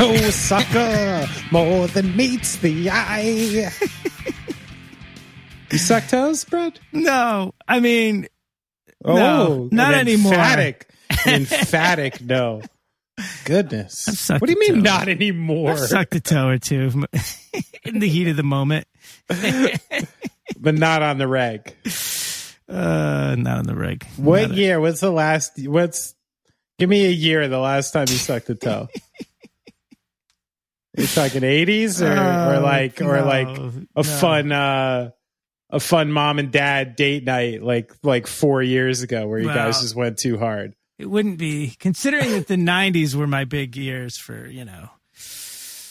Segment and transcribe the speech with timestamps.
[0.00, 3.70] toe sucker more than meets the eye.
[5.70, 6.78] you suck toes, Brad?
[6.92, 8.26] No, I mean,
[9.04, 10.32] Oh, No, not an anymore.
[10.34, 10.90] Emphatic,
[11.26, 12.62] an emphatic no.
[13.44, 14.28] Goodness.
[14.30, 14.80] What do you mean toe.
[14.90, 15.76] not anymore?
[15.76, 17.04] sucked a toe or two
[17.84, 18.86] in the heat of the moment.
[20.62, 21.74] But not on the reg.
[22.68, 24.04] Uh, not on the rig.
[24.16, 24.78] What Not- year?
[24.78, 25.52] What's the last?
[25.66, 26.14] What's?
[26.78, 27.48] Give me a year.
[27.48, 28.88] The last time you sucked a toe.
[30.98, 33.72] Are you talking eighties or, or Oh, like or no, like no.
[33.96, 35.10] a fun uh
[35.70, 39.80] a fun mom and dad date night like like four years ago where you guys
[39.80, 40.74] just went too hard.
[40.98, 44.90] It wouldn't be considering that the '90s were my big years for you know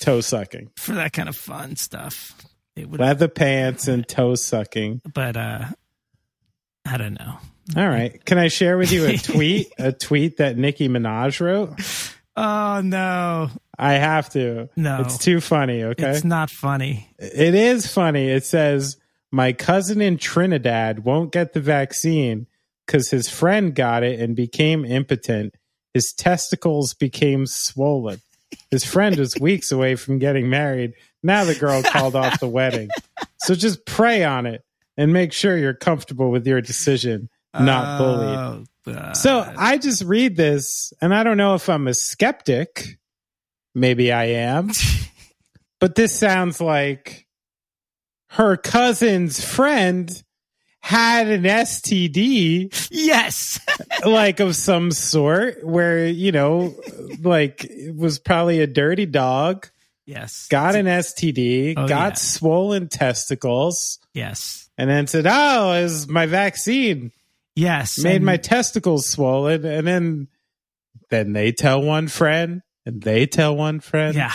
[0.02, 2.34] Toe sucking, for that kind of fun stuff.
[2.76, 5.02] It would, leather pants and toe sucking.
[5.14, 5.66] but uh,
[6.86, 7.38] I don't know.
[7.76, 9.68] All right, can I share with you a tweet?
[9.78, 11.80] a tweet that Nicki Minaj wrote.
[12.36, 13.50] Oh no,
[13.80, 14.70] I have to.
[14.76, 15.02] No.
[15.02, 15.84] it's too funny.
[15.84, 17.10] Okay, it's not funny.
[17.18, 18.28] It is funny.
[18.30, 18.98] It says,
[19.32, 22.48] My cousin in Trinidad won't get the vaccine
[22.86, 25.56] because his friend got it and became impotent.
[25.94, 28.20] His testicles became swollen.
[28.70, 30.94] His friend was weeks away from getting married.
[31.24, 32.90] Now the girl called off the wedding.
[33.38, 34.64] So just pray on it
[34.98, 38.98] and make sure you're comfortable with your decision, not oh, bullied.
[38.98, 42.99] Oh, So I just read this and I don't know if I'm a skeptic.
[43.76, 44.70] Maybe I am.
[45.80, 47.28] but this sounds like
[48.32, 50.24] her cousin's friend
[50.82, 53.60] had an STD, yes,
[54.06, 56.74] like of some sort, where, you know,
[57.22, 59.68] like it was probably a dirty dog,
[60.06, 62.16] yes, got an STD, Oh, got yeah.
[62.16, 67.12] swollen testicles, yes, and then said, Oh, is my vaccine
[67.56, 68.00] yes.
[68.00, 70.28] made and- my testicles swollen and then
[71.10, 72.62] then they tell one friend
[72.94, 74.34] and they tell one friend yeah.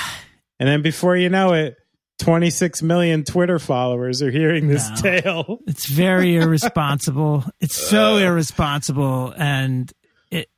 [0.59, 1.77] and then before you know it
[2.21, 4.97] 26 million twitter followers are hearing this No.
[4.97, 7.45] tale It's very irresponsible.
[7.61, 8.19] It's so uh.
[8.21, 9.93] irresponsible, and
[10.31, 10.49] it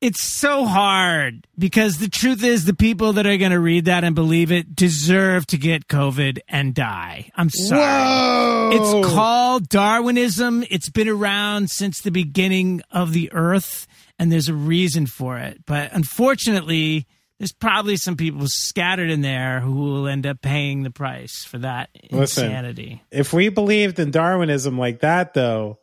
[0.00, 4.02] it's so hard because the truth is, the people that are going to read that
[4.02, 7.30] and believe it deserve to get COVID and die.
[7.36, 7.80] I'm sorry.
[7.80, 8.70] Whoa!
[8.72, 10.64] It's called Darwinism.
[10.70, 13.86] It's been around since the beginning of the earth,
[14.22, 15.66] and there's a reason for it.
[15.66, 17.08] But unfortunately,
[17.40, 21.58] there's probably some people scattered in there who will end up paying the price for
[21.58, 22.44] that Listen.
[22.44, 23.02] insanity.
[23.10, 25.80] if we believed in darwinism like that though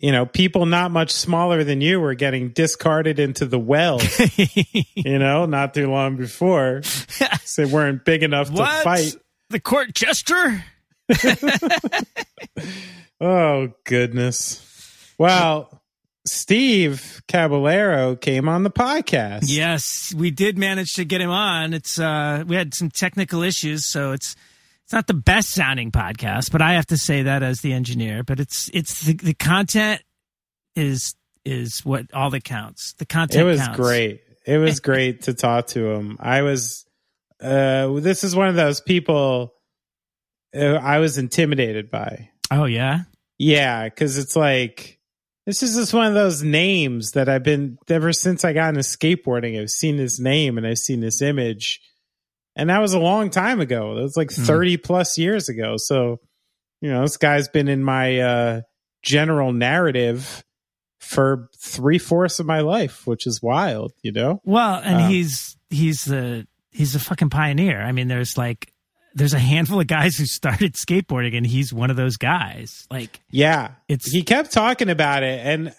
[0.00, 3.98] you know people not much smaller than you were getting discarded into the well
[4.94, 6.82] you know not too long before
[7.56, 9.16] they weren't big enough to fight
[9.50, 10.62] The court jester?
[13.20, 14.64] Oh goodness.
[15.18, 15.77] Well,
[16.30, 19.44] Steve Caballero came on the podcast.
[19.46, 21.74] Yes, we did manage to get him on.
[21.74, 24.36] It's uh we had some technical issues, so it's
[24.84, 28.22] it's not the best sounding podcast, but I have to say that as the engineer,
[28.22, 30.02] but it's it's the, the content
[30.74, 32.92] is is what all that counts.
[32.94, 33.76] The content It was counts.
[33.76, 34.22] great.
[34.46, 36.16] It was great to talk to him.
[36.20, 36.86] I was
[37.40, 39.54] uh this is one of those people
[40.56, 42.30] uh, I was intimidated by.
[42.50, 43.00] Oh yeah.
[43.38, 44.97] Yeah, cuz it's like
[45.48, 48.80] this is just one of those names that I've been ever since I got into
[48.82, 49.58] skateboarding.
[49.58, 51.80] I've seen this name and I've seen this image.
[52.54, 53.94] And that was a long time ago.
[53.94, 54.44] That was like Mhm.
[54.46, 55.76] 30 plus years ago.
[55.78, 56.20] So,
[56.82, 58.60] you know, this guy's been in my uh,
[59.02, 60.44] general narrative
[61.00, 64.42] for three fourths of my life, which is wild, you know?
[64.44, 67.80] Well, and Um, he's he's the he's a fucking pioneer.
[67.80, 68.70] I mean, there's like
[69.18, 72.86] there's a handful of guys who started skateboarding and he's one of those guys.
[72.90, 73.72] Like Yeah.
[73.88, 75.40] It's- he kept talking about it.
[75.44, 75.74] And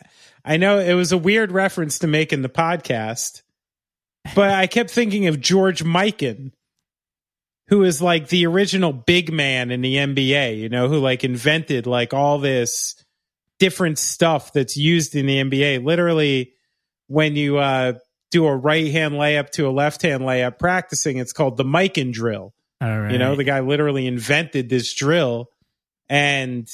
[0.45, 3.41] I know it was a weird reference to make in the podcast,
[4.35, 6.51] but I kept thinking of George Mikan,
[7.67, 11.85] who is like the original big man in the NBA, you know, who like invented
[11.87, 12.95] like all this
[13.59, 15.83] different stuff that's used in the NBA.
[15.83, 16.53] Literally,
[17.07, 17.93] when you uh,
[18.31, 22.11] do a right hand layup to a left hand layup practicing, it's called the Mikan
[22.13, 22.53] drill.
[22.87, 23.11] Right.
[23.11, 25.47] You know, the guy literally invented this drill.
[26.09, 26.67] And,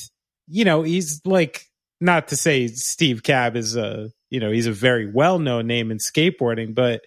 [0.47, 1.65] you know, he's like,
[1.99, 5.91] not to say Steve Cab is a, you know, he's a very well known name
[5.91, 7.01] in skateboarding, but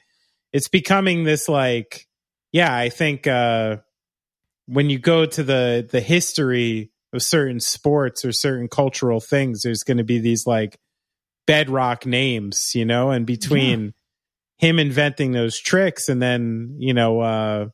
[0.52, 2.06] it's becoming this like,
[2.52, 3.76] yeah, I think uh,
[4.66, 9.82] when you go to the the history of certain sports or certain cultural things, there's
[9.82, 10.78] going to be these like
[11.46, 13.92] bedrock names, you know, and between
[14.58, 17.66] him inventing those tricks and then, you know, uh,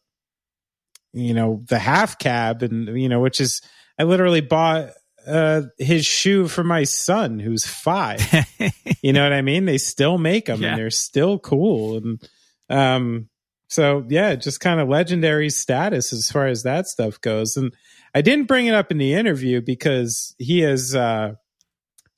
[1.14, 3.62] you know, the half cab and, you know, which is,
[3.99, 4.90] I literally bought
[5.26, 8.20] uh, his shoe for my son who's five.
[9.02, 9.64] you know what I mean?
[9.64, 10.70] They still make them Yeah.
[10.70, 11.96] and they're still cool.
[11.96, 12.28] And,
[12.69, 13.28] um,
[13.69, 17.56] So yeah, just kind of legendary status as far as that stuff goes.
[17.56, 17.72] And
[18.14, 21.34] I didn't bring it up in the interview because he is, uh,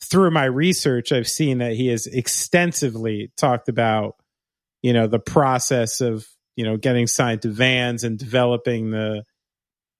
[0.02, 4.16] through my research, I've seen that he has extensively talked about,
[4.82, 6.26] you know, the process of,
[6.56, 9.22] you know, getting signed to Vans and developing the,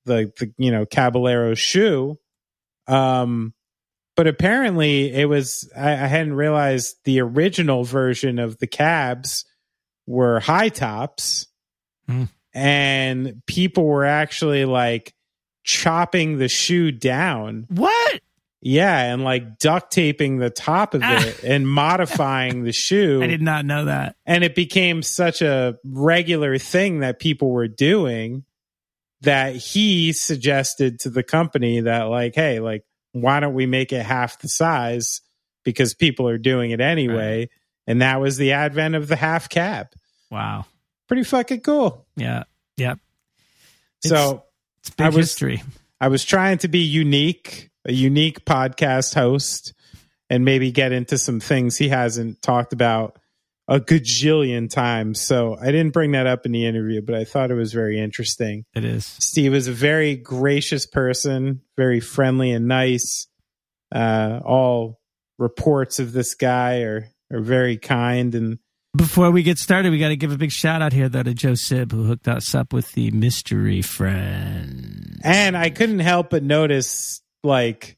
[0.07, 2.19] the, the you know, Caballero shoe.
[2.89, 3.55] Um,
[4.17, 9.45] but apparently it was, I, I hadn't realized the original version of the cabs
[10.07, 11.47] were high tops
[12.09, 12.29] Mm.
[12.55, 15.13] and people were actually like
[15.65, 17.67] chopping the shoe down.
[17.69, 18.21] What?
[18.69, 21.23] Yeah, and like duct taping the top of Ah.
[21.25, 23.21] it and modifying the shoe.
[23.23, 24.17] I did not know that.
[24.27, 28.45] and it became such a regular thing that people were doing
[29.21, 34.05] that he suggested to the company that like hey like why don't we make it
[34.05, 35.21] half the size
[35.65, 37.49] because people are doing it anyway
[37.87, 39.87] and that was the advent of the half cab
[40.31, 40.67] Wow.
[41.07, 42.43] pretty fucking cool Yeah.
[42.79, 42.99] Yep.
[44.05, 44.43] so
[44.81, 45.63] It's big I was- history.
[46.01, 49.73] I was trying to be unique, a unique podcast host,
[50.29, 53.19] and maybe get into some things he hasn't talked about
[53.69, 55.21] a gajillion times.
[55.21, 57.99] So I didn't bring that up in the interview, but I thought it was very
[57.99, 58.65] interesting.
[58.75, 59.05] It is.
[59.05, 63.27] Steve is a very gracious person, very friendly and nice.
[63.93, 65.01] Uh, all
[65.39, 68.59] reports of this guy are are very kind and
[68.97, 71.35] Before we get started, we got to give a big shout out here though to
[71.35, 75.21] Joe Sib who hooked us up with the mystery friend.
[75.23, 77.97] And I couldn't help but notice, like,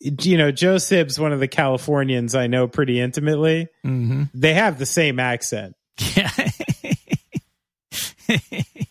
[0.00, 3.68] you know, Joe Sib's one of the Californians I know pretty intimately.
[3.82, 5.76] hmm They have the same accent,
[6.16, 6.30] Yeah.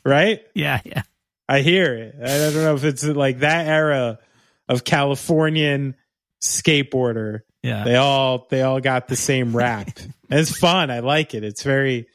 [0.05, 0.41] right?
[0.53, 0.81] yeah.
[0.85, 1.01] Yeah.
[1.47, 2.15] I hear it.
[2.21, 4.19] I don't know if it's like that era
[4.67, 5.95] of Californian
[6.43, 7.41] skateboarder.
[7.63, 7.83] Yeah.
[7.83, 9.89] They all they all got the same rap.
[10.31, 10.91] It's fun.
[10.91, 11.43] I like it.
[11.43, 12.05] It's very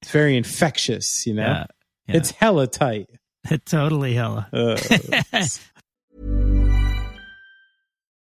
[0.00, 1.26] it's very infectious.
[1.26, 1.64] You know, Yeah.
[2.06, 2.16] Yeah.
[2.18, 3.10] it's hella tight.
[3.66, 4.46] totally hella.
[4.52, 4.76] Uh,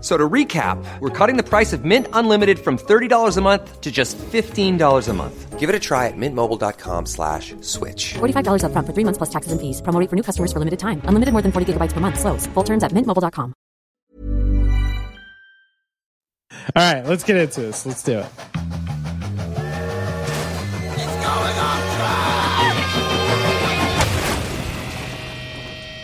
[0.00, 3.80] F- So to recap, we're cutting the price of Mint Unlimited from $30 a month
[3.82, 5.58] to just $15 a month.
[5.58, 8.14] Give it a try at mintmobile.com slash switch.
[8.14, 9.82] $45 upfront for three months plus taxes and fees.
[9.82, 11.02] Promo rate for new customers for limited time.
[11.04, 12.18] Unlimited more than 40 gigabytes per month.
[12.18, 12.46] Slows.
[12.54, 13.52] Full terms at mintmobile.com.
[16.76, 17.84] all right, let's get into this.
[17.84, 18.26] Let's do it.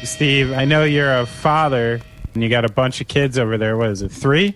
[0.02, 2.00] Steve, I know you're a father
[2.36, 3.76] and you got a bunch of kids over there.
[3.76, 4.54] What is it, three?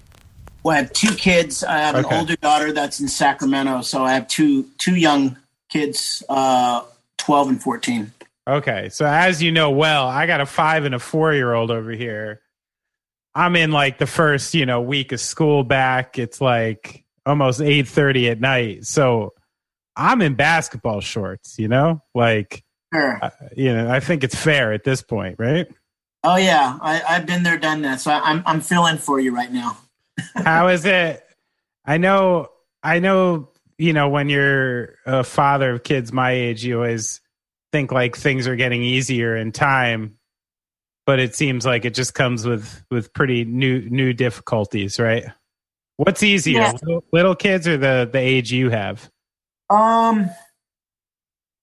[0.63, 1.65] Well, I have two kids.
[1.65, 2.09] I have Okay.
[2.15, 5.39] an older daughter that's in Sacramento, so I have two two young
[5.71, 6.83] kids, uh,
[7.17, 8.13] twelve and fourteen.
[8.47, 11.71] Okay, so as you know well, I got a five and a four year old
[11.71, 12.43] over here.
[13.35, 16.19] I'm in like the first, you know, week of school back.
[16.19, 19.33] It's like almost eight thirty at night, so
[19.97, 21.59] I'm in basketball shorts.
[21.59, 23.19] You know, like Sure.
[23.23, 25.69] uh, you know, I think it's fair at this point, right?
[26.23, 28.01] Oh yeah, I, I've been there, done that.
[28.01, 29.79] So I, I'm I'm feeling for you right now.
[30.35, 31.25] How is it?
[31.85, 32.49] I know,
[32.83, 33.49] I know.
[33.79, 37.23] You know, when you're a father of kids my age, you always
[37.73, 40.19] think like things are getting easier in time,
[41.07, 45.25] but it seems like it just comes with with pretty new new difficulties, right?
[45.97, 46.73] What's easier, Yeah.
[46.83, 49.11] little, little kids or the the age you have?
[49.71, 50.29] Um,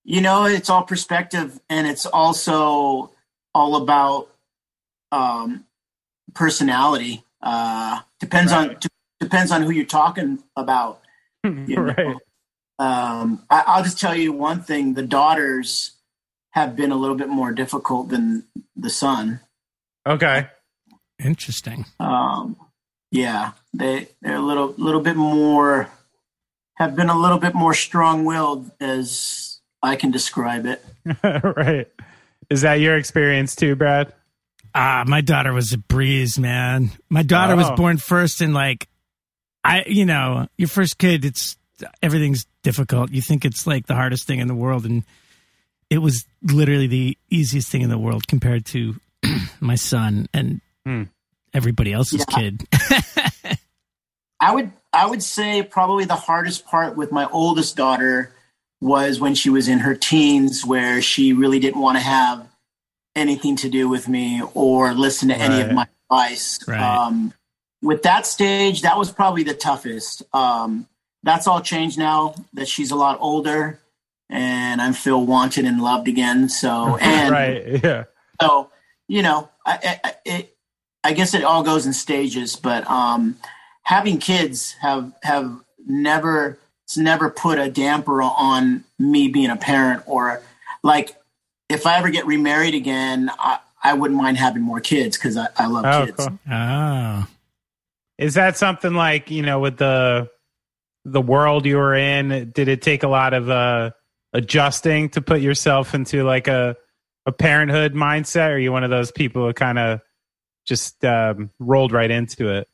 [0.02, 3.12] you know, it's all perspective, and it's also
[3.54, 4.28] all about
[5.12, 5.64] um,
[6.34, 7.24] personality.
[7.40, 8.88] Uh, depends on d-
[9.20, 11.00] depends on who you're talking about.
[11.44, 11.82] You know?
[11.82, 12.16] right.
[12.80, 15.92] Um, I, I'll just tell you one thing: the daughters
[16.50, 18.44] have been a little bit more difficult than
[18.76, 19.40] the son.
[20.06, 20.48] Okay.
[21.22, 21.86] Interesting.
[22.00, 22.56] Um,
[23.10, 25.88] yeah, they they're a little little bit more
[26.78, 30.84] have been a little bit more strong willed as I can describe it.
[31.22, 31.88] right.
[32.50, 34.12] Is that your experience too, Brad?
[34.74, 36.90] Ah, my daughter was a breeze, man.
[37.08, 37.76] My daughter was Oh.
[37.76, 38.88] born first and like
[39.64, 41.56] I you know, your first kid it's
[42.02, 43.10] everything's difficult.
[43.12, 45.04] You think it's like the hardest thing in the world, and
[45.90, 48.94] it was literally the easiest thing in the world compared to
[49.60, 51.04] my son and Hmm.
[51.54, 52.36] everybody else's Yeah.
[52.38, 52.66] kid.
[54.40, 58.32] I would I would say probably the hardest part with my oldest daughter
[58.80, 62.46] was when she was in her teens where she really didn't want to have
[63.18, 66.60] anything to do with me or listen to any of my advice.
[66.66, 66.80] Right.
[66.80, 67.34] Um,
[67.82, 70.22] with that stage, that was probably the toughest.
[70.34, 70.86] Um,
[71.22, 73.80] that's all changed now that she's a lot older
[74.30, 76.48] and I feel wanted and loved again.
[76.48, 77.84] So and right.
[77.84, 78.04] Yeah.
[78.40, 78.70] so
[79.08, 80.56] you know I, I, it,
[81.02, 83.36] I guess it all goes in stages but um
[83.82, 90.02] having kids have have never it's never put a damper on me being a parent
[90.06, 90.42] or
[90.82, 91.16] like
[91.68, 95.48] if i ever get remarried again i i wouldn't mind having more kids because I,
[95.56, 96.38] I love Oh, kids cool.
[96.50, 97.26] oh,
[98.18, 100.28] Is that something like you know with the
[101.04, 102.50] the world you were in?
[102.54, 103.92] Did it take a lot of uh,
[104.34, 106.76] adjusting to put yourself into like a
[107.24, 108.50] a parenthood mindset?
[108.50, 110.00] Or are you one of those people who kind of
[110.66, 112.68] just um, rolled right into it?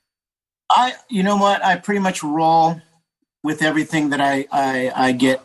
[0.70, 1.64] I, you know what?
[1.64, 2.80] I pretty much roll
[3.44, 5.40] with everything that I, I, I get,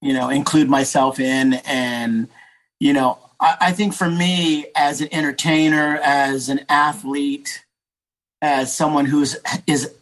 [0.00, 1.54] you know, include myself in.
[1.66, 2.28] And,
[2.80, 7.62] you know, I, I think for me as an entertainer, as an athlete,
[8.42, 9.94] as someone who's is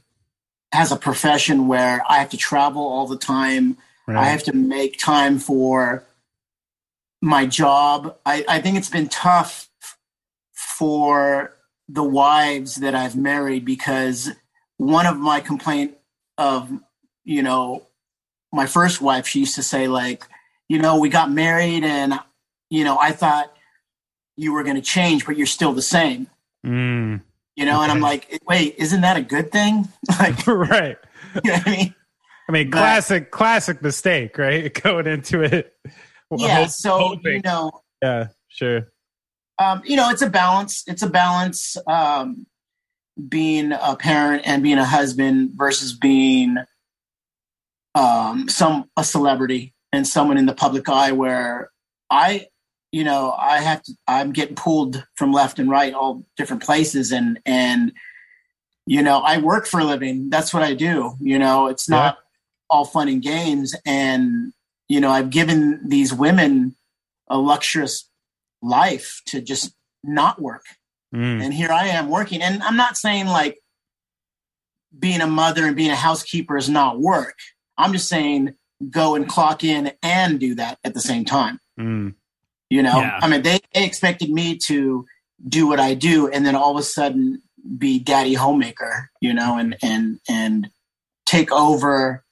[0.73, 4.99] has a profession where I have to travel all the time, I have to make
[4.99, 6.05] time for
[7.21, 8.17] my job.
[8.25, 9.69] I, I think it's been tough
[10.53, 11.55] for
[11.89, 14.31] the wives that I've married because
[14.77, 15.97] one of my complaint
[16.37, 16.71] of,
[17.25, 17.87] you know,
[18.53, 20.25] my first wife, she used to say like,
[20.69, 22.19] you know, we got married and,
[22.71, 23.53] you know, I thought
[24.37, 26.29] you were going to change, but you're still the same,
[26.65, 27.23] Mm.
[27.57, 27.83] you know?
[27.83, 29.89] And I'm like, wait, isn't that a good thing?
[30.21, 30.97] like, right.
[31.45, 31.95] you know I mean?
[32.49, 34.73] I mean, But- classic, classic mistake, right?
[34.83, 35.75] Going into it.
[36.37, 36.61] Yeah.
[36.63, 37.71] Hope- So, you know,
[38.03, 38.89] yeah, sure.
[39.59, 40.85] um, you know, it's a balance.
[40.87, 42.47] It's a balance um,
[43.29, 46.59] being a parent and being a husband versus being
[47.95, 51.13] um, some a celebrity and someone in the public eye.
[51.13, 51.71] Where
[52.11, 52.47] I,
[52.93, 53.95] you know, I have to.
[54.07, 57.93] I'm getting pulled from left and right, all different places, and and
[58.87, 60.31] you know, I work for a living.
[60.31, 61.15] That's what I do.
[61.21, 62.19] You know, it's not
[62.71, 64.53] all fun and games, and
[64.89, 66.75] you know, I've given these women
[67.29, 68.09] a luxurious
[68.63, 70.65] life to just not work.
[71.15, 71.43] Mm.
[71.43, 72.43] And here I am working.
[72.43, 73.59] And I'm not saying like
[74.99, 77.37] being a mother and being a housekeeper is not work.
[77.77, 78.55] I'm just saying
[78.91, 81.61] go and clock in and do that at the same time.
[81.79, 82.15] Mm.
[82.71, 83.19] You know, Yeah.
[83.21, 85.07] I mean, they, they expected me to
[85.47, 87.43] do what I do and then all of a sudden
[87.77, 90.71] be daddy homemaker, you know, and, and, and
[91.27, 92.25] take over,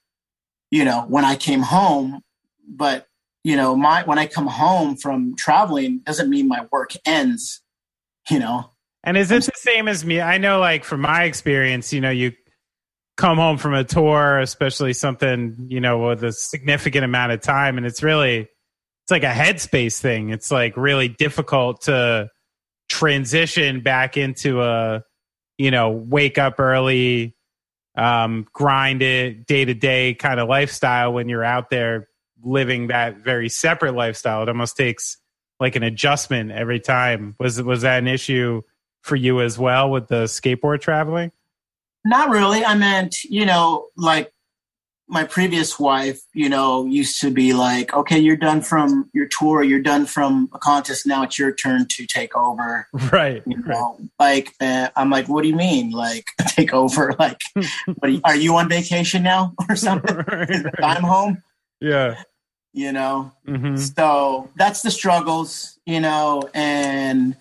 [0.71, 2.21] you know, when I came home.
[2.67, 3.07] But,
[3.43, 7.61] you know, my, when I come home from traveling doesn't mean my work ends,
[8.29, 8.71] you know?
[9.03, 10.19] And is it the same as me?
[10.19, 12.33] I know, like from my experience, you know, you
[13.17, 17.77] come home from a tour, especially something you know with a significant amount of time,
[17.77, 18.47] and it's really
[19.07, 20.31] it's like a headspace thing.
[20.31, 22.29] It's like really difficult to
[22.89, 25.03] transition back into a
[25.57, 27.35] you know wake up early,
[27.95, 32.09] um, grind it day to day kind of lifestyle when you're out there
[32.43, 34.43] living that very separate lifestyle.
[34.43, 35.17] It almost takes
[35.59, 37.35] like an adjustment every time.
[37.39, 38.61] Was was that an issue?
[39.07, 41.31] for you as well with the skateboard traveling?
[42.05, 42.63] Not really.
[42.63, 44.31] I meant, you know, like
[45.09, 49.63] my previous wife, you know, used to be like, okay, you're done from your tour,
[49.63, 51.07] you're done from a contest.
[51.07, 52.87] Now it's your turn to take over.
[53.11, 53.41] Right.
[53.47, 57.15] You know, like uh, I'm like, what do you mean, like take over?
[57.19, 60.15] Like, what are you, are you on vacation now or something?
[60.15, 60.65] right.
[60.83, 61.41] I'm home.
[61.79, 62.21] Yeah.
[62.73, 67.35] You know, hmm so that's the struggles, you know, and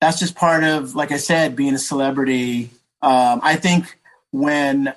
[0.00, 2.70] that's just part of, like I said, being a celebrity.
[3.02, 3.98] Um, I think
[4.30, 4.94] when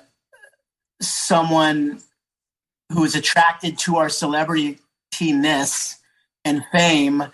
[1.00, 2.00] someone
[2.92, 5.98] who is attracted to our celebrity-ness
[6.44, 7.24] and fame,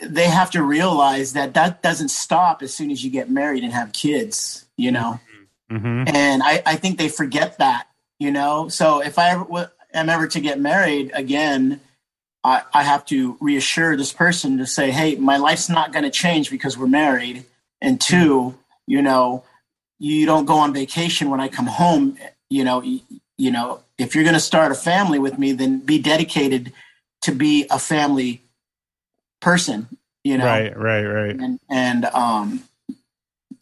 [0.00, 3.72] they have to realize that that doesn't stop as soon as you get married and
[3.72, 5.20] have kids, you know?
[5.70, 7.86] hmm and I, I think they forget that
[8.18, 8.68] you know?
[8.68, 11.80] So if i ever, am ever to get married again
[12.44, 16.10] I, I have to reassure this person to say hey my life's not going to
[16.10, 17.44] change because we're married.
[17.80, 19.44] And two you know
[19.98, 22.16] you don't go on vacation when i come home
[22.52, 23.00] you know you,
[23.38, 26.72] you know if you're going to start a family with me then be dedicated
[27.22, 28.42] to be a family
[29.40, 29.86] person
[30.24, 30.76] you know Right.
[30.76, 31.04] Right.
[31.04, 31.36] Right.
[31.40, 32.62] and and um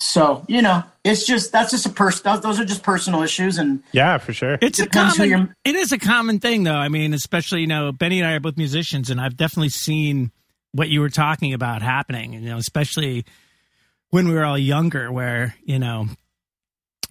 [0.03, 2.41] so you know, it's just that's just a person.
[2.41, 4.57] Those are just personal issues, and yeah, for sure.
[4.63, 5.29] It's a common.
[5.29, 6.73] you're- It is a common thing, though.
[6.75, 10.31] I mean, especially you know, Benny and I are both musicians, and I've definitely seen
[10.73, 12.33] what you were talking about happening.
[12.33, 13.27] You know, especially
[14.09, 16.07] when we were all younger, where you know,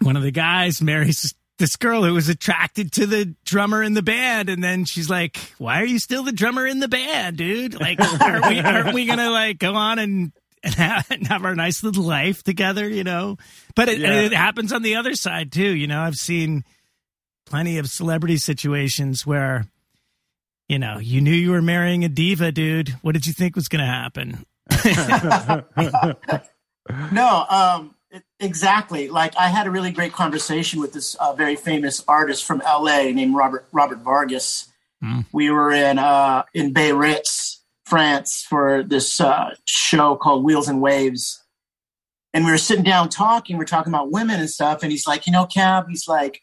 [0.02, 4.02] one of the guys marries this girl who was attracted to the drummer in the
[4.02, 7.80] band, and then she's like, "Why are you still the drummer in the band, dude?
[7.80, 11.56] Like, aren't we, aren't we gonna like go on and?" And have, and have our
[11.56, 13.38] nice little life together, you know.
[13.78, 14.24] But it, Yeah.
[14.24, 15.74] it happens on the other side too.
[15.74, 16.66] You know, I've seen
[17.46, 19.68] plenty of celebrity situations where,
[20.68, 22.90] you know, you knew you were marrying a diva, dude.
[23.04, 24.46] What did you think was going to happen?
[27.12, 27.99] No, um, it-
[28.40, 29.10] exactly.
[29.10, 33.04] Like I had a really great conversation with this uh, very famous artist from LA
[33.12, 34.68] named Robert Robert Vargas.
[35.32, 41.44] We were in uh, in Biarritz, France, for this uh, show called Wheels and Waves,
[42.34, 43.58] and we were sitting down talking.
[43.58, 46.42] We are talking about women and stuff, and he's like, you know, Cab, he's like,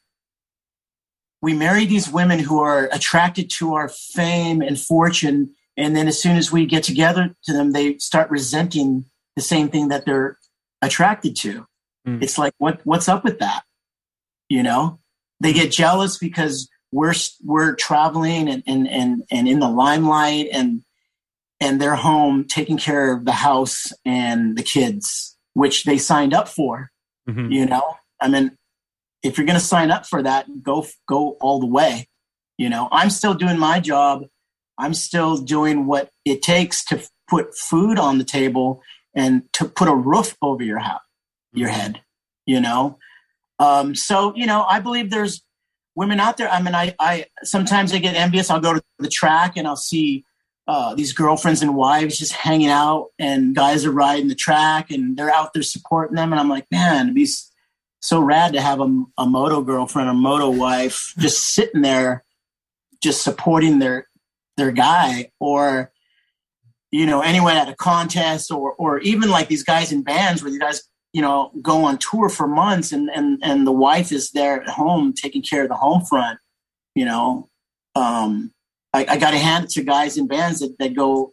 [1.42, 6.20] we marry these women who are attracted to our fame and fortune, and then as
[6.20, 9.04] soon as we get together to them, they start resenting
[9.36, 10.38] the same thing that they're
[10.82, 11.66] attracted to.
[12.06, 12.22] Mm.
[12.22, 13.62] It's like what what's up with that?
[14.48, 15.00] You know,
[15.40, 17.14] they get jealous because we're
[17.44, 20.82] we're traveling and and and, and in the limelight and
[21.60, 26.48] and they're home taking care of the house and the kids, which they signed up
[26.48, 26.90] for.
[27.28, 27.52] Mhm.
[27.52, 28.56] You know, I mean,
[29.22, 32.08] if you're going to sign up for that, go go all the way.
[32.58, 34.24] You know, I'm still doing my job.
[34.78, 38.82] I'm still doing what it takes to put food on the table
[39.16, 41.00] and to put a roof over your house,
[41.52, 42.02] your head.
[42.44, 42.98] You know,
[43.58, 45.42] um, so you know, I believe there's
[45.96, 46.48] women out there.
[46.48, 48.50] I mean, I, I sometimes I get envious.
[48.50, 50.24] I'll go to the track and I'll see
[50.68, 55.16] uh, these girlfriends and wives just hanging out, and guys are riding the track and
[55.16, 56.32] they're out there supporting them.
[56.32, 57.28] And I'm like, man, it'd be
[58.00, 62.24] so rad to have a, a moto girlfriend or moto wife just sitting there,
[63.02, 64.06] just supporting their
[64.56, 65.92] their guy, or
[66.90, 70.52] you know, anyone at a contest, or or even like these guys in bands where
[70.52, 74.30] you guys you know go on tour for months and and and the wife is
[74.32, 76.38] there at home taking care of the home front
[76.94, 77.48] you know
[77.94, 78.52] um
[78.92, 81.32] i, I got to hand it to guys in bands that, that go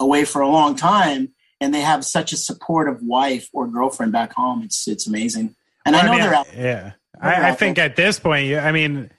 [0.00, 4.32] away for a long time and they have such a supportive wife or girlfriend back
[4.34, 4.62] home.
[4.62, 5.54] It's it's amazing.
[5.84, 6.92] And Well, i know mean, they're out Yeah,
[7.22, 7.86] They're I, I think there.
[7.86, 9.10] at this point, I mean,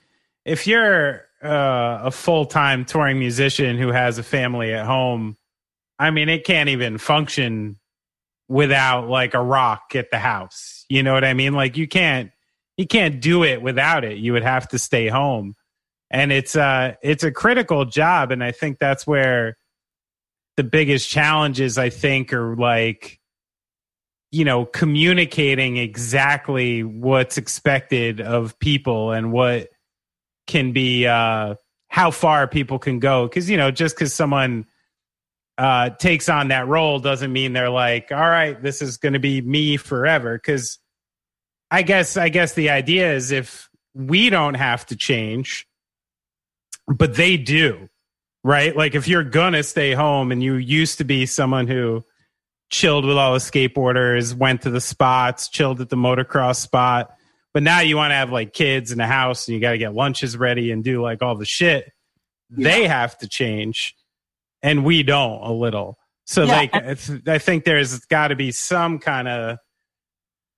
[0.44, 5.36] if you're uh, a full time touring musician who has a family at home,
[5.98, 7.78] I mean, it can't even function
[8.48, 10.84] without like a rock at the house.
[10.88, 11.52] You know what I mean?
[11.52, 12.30] Like you can't
[12.76, 14.18] you can't do it without it.
[14.18, 15.54] You would have to stay home,
[16.10, 19.56] and it's uh it's a critical job, and I think that's where
[20.56, 23.20] the biggest challenges I think are like
[24.30, 29.68] you know communicating exactly what's expected of people and what
[30.48, 31.54] can be uh
[31.88, 34.66] how far people can go because you know just because someone
[35.58, 39.20] uh takes on that role doesn't mean they're like all right this is going to
[39.20, 40.78] be me forever because
[41.70, 45.68] i guess i guess the idea is if we don't have to change
[46.88, 47.88] but they do
[48.42, 52.04] right like if you're gonna stay home and you used to be someone who
[52.70, 57.10] chilled with all the skateboarders, went to the spots, chilled at the motocross spot.
[57.54, 59.78] But now you want to have like kids in the house and you got to
[59.78, 61.90] get lunches ready and do like all the shit.
[62.50, 63.94] They have to change
[64.62, 65.98] and we don't a little.
[66.26, 66.56] So Yeah.
[66.56, 69.58] like it's, I think there's got to be some kind of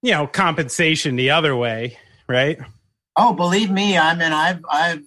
[0.02, 1.98] you know compensation the other way,
[2.28, 2.58] right?
[3.16, 5.02] Oh, believe me, I mean, I've I've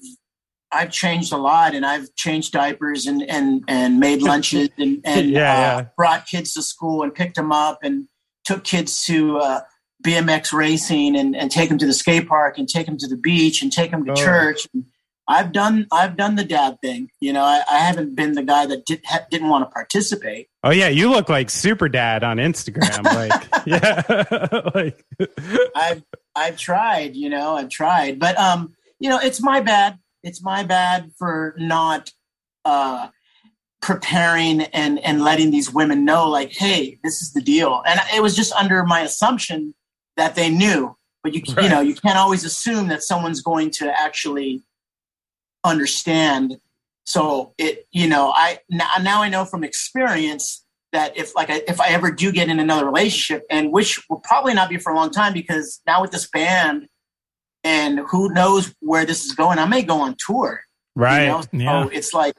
[0.72, 5.30] I've changed a lot, and I've changed diapers and and and made lunches and and
[5.32, 5.86] Yeah, uh, yeah.
[5.98, 8.08] brought kids to school and picked them up and
[8.46, 9.62] took kids to uh,
[10.04, 13.18] BMX racing and and take them to the skate park and take them to the
[13.18, 14.16] beach and take them to Oh.
[14.16, 14.68] church.
[15.28, 17.10] I've done I've done the dad thing.
[17.22, 20.50] You know, I, I haven't been the guy that did, ha, didn't want to participate.
[20.66, 23.04] Oh yeah, you look like Super Dad on Instagram.
[23.14, 24.02] Like yeah,
[24.76, 25.06] like
[25.76, 26.04] I've
[26.36, 29.98] I've tried, you know, I've tried, but um, you know, it's my bad.
[30.24, 32.12] It's my bad for not
[32.66, 33.08] uh
[33.82, 37.82] preparing and and letting these women know, like, hey, this is the deal.
[37.86, 39.74] And it was just under my assumption
[40.18, 44.00] that they knew, but you you know, you can't always assume that someone's going to
[44.00, 44.64] actually
[45.64, 46.58] understand.
[47.06, 51.62] So it, you know, I now, now I know from experience that if like I,
[51.68, 54.92] if I ever do get in another relationship, and which will probably not be for
[54.92, 56.88] a long time, because now with this band,
[57.64, 60.62] and who knows where this is going, I may go on tour.
[60.96, 61.24] right.
[61.24, 61.90] You know?
[61.90, 61.90] Yeah.
[61.92, 62.36] It's like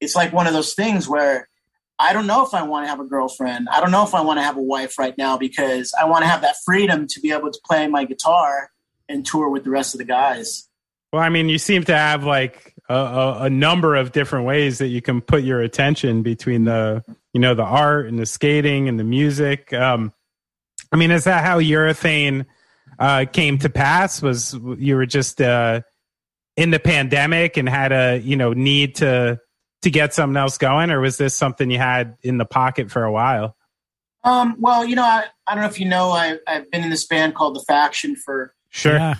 [0.00, 1.48] it's like one of those things where
[1.98, 3.68] I don't know if I want to have a girlfriend.
[3.70, 6.22] I don't know if I want to have a wife right now because I want
[6.22, 8.70] to have that freedom to be able to play my guitar
[9.08, 10.68] and tour with the rest of the guys.
[11.12, 14.78] Well, I mean, you seem to have like a, a, a, number of different ways
[14.78, 18.88] that you can put your attention between the, you know, the art and the skating
[18.88, 19.72] and the music.
[19.72, 20.12] Um,
[20.90, 22.46] I mean, is that how urethane
[22.98, 24.20] uh, came to pass?
[24.20, 25.82] Was you were just uh,
[26.56, 29.38] in the pandemic and had a, you know, need to
[29.84, 33.04] to get something else going, or was this something you had in the pocket for
[33.04, 33.56] a while?
[34.24, 36.90] Um, well, you know, I, I don't know if you know, I, I've been in
[36.90, 38.94] this band called The Faction for sure.
[38.94, 39.14] Yeah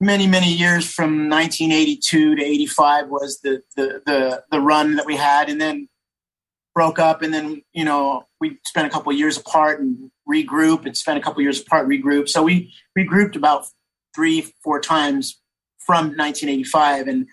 [0.00, 5.16] many many years from 1982 to 85 was the, the the the run that we
[5.16, 5.88] had and then
[6.74, 10.96] broke up and then you know we spent a couple years apart and regroup and
[10.96, 13.66] spent a couple years apart regroup so we regrouped about
[14.14, 15.40] three four times
[15.78, 17.26] from 1985 and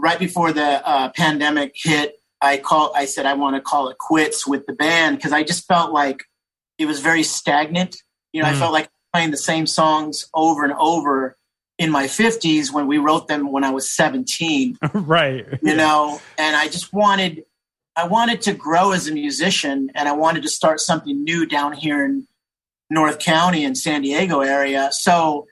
[0.00, 3.98] right before the uh, pandemic hit i call i said i want to call it
[3.98, 6.24] quits with the band because i just felt like
[6.78, 7.96] it was very stagnant
[8.32, 8.52] you know mm.
[8.52, 11.36] i felt like playing the same songs over and over
[11.78, 14.78] in my 50s when we wrote them when I was 17.
[14.94, 15.46] right.
[15.62, 17.44] You know, and I just wanted
[17.96, 21.72] I wanted to grow as a musician and I wanted to start something new down
[21.72, 22.28] here in
[22.90, 24.90] North County and San Diego area.
[24.92, 25.48] So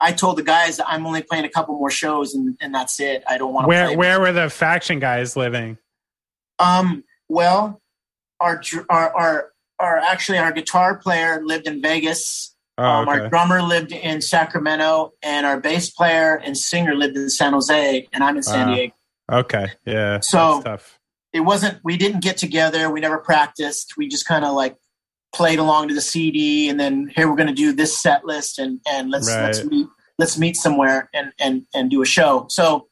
[0.00, 3.22] I told the guys I'm only playing a couple more shows and, and that's it.
[3.28, 5.78] I don't want to Where where were the faction guys living?
[6.58, 7.80] Um well
[8.40, 13.20] our our our, our actually our guitar player lived in Vegas Oh, um, okay.
[13.20, 18.08] Our drummer lived in Sacramento, and our bass player and singer lived in San Jose,
[18.10, 18.94] and I'm in San uh, Diego.
[19.30, 20.20] Okay, yeah.
[20.20, 20.62] So
[21.34, 21.78] it wasn't.
[21.84, 22.90] We didn't get together.
[22.90, 23.98] We never practiced.
[23.98, 24.76] We just kind of like
[25.32, 28.58] played along to the CD, and then here we're going to do this set list,
[28.58, 29.44] and and let's right.
[29.44, 29.86] let's meet
[30.18, 32.46] let's meet somewhere and and and do a show.
[32.48, 32.88] So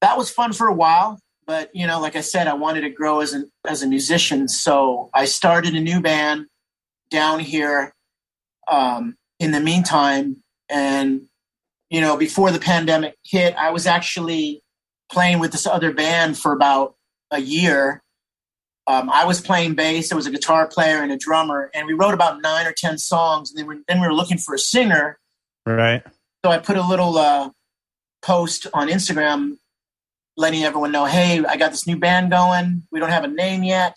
[0.00, 1.20] that was fun for a while.
[1.46, 4.48] But you know, like I said, I wanted to grow as an as a musician,
[4.48, 6.46] so I started a new band
[7.10, 7.92] down here
[8.70, 10.36] um, in the meantime.
[10.68, 11.22] And,
[11.90, 14.62] you know, before the pandemic hit, I was actually
[15.10, 16.94] playing with this other band for about
[17.30, 18.02] a year.
[18.90, 20.08] Um, I was playing bass.
[20.08, 22.98] There was a guitar player and a drummer, and we wrote about nine or ten
[22.98, 23.50] songs.
[23.50, 25.18] And then we, then we were looking for a singer.
[25.64, 26.02] Right.
[26.44, 27.50] So I put a little uh,
[28.22, 29.58] post on Instagram,
[30.36, 32.86] letting everyone know, "Hey, I got this new band going.
[32.90, 33.96] We don't have a name yet,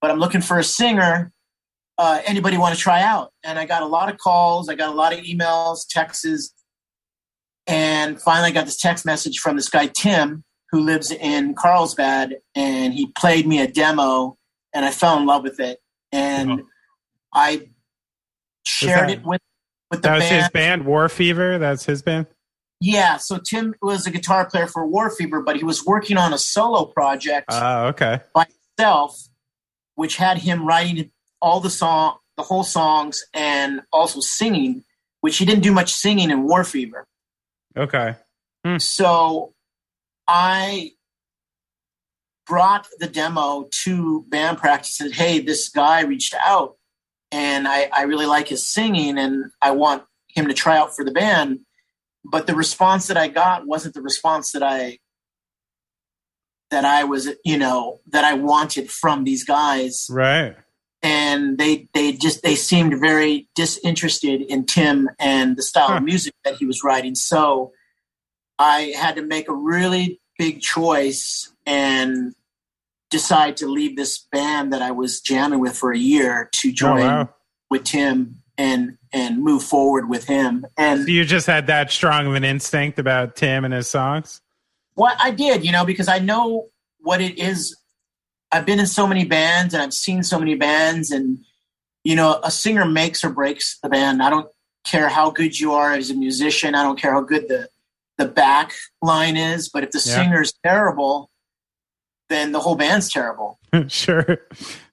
[0.00, 1.32] but I'm looking for a singer
[1.98, 3.32] uh, anybody want to try out?
[3.42, 6.52] And I got a lot of calls, I got a lot of emails, texts,
[7.66, 10.44] and finally I got this text message from this guy Tim
[10.76, 14.36] who lives in Carlsbad, and he played me a demo,
[14.74, 15.80] and I fell in love with it,
[16.12, 16.66] and oh.
[17.32, 17.68] I
[18.66, 19.40] shared that, it with
[19.90, 20.42] with the that was band.
[20.42, 21.56] his band War Fever.
[21.56, 22.26] That's his band.
[22.78, 26.34] Yeah, so Tim was a guitar player for War Fever, but he was working on
[26.34, 27.46] a solo project.
[27.50, 28.20] Oh, uh, okay.
[28.34, 29.28] By himself,
[29.94, 31.10] which had him writing
[31.40, 34.84] all the song, the whole songs, and also singing,
[35.22, 37.06] which he didn't do much singing in War Fever.
[37.78, 38.16] Okay.
[38.62, 38.76] Hmm.
[38.76, 39.54] So
[40.28, 40.92] I
[42.46, 46.76] brought the demo to band practice and said, hey, this guy reached out
[47.32, 51.04] and I, I really like his singing and I want him to try out for
[51.04, 51.60] the band.
[52.24, 54.98] But the response that I got wasn't the response that I
[56.72, 60.06] that I was, you know, that I wanted from these guys.
[60.10, 60.56] Right
[61.06, 65.96] and they they just they seemed very disinterested in Tim and the style huh.
[65.96, 67.14] of music that he was writing.
[67.14, 67.72] So
[68.58, 72.34] I had to make a really big choice and
[73.10, 76.72] decide to leave this band that I was jamming with for a year to oh,
[76.72, 77.28] join oh, wow.
[77.70, 80.66] with Tim and and move forward with him.
[80.76, 84.40] And so you just had that strong of an instinct about Tim and his songs.
[84.96, 86.68] Well, I did, you know, because I know
[87.00, 87.76] what it is
[88.52, 91.38] I've been in so many bands and I've seen so many bands, and
[92.04, 94.22] you know, a singer makes or breaks the band.
[94.22, 94.48] I don't
[94.84, 96.74] care how good you are as a musician.
[96.74, 97.68] I don't care how good the
[98.18, 100.14] the back line is, but if the yeah.
[100.14, 101.30] singer's terrible,
[102.28, 103.58] then the whole band's terrible.
[103.88, 104.38] sure.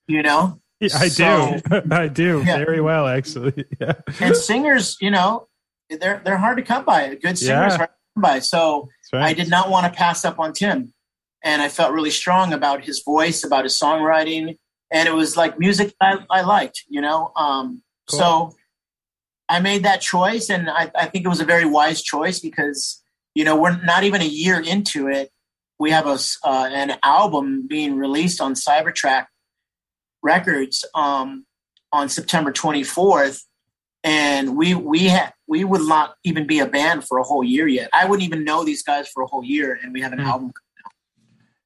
[0.08, 0.60] You know?
[0.80, 1.82] Yeah, I so, do.
[1.92, 2.58] I do yeah.
[2.58, 3.66] very well, actually.
[3.80, 3.94] Yeah.
[4.20, 5.48] And singers, you know,
[5.90, 7.04] they're they're hard to come by.
[7.04, 8.40] A good singers hard to come by.
[8.40, 9.24] So right.
[9.24, 10.94] I did not want to pass up on Tim
[11.44, 14.58] and I felt really strong about his voice, about his songwriting,
[14.92, 17.32] and it was like music I, I liked, you know.
[17.36, 18.20] Um, cool.
[18.20, 18.56] So
[19.50, 23.03] I made that choice, and I, I, think it was a very wise choice because
[23.36, 25.32] you know we're not even a year into it.
[25.80, 29.26] We have a uh, an album being released on Cybertrack
[30.22, 31.46] Records um,
[31.92, 33.42] on September 24th,
[34.04, 37.68] and we we had we would not even be a band for a whole year
[37.68, 37.90] yet.
[37.94, 40.26] I wouldn't even know these guys for a whole year, and we have an mm.
[40.26, 40.54] album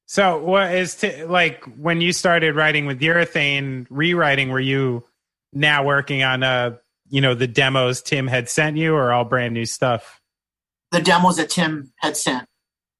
[0.06, 4.50] So, what is to, like when you started writing with Urethane, rewriting?
[4.50, 5.04] Were you
[5.52, 6.76] now working on uh,
[7.10, 10.17] you know, the demos Tim had sent you, or all brand new stuff?
[10.90, 12.46] The demos that Tim had sent.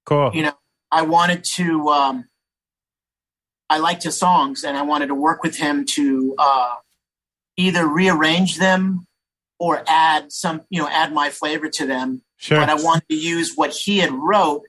[0.04, 0.30] Cool.
[0.34, 0.52] You know,
[0.90, 1.88] I wanted to.
[1.88, 2.24] um
[3.70, 6.74] I liked his songs, and I wanted to work with him to uh
[7.56, 9.06] either rearrange them
[9.58, 12.22] or add some, you know, add my flavor to them.
[12.36, 12.58] Sure.
[12.58, 14.62] But I wanted to use what he had wrote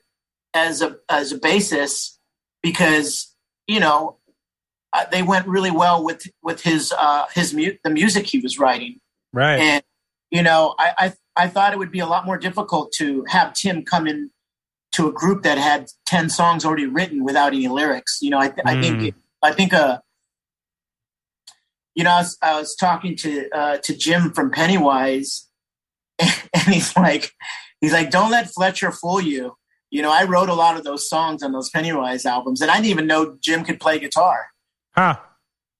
[0.54, 2.18] as a as a basis
[2.62, 3.34] because
[3.66, 4.16] you know
[4.92, 8.58] uh, they went really well with with his uh his mu- the music he was
[8.58, 8.98] writing
[9.32, 9.60] right.
[9.60, 9.82] and
[10.30, 13.52] you know I, I i thought it would be a lot more difficult to have
[13.54, 14.30] tim come in
[14.92, 18.48] to a group that had 10 songs already written without any lyrics you know i,
[18.48, 18.82] th- I Mm.
[19.00, 19.98] think i think uh
[21.94, 25.48] you know I was, I was talking to uh to jim from pennywise
[26.18, 27.32] and he's like
[27.80, 29.56] he's like don't let fletcher fool you
[29.90, 32.74] you know i wrote a lot of those songs on those pennywise albums and i
[32.74, 34.46] didn't even know jim could play guitar
[34.96, 35.16] huh.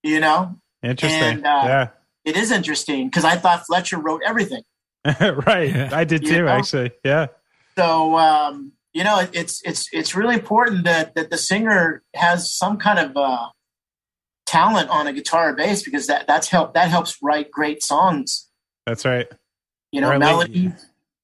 [0.03, 1.21] you know Interesting.
[1.21, 1.87] And, uh, yeah.
[2.25, 4.63] it is interesting because i thought fletcher wrote everything
[5.47, 5.69] right.
[5.75, 5.89] Yeah.
[5.91, 6.49] I did You too, know?
[6.49, 6.91] actually.
[7.03, 7.27] Yeah.
[7.77, 12.77] so um, you know it's it's it's really important that that the singer has some
[12.77, 13.47] kind of uh,
[14.45, 18.49] talent on a guitar or bass because that that's help that helps write great songs
[18.85, 19.27] That's right.
[19.91, 20.73] you know Or melody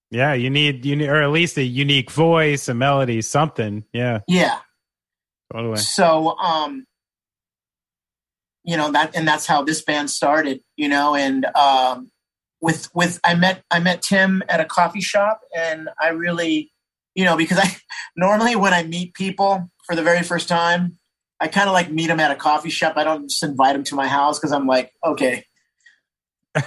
[0.09, 3.83] Yeah, you need you need, or at least a unique voice, a melody, something.
[3.93, 4.59] Yeah, yeah
[5.51, 5.77] totally.
[5.77, 6.85] so um
[8.63, 12.09] you know that and that's how this band started you know and um
[12.61, 16.71] with with i met i met tim at a coffee shop and i really
[17.15, 17.75] you know because i
[18.17, 20.97] normally when i meet people for the very first time
[21.39, 23.83] i kind of like meet them at a coffee shop i don't just invite them
[23.83, 25.43] to my house because i'm like okay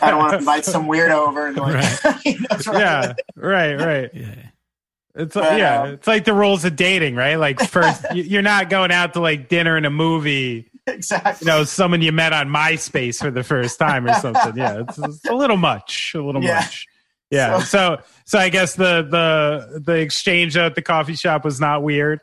[0.00, 4.10] i don't want to invite some weirdo over and like you know, yeah, right, right.
[4.14, 4.34] Yeah.
[5.12, 7.34] It's But, yeah, um, it's like the rules of dating, right?
[7.34, 10.69] Like first, you- you're not going out to like dinner and a movie.
[10.86, 14.56] exactly You know, someone you met on MySpace for the first time or something.
[14.56, 16.60] Yeah, it's, it's a little much, a little Yeah.
[16.60, 16.86] much.
[17.30, 17.58] Yeah.
[17.60, 17.64] So-
[17.96, 22.20] So, so I guess the the the exchange at the coffee shop was not weird.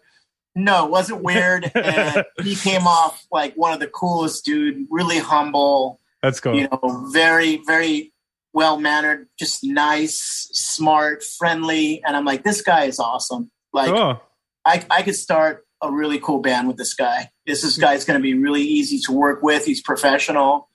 [0.56, 1.72] No, it wasn't weird.
[1.76, 6.56] And he came off like one of the coolest dude, really humble, That's cool.
[6.56, 8.12] you know, very, very
[8.54, 12.02] well mannered, just nice, smart, friendly.
[12.04, 13.52] And I'm like, this guy is awesome.
[13.72, 14.20] Like cool.
[14.66, 17.30] I, I could start a really cool band with this guy.
[17.46, 19.66] This this guy's gonna be really easy to work with.
[19.66, 20.70] He's professional.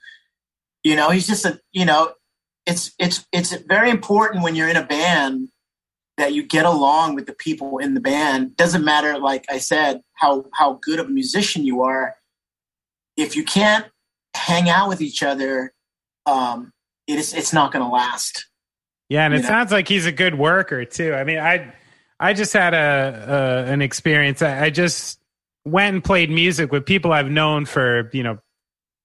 [0.85, 2.13] You know, he's just a you know,
[2.67, 5.49] it's it's it's very important when you're in a band
[6.19, 8.57] that you get along with the people in the band.
[8.57, 12.17] Doesn't matter, like I said, how how good of a musician you are.
[13.17, 13.87] If you can't
[14.35, 15.73] hang out with each other,
[16.27, 16.73] um,
[17.07, 18.47] it is it's not going to last.
[19.09, 19.49] Yeah, and it know?
[19.49, 21.13] sounds like he's a good worker too.
[21.15, 21.75] I mean, I
[22.23, 24.43] I just had a, a an experience.
[24.43, 25.19] I, I just
[25.65, 28.39] went and played music with people I've known for you know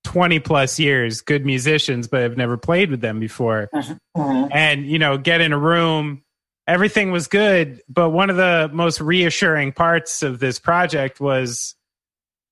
[0.03, 3.69] twenty plus years, good musicians, but I've never played with them before.
[3.73, 4.49] Mhm.
[4.51, 6.23] And you know, get in a room,
[6.67, 11.75] everything was good, but one of the most reassuring parts of this project was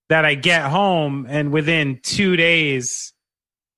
[0.09, 3.13] that I get home and within two days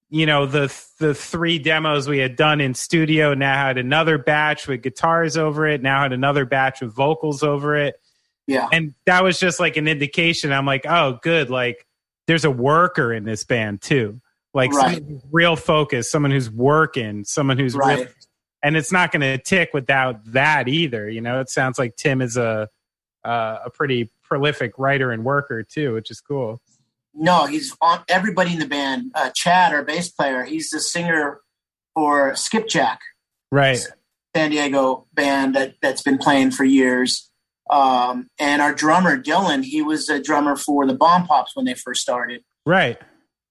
[0.10, 4.68] you know the the three demos we had done in studio now had another batch
[4.68, 8.00] with guitars over it now had another batch with vocals over it.
[8.46, 10.54] Yeah, and that was just like an indication.
[10.54, 11.86] I'm like oh good like
[12.28, 14.22] there's a worker in this band too.
[14.54, 14.96] Like Right.
[14.96, 18.00] someone who's real focus someone who's working someone who's right.
[18.00, 18.08] real,
[18.64, 21.42] and it's not going to tick without that either you know?
[21.42, 22.70] It sounds like tim is a
[23.26, 26.62] uh, a pretty prolific writer and worker too which is cool
[27.20, 29.12] No, he's on everybody in the band.
[29.16, 31.42] Uh, Chad, our bass player, he's the singer
[31.96, 33.00] for Skipjack,
[33.52, 33.80] right
[34.36, 37.32] San Diego band that, that's been playing for years.
[37.72, 41.74] Um, and our drummer, Dylan, he was a drummer for the Bomb Pops when they
[41.74, 42.44] first started.
[42.66, 42.98] right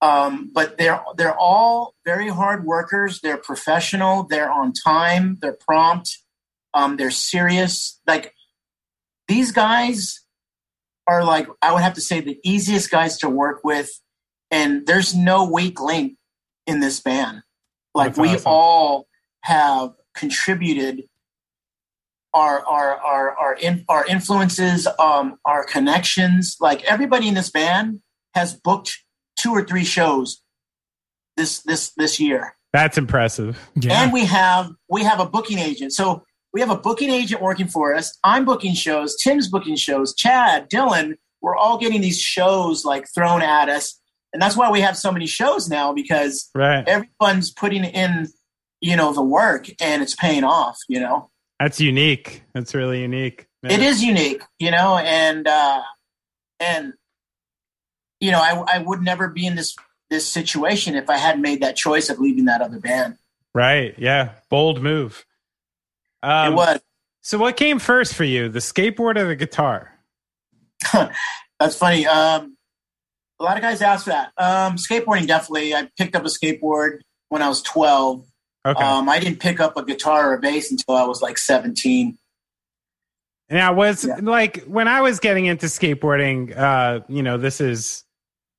[0.00, 3.20] Um, but they're they're all very hard workers.
[3.20, 4.24] They're professional.
[4.24, 5.38] They're on time.
[5.42, 6.18] They're prompt.
[6.72, 8.00] Um, they're serious.
[8.06, 8.32] Like
[9.26, 10.20] these guys
[11.08, 13.90] are like I would have to say the easiest guys to work with,
[14.50, 16.16] and there's no weak link
[16.66, 17.42] in this band.
[17.94, 18.42] Like That's we awesome.
[18.46, 19.08] all
[19.42, 21.04] have contributed
[22.34, 26.56] our our our our, in, our influences, um, our connections.
[26.60, 28.00] Like everybody in this band
[28.34, 28.98] has booked
[29.36, 30.42] two or three shows
[31.36, 34.02] this this this year that's impressive Yeah.
[34.02, 36.24] and we have we have a booking agent so
[36.56, 40.68] we have a booking agent working for us i'm booking shows tim's booking shows chad
[40.70, 44.00] dylan we're all getting these shows like thrown at us
[44.32, 48.26] and that's why we have so many shows now because right everyone's putting in
[48.80, 52.42] you know the work and it's paying off you know That's unique.
[52.54, 53.46] That's really unique.
[53.62, 55.82] it is unique you know and uh
[56.58, 56.94] and
[58.20, 59.76] you know, I I would never be in this
[60.10, 63.16] this situation if I hadn't made that choice of leaving that other band.
[63.54, 63.94] Right.
[63.98, 64.32] Yeah.
[64.50, 65.25] Bold move.
[66.22, 66.80] Um, it was.
[67.22, 69.92] So, what came first for you, the skateboard or the guitar?
[71.58, 72.06] That's funny.
[72.06, 72.56] Um,
[73.40, 74.32] a lot of guys ask that.
[74.38, 75.74] Um, skateboarding, definitely.
[75.74, 78.24] I picked up a skateboard when I was 12.
[78.66, 78.82] Okay.
[78.82, 82.16] Um, I didn't pick up a guitar or a bass until I was like 17.
[83.50, 84.18] Now, was Yeah.
[84.22, 88.04] like when I was getting into skateboarding, uh, you know, this is,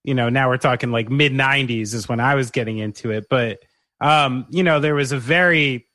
[0.04, 3.26] you know, now we're talking like mid 90s is when I was getting into it.
[3.30, 3.60] But,
[4.00, 5.87] um, you know, there was a very,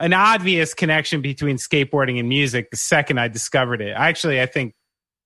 [0.00, 3.92] an obvious connection between skateboarding and music the second I discovered it.
[3.96, 4.74] Actually, I think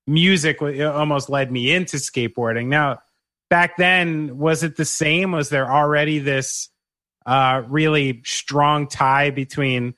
[0.06, 2.66] music almost led me into skateboarding.
[2.66, 3.00] Now,
[3.50, 5.32] back then, was it the same?
[5.32, 6.70] Was there already this
[7.26, 9.94] uh, really strong tie between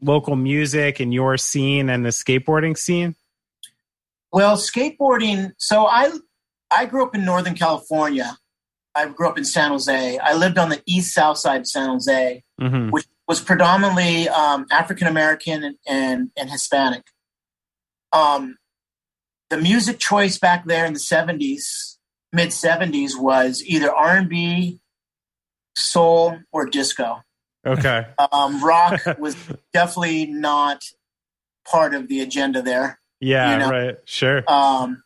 [0.00, 3.16] local music and your scene and the skateboarding scene?
[4.32, 5.52] Well, skateboarding.
[5.56, 6.10] So I
[6.70, 8.36] I grew up in Northern California.
[8.94, 10.18] I grew up in San Jose.
[10.18, 12.90] I lived on the east south side of San Jose, Mm-hmm.
[12.90, 17.04] which was predominantly um, African American and, and and Hispanic.
[18.12, 18.56] Um,
[19.50, 21.98] the music choice back there in the seventies,
[22.32, 24.80] mid seventies, was either R and B,
[25.76, 27.22] soul, or disco.
[27.66, 28.06] Okay.
[28.32, 29.36] Um, rock was
[29.74, 30.82] definitely not
[31.70, 32.98] part of the agenda there.
[33.20, 33.70] Yeah, You know.
[33.70, 33.96] right.
[34.04, 34.42] Sure.
[34.50, 35.02] um,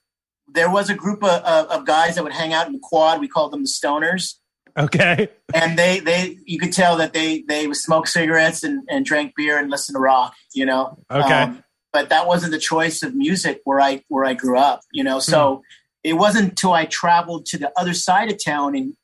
[0.54, 3.20] there was a group of, of, of guys that would hang out in the quad.
[3.20, 4.34] We called them the stoners,
[4.76, 5.28] Okay.
[5.54, 9.34] and they they you could tell that they they would smoke cigarettes and, and drank
[9.36, 10.34] beer and listen to rock.
[10.54, 10.98] You know.
[11.10, 11.42] Okay.
[11.42, 14.80] Um, but that wasn't the choice of music where I where I grew up.
[14.92, 15.18] You know.
[15.18, 15.62] So
[16.02, 18.96] it wasn't until I traveled to the other side of town in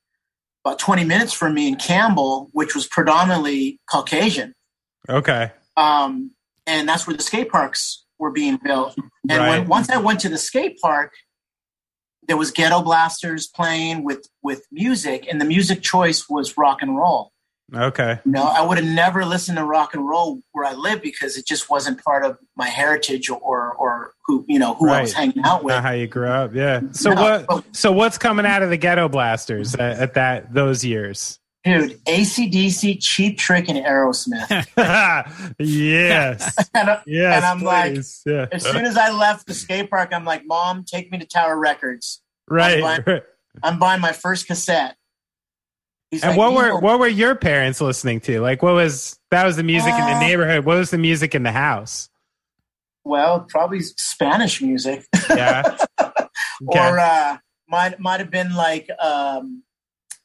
[0.64, 4.52] about 20 minutes from me in Campbell, which was predominantly Caucasian.
[5.08, 5.52] Okay.
[5.76, 6.32] um,
[6.66, 8.94] and that's where the skate parks were being built.
[9.30, 9.60] And Right.
[9.60, 11.12] when, once I went to the skate park,
[12.28, 16.96] there was ghetto blasters playing with with music, and the music choice was rock and
[16.96, 17.32] roll.
[17.74, 18.18] Okay.
[18.24, 21.36] You know, I would have never listened to rock and roll where I live because
[21.36, 25.12] it just wasn't part of my heritage or or who you know who I was
[25.12, 25.74] hanging out with.
[25.74, 26.54] Not how you grew up.
[26.54, 26.80] Yeah.
[26.92, 27.46] So No, what?
[27.46, 31.37] but- So what's coming out of the ghetto blasters at, at that those years?
[31.64, 34.66] Dude, ACDC, Cheap Trick, and Aerosmith.
[35.58, 36.68] yes.
[36.74, 37.36] and, I- Yes.
[37.36, 38.46] and I'm like, yeah.
[38.52, 41.58] as soon as I left the skate park, I'm like, Mom, take me to Tower
[41.58, 42.22] Records.
[42.48, 42.82] right.
[42.82, 43.22] I'm right.
[43.62, 44.94] I'm buying my first cassette.
[46.12, 48.40] He's And like, what were what were your parents listening to?
[48.40, 50.64] Like, what was that was the music in the Uh, neighborhood?
[50.64, 52.08] What was the music in the house?
[53.04, 55.76] well, probably Spanish music, Yeah.
[56.00, 56.18] Okay.
[56.62, 59.62] or uh, might might have been like um,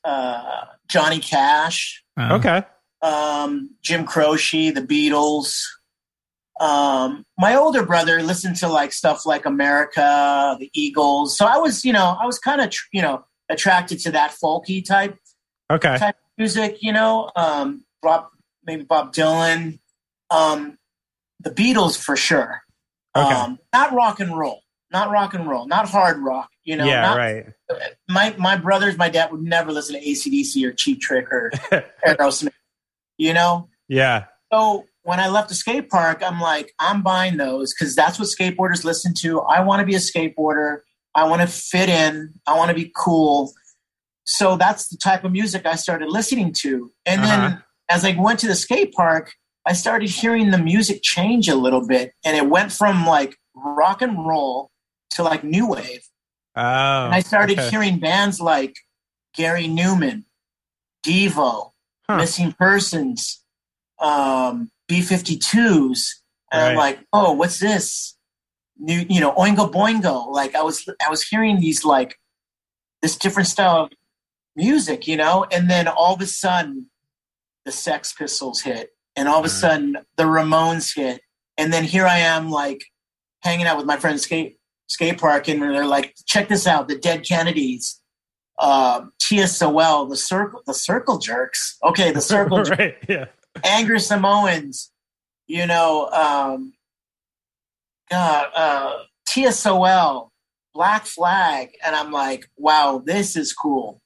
[0.04, 2.64] uh, Johnny Cash, Uh, okay.
[3.02, 5.62] um, Jim Croce, the Beatles.
[6.60, 11.38] Um, my older brother listened to like stuff like America, the Eagles.
[11.38, 14.86] So I was, you know, I was kind of, you know, attracted to that folky
[14.86, 15.18] type
[15.72, 15.98] Okay.
[15.98, 18.28] type of music, you know, um, Bob,
[18.66, 19.80] maybe Bob Dylan,
[20.30, 20.78] um,
[21.40, 22.62] the Beatles for sure.
[23.16, 23.34] Okay.
[23.34, 24.62] Um, not rock and roll,
[24.94, 26.86] not rock and roll, not hard rock, you know.
[26.86, 27.02] yeah.
[27.02, 27.46] not- right.
[28.10, 31.52] My my brothers, my dad would never listen to ACDC or Cheap Trick or
[32.06, 32.54] Aerosmith,
[33.18, 33.70] you know.
[33.88, 34.26] yeah.
[34.54, 38.28] So when I left the skate park, I'm like, I'm buying those because that's what
[38.28, 39.42] skateboarders listen to.
[39.42, 40.78] I want to be a skateboarder.
[41.16, 42.34] I want to fit in.
[42.48, 43.52] I want to be cool.
[44.26, 46.92] So that's the type of music I started listening to.
[47.06, 47.36] And Uh-huh.
[47.50, 49.34] then as I went to the skate park,
[49.66, 52.14] I started hearing the music change a little bit.
[52.24, 54.70] And it went from like rock and roll
[55.14, 56.04] to like new wave.
[56.56, 56.62] Oh.
[57.06, 57.70] And I started okay.
[57.70, 58.76] hearing bands like
[59.34, 60.24] Gary Numan,
[61.06, 61.72] Devo,
[62.10, 62.18] Huh.
[62.18, 63.44] Missing Persons,
[64.00, 66.10] um, B52s.
[66.52, 68.18] And I'm like, oh, what's this?
[68.78, 70.30] New, you know, Oingo Boingo.
[70.30, 72.18] Like I was, I was hearing these like
[73.02, 73.92] this different style of
[74.56, 76.88] music, you know, and then all of a sudden,
[77.66, 79.60] the Sex Pistols hit, and all of a Mhm.
[79.62, 81.22] sudden, the Ramones hit,
[81.58, 82.84] and then here I am, like
[83.42, 84.58] hanging out with my friend skate
[84.88, 88.02] skate park, and they're like, check this out, the Dead Kennedys,
[88.60, 91.78] uh, TSOL, the Circle, the Circle Jerks.
[91.84, 92.80] Okay, the Circle Jerks.
[92.80, 92.98] right.
[93.08, 93.26] Yeah.
[93.64, 94.92] Angry Samoans,
[95.48, 96.74] you know, um,
[98.10, 100.30] God, uh, TSOL,
[100.74, 104.02] Black Flag, and I'm like, wow, this is cool.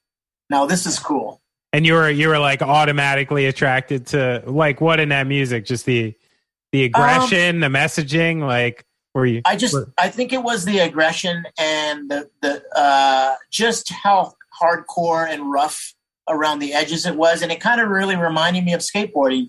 [0.50, 1.40] Now this is cool.
[1.72, 5.66] And you were you were like automatically attracted to like what in that music?
[5.66, 6.14] Just the
[6.72, 8.84] the aggression, the messaging, like
[9.18, 13.34] were you I just, were- I think it was the aggression and the the uh,
[13.50, 15.94] just how hardcore and rough
[16.28, 19.48] around the edges it was, and it kind of really reminded me of skateboarding.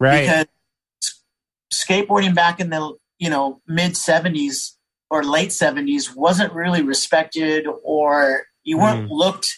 [0.00, 0.20] right.
[0.22, 0.46] because
[1.72, 4.72] skateboarding back in the you know mid 70s
[5.10, 9.10] or late 70s wasn't really respected or you weren't Mm.
[9.10, 9.48] looked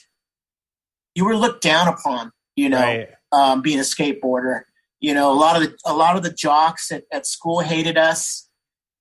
[1.15, 3.09] you were looked down upon you know Right.
[3.33, 4.63] um, being a skateboarder
[5.01, 7.99] you know a lot of the a lot of the jocks at, at school hated
[7.99, 8.48] us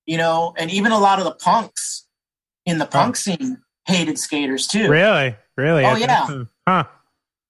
[0.07, 2.07] you know and even a lot of the punks
[2.65, 5.35] in the punk scene hated skaters too Really?
[5.55, 5.85] Really?
[5.85, 6.43] Oh, I yeah.
[6.67, 6.83] Huh.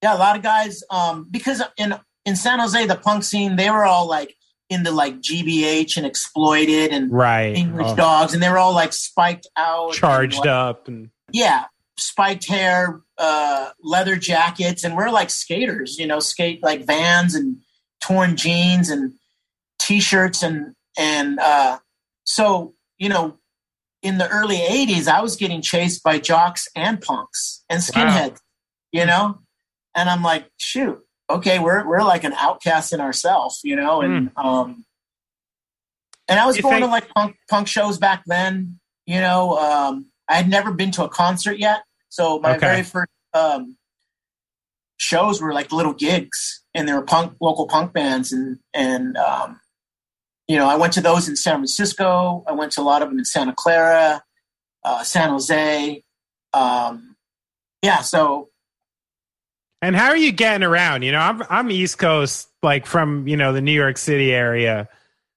[0.02, 1.94] yeah a lot of guys um because in
[2.26, 4.34] in san jose the punk scene they were all like
[4.70, 7.56] into like gbh and exploited and Right.
[7.56, 11.10] english Oh, dogs and they were all like spiked out and, charged like, up and
[11.32, 11.64] yeah
[11.98, 17.56] spiked hair uh leather jackets and we're like skaters you know skate like vans and
[18.00, 19.12] torn jeans and
[19.80, 21.78] t-shirts and and uh
[22.28, 23.38] so you know
[24.02, 28.38] in the early 80s i was getting chased by jocks and punks and skinheads
[28.92, 29.38] you know?
[29.94, 30.98] And i'm like shoot
[31.28, 34.02] okay we're we're like an outcast in ourselves you know?
[34.02, 34.84] And um
[36.28, 39.56] and i was going to like punk punk shows back then you know?
[39.58, 41.82] Um i had never been to a concert yet.
[42.10, 42.60] So my Okay.
[42.60, 43.76] very first um
[44.98, 49.60] shows were like little gigs and there were punk local punk bands and and um
[50.48, 53.08] you know i went to those in san francisco i went to a lot of
[53.08, 54.22] them in santa clara
[54.84, 56.02] uh san jose
[56.54, 57.14] um
[57.82, 58.48] yeah so
[59.80, 61.02] And how are you getting around?
[61.02, 64.88] You know, I'm I'm East Coast, like from you know the New York City area.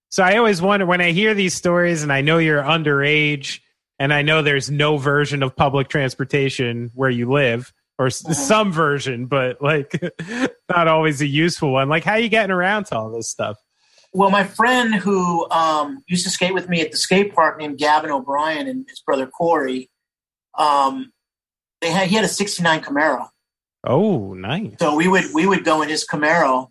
[0.09, 3.59] So I always wonder when I hear these stories, and I know you're underage,
[3.99, 8.33] and I know there's no version of public transportation where you live, or s Mhm.
[8.33, 10.01] some version, but like
[10.69, 11.87] not always a useful one.
[11.87, 13.57] Like, how are you getting around to all this stuff?
[14.13, 17.77] Well my friend who um used to skate with me at the skate park named
[17.77, 19.89] gavin o'brien and his brother corey
[20.57, 21.11] um
[21.81, 23.27] they had he had a 69 camaro
[23.83, 24.75] Oh, nice.
[24.79, 26.69] So we would we would go in his Camaro,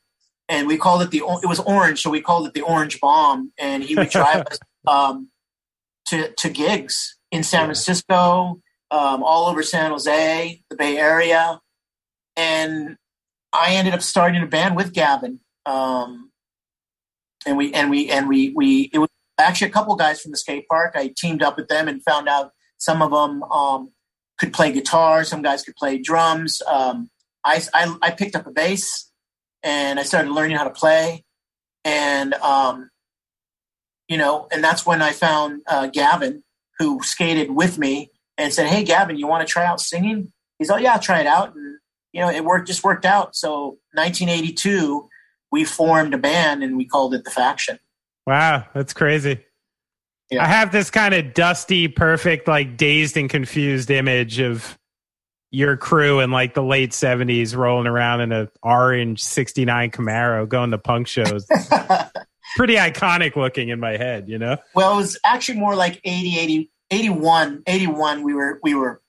[0.49, 3.53] and we called it the it was orange, so we called it the Orange Bomb,
[3.59, 5.29] and he would drive us um,
[6.07, 7.67] to to gigs in San Yeah.
[7.67, 8.61] Francisco,
[8.93, 11.61] um, all over San Jose, the Bay Area,
[12.37, 12.97] and
[13.53, 16.30] I ended up starting a band with Gavin, um,
[17.51, 20.39] and we and we and we we it was actually a couple guys from the
[20.39, 20.95] skate park.
[20.95, 23.91] I teamed up with them and found out some of them um,
[24.39, 26.63] could play guitar, some guys could play drums.
[26.67, 27.11] Um,
[27.45, 29.11] I, I I picked up a bass
[29.63, 31.25] and I started learning how to play,
[31.85, 32.91] and um,
[34.09, 36.45] you know, and that's when I found uh, Gavin,
[36.79, 40.71] who skated with me, and said, "Hey, Gavin, you want to try out singing?" He's
[40.71, 41.79] like, "Yeah, I'll try it out." And
[42.13, 43.35] you know, it worked, just worked out.
[43.37, 45.09] So, 1982,
[45.51, 47.79] we formed a band and we called it the Faction.
[48.27, 49.41] Wow, that's crazy.
[50.31, 50.45] Yeah.
[50.45, 54.79] I have this kind of dusty, perfect, like dazed and confused image of
[55.51, 60.49] your crew in like the late seventies rolling around in a orange sixty nine Camaro
[60.49, 61.47] going to punk shows.
[62.57, 64.57] Pretty iconic looking in my head, you know?
[64.75, 68.23] Well, it was actually more like 80, 80, 81, 81.
[68.25, 69.01] We were, we were,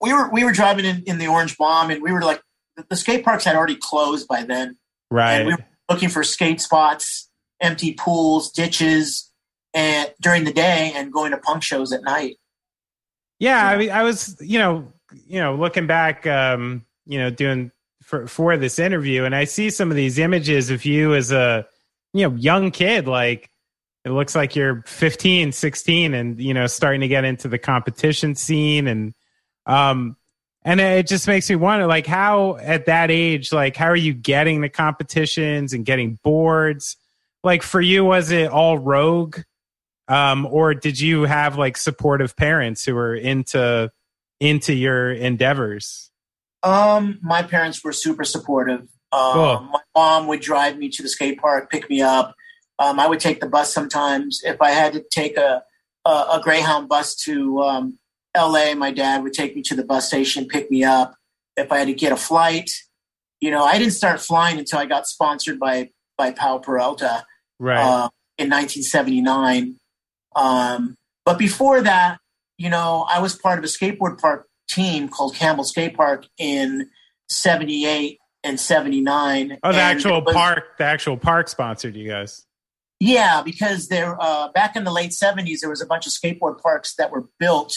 [0.00, 2.40] we were, we were driving in, in the Orange Bomb and we were like,
[2.88, 4.78] the skate parks had already closed by then.
[5.12, 5.34] Right.
[5.34, 7.28] And we were looking for skate spots,
[7.60, 9.30] empty pools, ditches,
[9.74, 12.36] and during the day and going to punk shows at night.
[13.38, 14.92] Yeah, I mean, I was, you know,
[15.26, 19.68] you know, looking back, um, you know, doing for for this interview, and I see
[19.68, 21.66] some of these images of you as a,
[22.14, 23.06] you know, young kid.
[23.06, 23.50] Like,
[24.04, 28.34] it looks like you're 15, 16, and you know, starting to get into the competition
[28.34, 29.12] scene, and
[29.66, 30.16] um,
[30.64, 34.14] and it just makes me wonder, like, how at that age, like, how are you
[34.14, 36.96] getting the competitions and getting boards?
[37.42, 39.38] Like, for you, was it all rogue?
[40.08, 43.90] um, or did you have like supportive parents who were into
[44.40, 46.10] into your endeavors?
[46.62, 48.82] Um, my parents were super supportive.
[49.12, 49.60] Um, Cool.
[49.72, 52.34] My mom would drive me to the skate park, pick me up.
[52.78, 54.40] Um, I would take the bus sometimes.
[54.44, 55.62] If I had to take a
[56.04, 57.98] a, a Greyhound bus to um,
[58.34, 61.14] L.A., my dad would take me to the bus station, pick me up.
[61.56, 62.70] If I had to get a flight,
[63.40, 67.24] you know, I didn't start flying until I got sponsored by by Powell Peralta
[67.58, 67.78] Right.
[67.78, 68.08] uh,
[68.38, 69.76] in 1979.
[70.36, 72.18] Um, but before that,
[72.58, 76.88] you know, I was part of a skateboard park team called Campbell Skate Park in
[77.28, 79.58] 78 and 79.
[79.62, 82.46] oh, the And actual was- park, the actual park sponsored you guys.
[83.00, 86.60] Yeah, because there, uh, back in the late 70s, there was a bunch of skateboard
[86.62, 87.74] parks that were built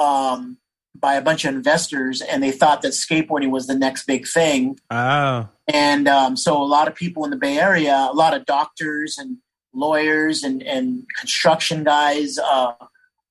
[0.00, 0.56] um,
[0.98, 4.78] by a bunch of investors, and they thought that skateboarding was the next big thing.
[4.90, 8.44] Oh, And um, so a lot of people in the Bay Area, a lot of
[8.44, 9.38] doctors and
[9.72, 12.72] lawyers and, and construction guys uh,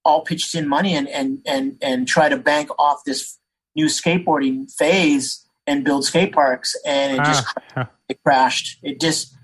[0.05, 3.37] all pitched in money and, and, and, and try to bank off this
[3.75, 6.75] new skateboarding phase and build skate parks.
[6.85, 7.45] And it just
[7.75, 7.89] Ah.
[8.07, 8.79] it crashed.
[8.81, 9.35] It just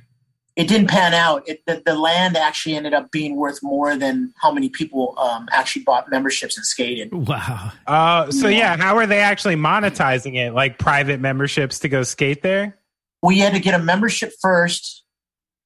[0.55, 1.47] it didn't pan out.
[1.47, 5.47] It, the, the land actually ended up being worth more than how many people um,
[5.51, 7.13] actually bought memberships and skated.
[7.13, 7.71] Wow.
[7.85, 10.53] Uh, so yeah, how are they actually monetizing it?
[10.53, 12.77] Like private memberships to go skate there?
[13.21, 15.03] We had to get a membership first,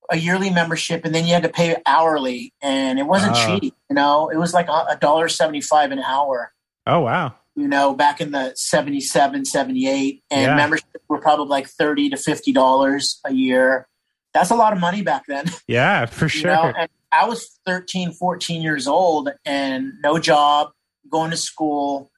[0.09, 3.59] a yearly membership, and then you had to pay hourly, and it wasn't Oh.
[3.59, 3.75] cheap.
[3.89, 6.51] You know, it was like a dollar seventy five an hour.
[6.87, 7.35] Oh wow.
[7.55, 10.55] You know, back in the 77, 78, and Yeah.
[10.55, 13.87] memberships were probably like thirty to fifty dollars a year.
[14.33, 15.45] That's a lot of money back then.
[15.67, 16.51] Yeah, for you sure.
[16.51, 16.73] know?
[16.77, 20.69] And I was 13, 14 years old and no job,
[21.11, 22.11] going to school.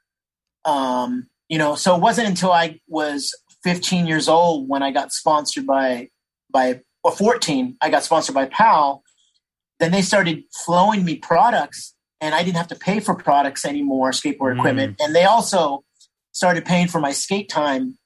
[0.66, 3.34] Um, you know, so it wasn't until I was
[3.64, 6.10] 15 years old when I got sponsored by
[6.52, 9.04] by or 14, I got sponsored by Powell.
[9.80, 14.12] Then they started flowing me products and I didn't have to pay for products anymore,
[14.12, 14.60] skateboard Mm.
[14.60, 14.96] equipment.
[15.00, 15.84] And they also
[16.34, 17.98] started paying for my skate time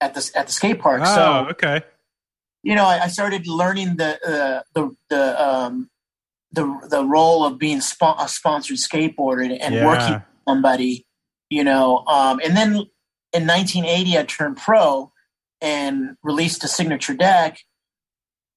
[0.00, 1.02] at the at the skate park.
[1.04, 1.82] oh, so okay.
[2.62, 5.90] You know, I, I started learning the uh, the the um,
[6.52, 9.86] the the role of being spo- a sponsored skateboarder and Yeah.
[9.86, 11.06] working with somebody.
[11.48, 12.74] You know, um, and then
[13.32, 15.12] in 1980, I turned pro
[15.60, 17.58] and released a signature deck.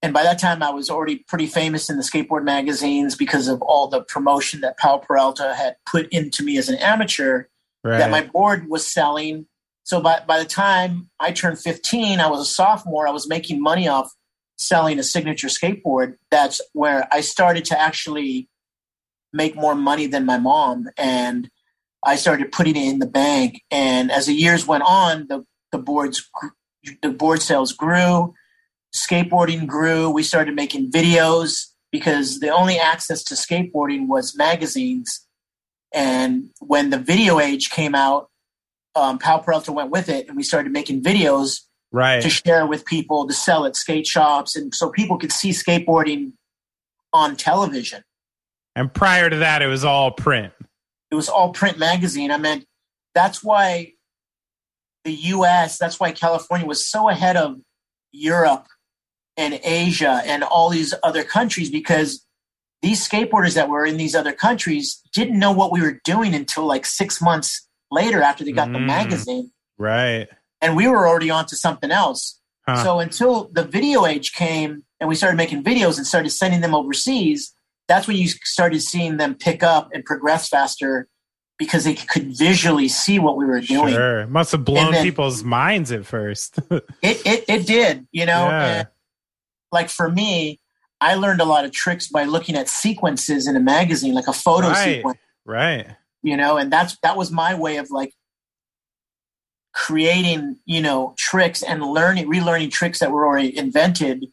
[0.04, 3.62] And by that time, I was already pretty famous in the skateboard magazines because of
[3.62, 7.46] all the promotion that Powell Peralta had put into me as an amateur
[7.86, 7.98] Right.
[7.98, 9.46] that my board was selling.
[9.84, 13.08] So by, by the time I turned 15, I was a sophomore.
[13.08, 14.12] I was making money off
[14.58, 16.16] selling a signature skateboard.
[16.32, 18.50] That's where I started to actually
[19.34, 20.90] make more money than my mom.
[20.98, 21.50] And
[22.06, 23.62] I started putting it in the bank.
[23.72, 26.30] And as the years went on, the, the boards,
[27.02, 28.34] the board sales grew,
[28.96, 30.10] skateboarding grew.
[30.10, 35.28] We started making videos because the only access to skateboarding was magazines.
[35.94, 38.30] And when the video age came out,
[38.96, 42.22] um, Powell Peralta went with it, and we started making videos right.
[42.22, 46.34] to share with people to sell at skate shops, and so people could see skateboarding
[47.12, 48.04] on television.
[48.76, 50.54] And prior to that, it was all print.
[51.12, 52.32] It was all print magazine.
[52.32, 52.66] I mean,
[53.14, 53.94] that's why
[55.04, 55.78] the U.S.
[55.78, 57.58] That's why California was so ahead of
[58.12, 58.68] Europe
[59.38, 62.26] and Asia and all these other countries because
[62.82, 66.66] these skateboarders that were in these other countries didn't know what we were doing until
[66.66, 67.63] like six months
[67.94, 68.86] later after they got the Mm.
[68.88, 69.52] magazine.
[69.78, 70.28] Right.
[70.62, 72.40] and we were already on to something else.
[72.66, 72.84] Huh.
[72.86, 76.74] So until the video age came and we started making videos and started sending them
[76.74, 77.54] overseas,
[77.90, 81.10] that's when you started seeing them pick up and progress faster
[81.60, 83.94] because they could visually see what we were doing.
[83.94, 84.26] Sure.
[84.28, 86.60] Must have blown then- people's minds at first.
[87.02, 88.48] It, it it did, you know.
[88.48, 88.84] Yeah.
[89.74, 90.62] Like for me,
[91.02, 94.34] I learned a lot of tricks by looking at sequences in a magazine, like a
[94.34, 94.84] photo Right.
[94.96, 95.18] sequence.
[95.46, 95.88] right.
[96.24, 98.14] You know and that's that was my way of like
[99.74, 104.26] creating you know tricks and learning relearning tricks that were already invented.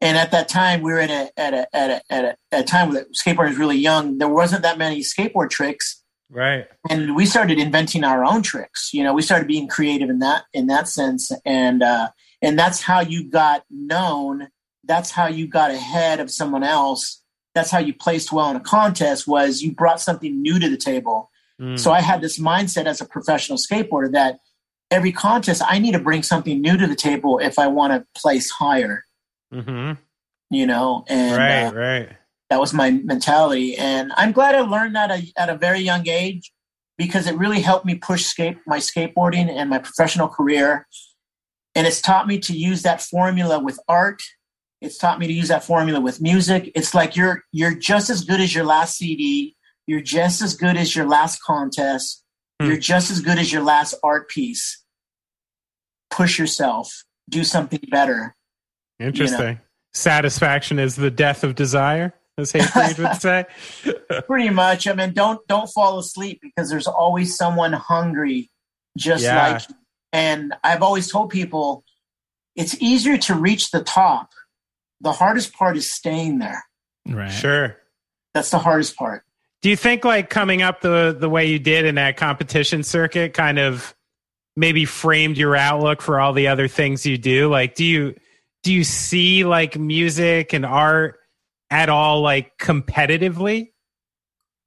[0.00, 2.60] And at that time we were at a at a at a at a, at
[2.60, 5.98] a time that skateboarding was really young there wasn't that many skateboard tricks.
[6.34, 6.66] Right.
[6.88, 10.44] and we started inventing our own tricks you know we started being creative in that
[10.52, 11.30] in that sense.
[11.44, 12.10] And uh
[12.40, 14.48] and that's how you got known.
[14.84, 17.21] That's how you got ahead of someone else
[17.54, 20.76] that's how you placed well in a contest was you brought something new to the
[20.76, 21.28] table
[21.60, 21.78] Mm.
[21.78, 24.40] so I had this mindset as a professional skateboarder that
[24.90, 28.06] every contest I need to bring something new to the table if I want to
[28.20, 29.04] place higher,
[29.52, 30.00] Mm-hmm.
[30.50, 31.64] you know, and Right.
[31.66, 32.08] uh, right.
[32.48, 33.76] that was my mentality.
[33.76, 36.52] And I'm glad I learned that at a, at a very young age
[36.96, 40.86] because it really helped me push skate my skateboarding and my professional career.
[41.74, 44.22] And it's taught me to use that formula with art.
[44.82, 46.72] It's taught me to use that formula with music.
[46.74, 49.56] It's like you're you're just as good as your last CD.
[49.86, 52.22] You're just as good as your last contest.
[52.60, 52.66] Hmm.
[52.68, 54.82] You're just as good as your last art piece.
[56.10, 57.04] Push yourself.
[57.30, 58.34] Do something better.
[58.98, 59.60] Interesting.
[59.94, 63.44] Satisfaction is the death of desire, as Hatebreed would say.
[64.26, 68.50] pretty much i mean don't don't fall asleep because there's always someone hungry
[68.98, 69.52] just Yeah.
[69.52, 69.74] like you.
[70.12, 71.82] and i've always told people
[72.54, 74.30] it's easier to reach the top
[75.02, 76.62] the hardest part is staying there
[77.08, 77.28] Right.
[77.30, 77.76] Sure.
[78.34, 79.24] that's the hardest part
[79.62, 83.34] Do you think like coming up the the way you did in that competition circuit
[83.34, 83.94] kind of
[84.56, 87.48] maybe framed your outlook for all the other things you do?
[87.48, 88.14] Like do you
[88.62, 91.18] do you see like music and art
[91.70, 93.72] at all like competitively?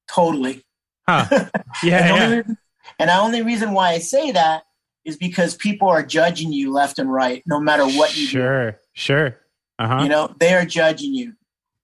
[0.07, 0.61] totally
[1.07, 1.27] Huh.
[1.31, 1.51] and,
[1.83, 2.07] Yeah.
[2.07, 2.57] the only reason,
[2.99, 4.63] and the only reason why i say that
[5.03, 8.31] is because people are judging you left and right no matter what you do.
[8.31, 8.79] Sure.
[8.93, 9.37] Sure.
[9.77, 10.03] Uh-huh.
[10.03, 11.33] you know they are judging you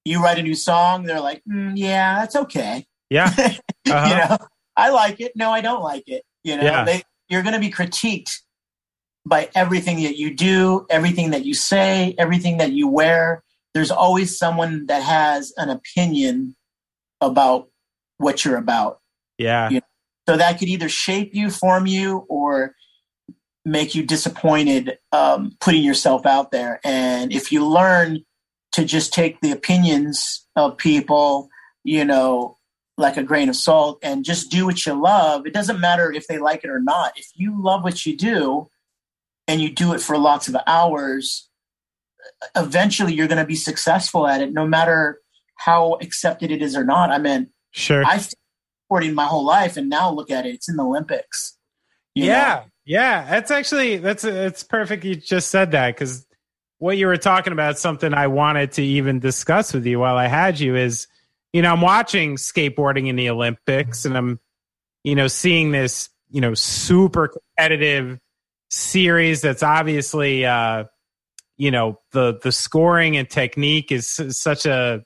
[0.05, 3.31] you write a new song they're like mm, yeah that's okay yeah.
[3.37, 4.07] Uh-huh.
[4.07, 4.37] you know
[4.77, 6.85] i like it no i don't like it you know Yeah.
[6.85, 8.31] they, you're going to be critiqued
[9.25, 14.37] by everything that you do everything that you say everything that you wear there's always
[14.37, 16.55] someone that has an opinion
[17.21, 17.69] about
[18.17, 18.99] what you're about.
[19.37, 19.69] Yeah.
[19.69, 19.85] You know,
[20.27, 22.75] so that could either shape you, form you, or
[23.65, 26.79] make you disappointed um, putting yourself out there.
[26.83, 28.23] And if you learn
[28.73, 31.49] to just take the opinions of people,
[31.83, 32.57] you know,
[32.97, 36.27] like a grain of salt and just do what you love, it doesn't matter if
[36.27, 37.17] they like it or not.
[37.17, 38.69] If you love what you do
[39.47, 41.49] and you do it for lots of hours,
[42.55, 45.19] eventually you're going to be successful at it, no matter
[45.57, 47.11] how accepted it is or not.
[47.11, 48.03] I mean, sure.
[48.05, 48.37] I've been
[48.87, 51.57] sporting my whole life, and now look at it; it's in the Olympics.
[52.15, 52.63] Yeah, know?
[52.85, 53.29] Yeah.
[53.29, 55.03] That's actually that's it's perfect.
[55.03, 56.25] You just said that because
[56.77, 60.27] what you were talking about, something I wanted to even discuss with you while I
[60.27, 61.07] had you is,
[61.53, 64.39] you know, I'm watching skateboarding in the Olympics, and I'm,
[65.03, 68.19] you know, seeing this, you know, super competitive
[68.71, 70.85] series that's obviously uh
[71.57, 75.03] you know the the scoring and technique is such a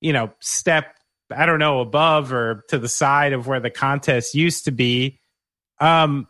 [0.00, 0.96] you know step
[1.34, 5.20] i don't know above or to the side of where the contest used to be
[5.80, 6.26] um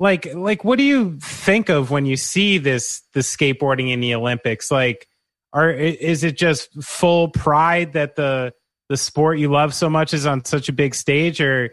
[0.00, 4.14] like like what do you think of when you see this the skateboarding in the
[4.14, 5.06] olympics like
[5.52, 8.52] are is it just full pride that the
[8.88, 11.68] the sport you love so much is on such a big stage or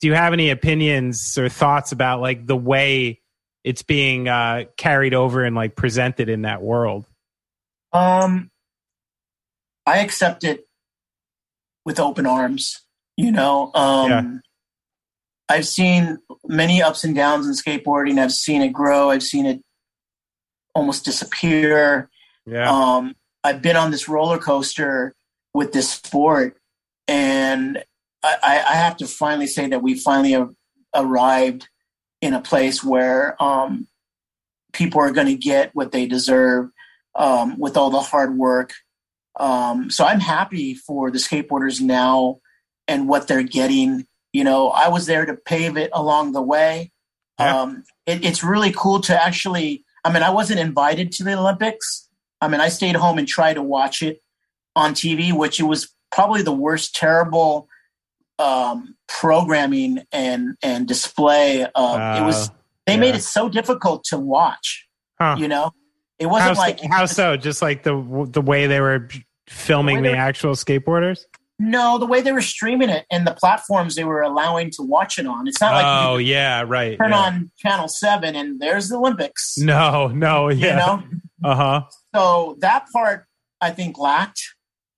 [0.00, 3.20] do you have any opinions or thoughts about like the way
[3.64, 7.06] it's being uh carried over and like presented in that world
[7.92, 8.50] um,
[9.86, 10.66] I accept it
[11.84, 12.84] with open arms.
[13.16, 14.22] You know, um, yeah.
[15.50, 18.20] I've seen many ups and downs in skateboarding.
[18.20, 19.10] I've seen it grow.
[19.10, 19.60] I've seen it
[20.76, 22.08] almost disappear.
[22.46, 22.70] Yeah.
[22.70, 25.12] Um, I've been on this roller coaster
[25.52, 26.56] with this sport,
[27.08, 27.82] and
[28.22, 30.50] I, I have to finally say that we finally have
[30.94, 31.68] arrived
[32.20, 33.88] in a place where um,
[34.72, 36.70] people are going to get what they deserve
[37.16, 38.72] um, with all the hard work.
[39.38, 42.38] Um, so I'm happy for the skateboarders now
[42.86, 44.06] and what they're getting.
[44.32, 46.92] You know, I was there to pave it along the way.
[47.38, 47.60] Yeah.
[47.60, 49.84] Um, it, it's really cool to actually.
[50.04, 52.08] I mean, I wasn't invited to the Olympics.
[52.40, 54.22] I mean, I stayed home and tried to watch it
[54.74, 57.68] on TV, which it was probably the worst terrible
[58.38, 61.64] um, programming and and display.
[61.64, 62.50] Uh, uh, it was
[62.86, 63.00] they yeah.
[63.00, 64.86] made it so difficult to watch.
[65.18, 65.36] Huh.
[65.38, 65.72] You know,
[66.18, 67.36] it wasn't how like how so?
[67.36, 69.08] Just like the the way they were
[69.46, 71.26] filming the, the actual skateboarders.
[71.62, 75.18] No, the way they were streaming it and the platforms they were allowing to watch
[75.18, 75.46] it on.
[75.46, 76.96] It's not like oh yeah, right.
[76.96, 77.18] Turn yeah.
[77.18, 79.58] on channel seven and there's the Olympics.
[79.58, 80.70] No, no, yeah.
[80.70, 81.02] You know.
[81.44, 81.82] Uh huh.
[82.14, 83.26] So that part
[83.60, 84.42] I think lacked.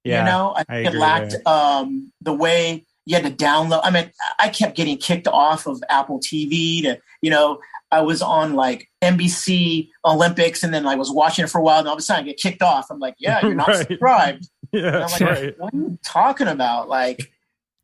[0.05, 3.81] Yeah, you know, I think I it lacked um, the way you had to download.
[3.83, 7.59] I mean, I kept getting kicked off of Apple TV to, you know,
[7.91, 11.81] I was on like NBC Olympics and then I was watching it for a while
[11.81, 12.87] and all of a sudden I get kicked off.
[12.91, 13.87] I'm like, yeah, you're not right.
[13.89, 14.49] subscribed.
[14.83, 15.59] Yeah, I'm like, right.
[15.59, 16.89] what are you talking about?
[16.89, 17.31] Like,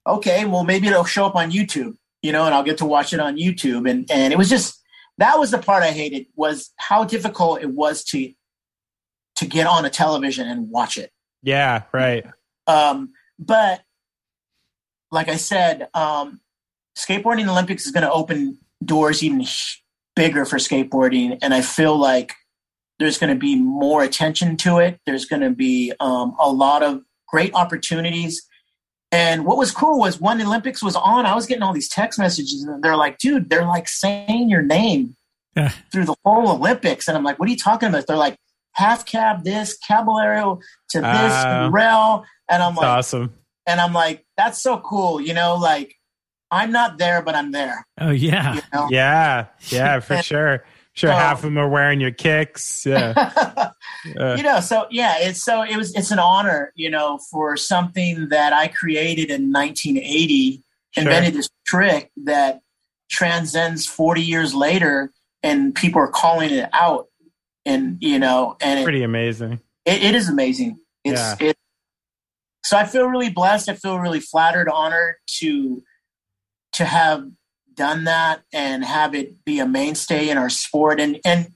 [0.07, 3.13] okay, well maybe it'll show up on YouTube, you know, and I'll get to watch
[3.13, 3.89] it on YouTube.
[3.89, 4.83] And and it was just
[5.19, 8.33] that was the part I hated was how difficult it was to
[9.37, 11.13] to get on a television and watch it.
[11.43, 12.25] Yeah, right.
[12.67, 13.83] Um, but
[15.11, 16.41] like I said, um,
[16.97, 19.45] skateboarding Olympics is going to open doors even
[20.17, 21.39] bigger for skateboarding.
[21.41, 22.35] And I feel like
[22.99, 24.99] there's going to be more attention to it.
[25.07, 28.43] There's going to be um, a lot of great opportunities.
[29.11, 31.89] And what was cool was when the Olympics was on, I was getting all these
[31.89, 35.17] text messages, and they're like, "Dude, they're like saying your name
[35.57, 35.71] yeah.
[35.91, 38.37] through the whole Olympics." And I'm like, "What are you talking about?" They're like,
[38.73, 43.33] "Half cab this, caballero to this, uh, rail," and I'm like, "Awesome."
[43.67, 45.95] And I'm like, "That's so cool," you know, like
[46.51, 47.87] I'm not there, but I'm there.
[47.99, 48.89] Oh yeah, you know?
[48.91, 50.65] yeah, yeah, for sure.
[50.99, 52.85] Sure, half of them are wearing your kicks.
[52.85, 53.13] Yeah,
[54.19, 54.59] uh, you know.
[54.59, 55.95] So yeah, it's so it was.
[55.95, 61.03] It's an honor, you know, for something that I created in 1980, sure.
[61.05, 62.63] invented this trick that
[63.09, 65.13] transcends 40 years later,
[65.45, 67.07] and people are calling it out.
[67.65, 69.61] And you know, and it's pretty it, amazing.
[69.85, 70.81] It, it is amazing.
[71.05, 71.51] It's yeah.
[71.51, 71.57] it.
[72.65, 73.69] So I feel really blessed.
[73.69, 75.81] I feel really flattered, honored to
[76.73, 77.25] to have
[77.79, 81.01] done that and have it be a mainstay in our sport.
[81.01, 81.53] And and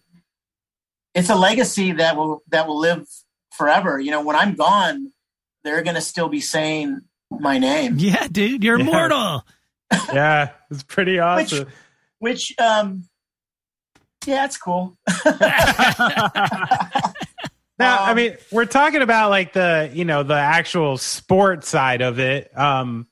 [1.15, 3.07] it's a legacy that will that will live
[3.51, 4.01] forever.
[4.01, 5.13] You know when i'm gone
[5.65, 7.01] they're gonna still be saying
[7.31, 7.97] my name.
[7.99, 8.87] Yeah dude you're yeah.
[8.87, 9.45] immortal.
[10.15, 11.67] Yeah it's pretty awesome.
[12.21, 13.05] which, which um
[14.25, 14.97] yeah it's cool.
[17.79, 22.01] Now um, i mean we're talking about like the you know the actual sport side
[22.01, 22.57] of it.
[22.57, 23.09] Um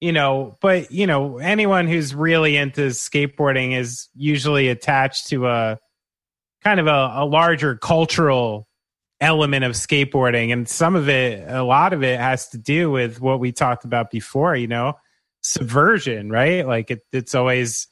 [0.00, 5.78] you know, but you know, anyone who's really into skateboarding is usually attached to a
[6.62, 8.68] kind of a, a larger cultural
[9.20, 10.52] element of skateboarding.
[10.52, 13.84] And some of it a lot of it has to do with what we talked
[13.84, 14.94] about before you know
[15.42, 16.66] subversion right?
[16.66, 17.88] Like it, it's always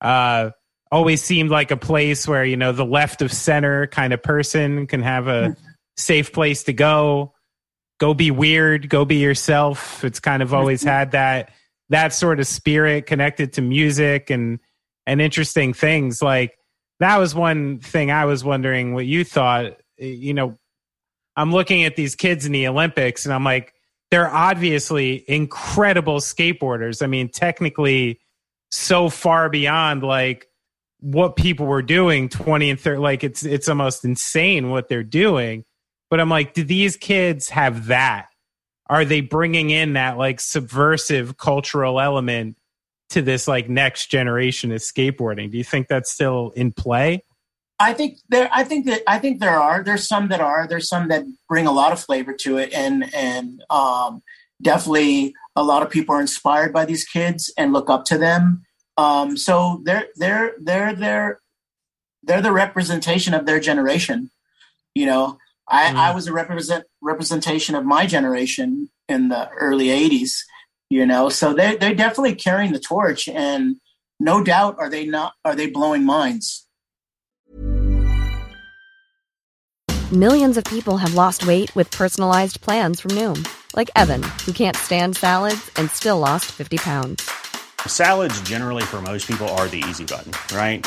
[0.00, 0.50] uh
[0.90, 4.86] always seemed like a place where you know the left of center kind of person
[4.86, 5.56] can have a
[5.96, 7.33] safe place to go
[7.98, 10.90] go be weird go be yourself it's kind of always mm-hmm.
[10.90, 11.52] had that
[11.90, 14.58] that sort of spirit connected to music and
[15.06, 16.58] and interesting things like
[17.00, 20.58] that was one thing i was wondering what you thought you know
[21.36, 23.74] I'm looking at these kids in the Olympics and I'm like,
[24.10, 27.02] they're obviously incredible skateboarders.
[27.02, 28.20] I mean, technically,
[28.70, 30.46] so far beyond like
[31.00, 32.98] what people were doing 20 and 30.
[32.98, 35.64] Like, it's it's almost insane what they're doing.
[36.10, 38.28] But I'm like, do these kids have that?
[38.88, 42.56] Are they bringing in that like subversive cultural element
[43.10, 45.50] to this like next generation of skateboarding?
[45.50, 47.24] Do you think that's still in play?
[47.80, 48.48] I think there.
[48.52, 49.82] I think that I think there are.
[49.82, 50.66] There's some that are.
[50.68, 54.22] There's some that bring a lot of flavor to it, and and um,
[54.62, 58.64] definitely a lot of people are inspired by these kids and look up to them.
[58.96, 61.40] Um, so they're they're they're they're
[62.22, 64.30] they're the representation of their generation.
[64.94, 65.38] You know,
[65.68, 65.96] I, mm.
[65.96, 70.38] I was a represent representation of my generation in the early '80s.
[70.90, 73.76] You know, so they they're definitely carrying the torch, and
[74.20, 76.64] no doubt are they not are they blowing minds
[80.12, 83.42] Millions of people have lost weight with personalized plans from Noom,
[83.74, 87.28] like Evan, who can't stand salads and still lost 50 pounds.
[87.86, 90.86] Salads, generally, for most people, are the easy button, right?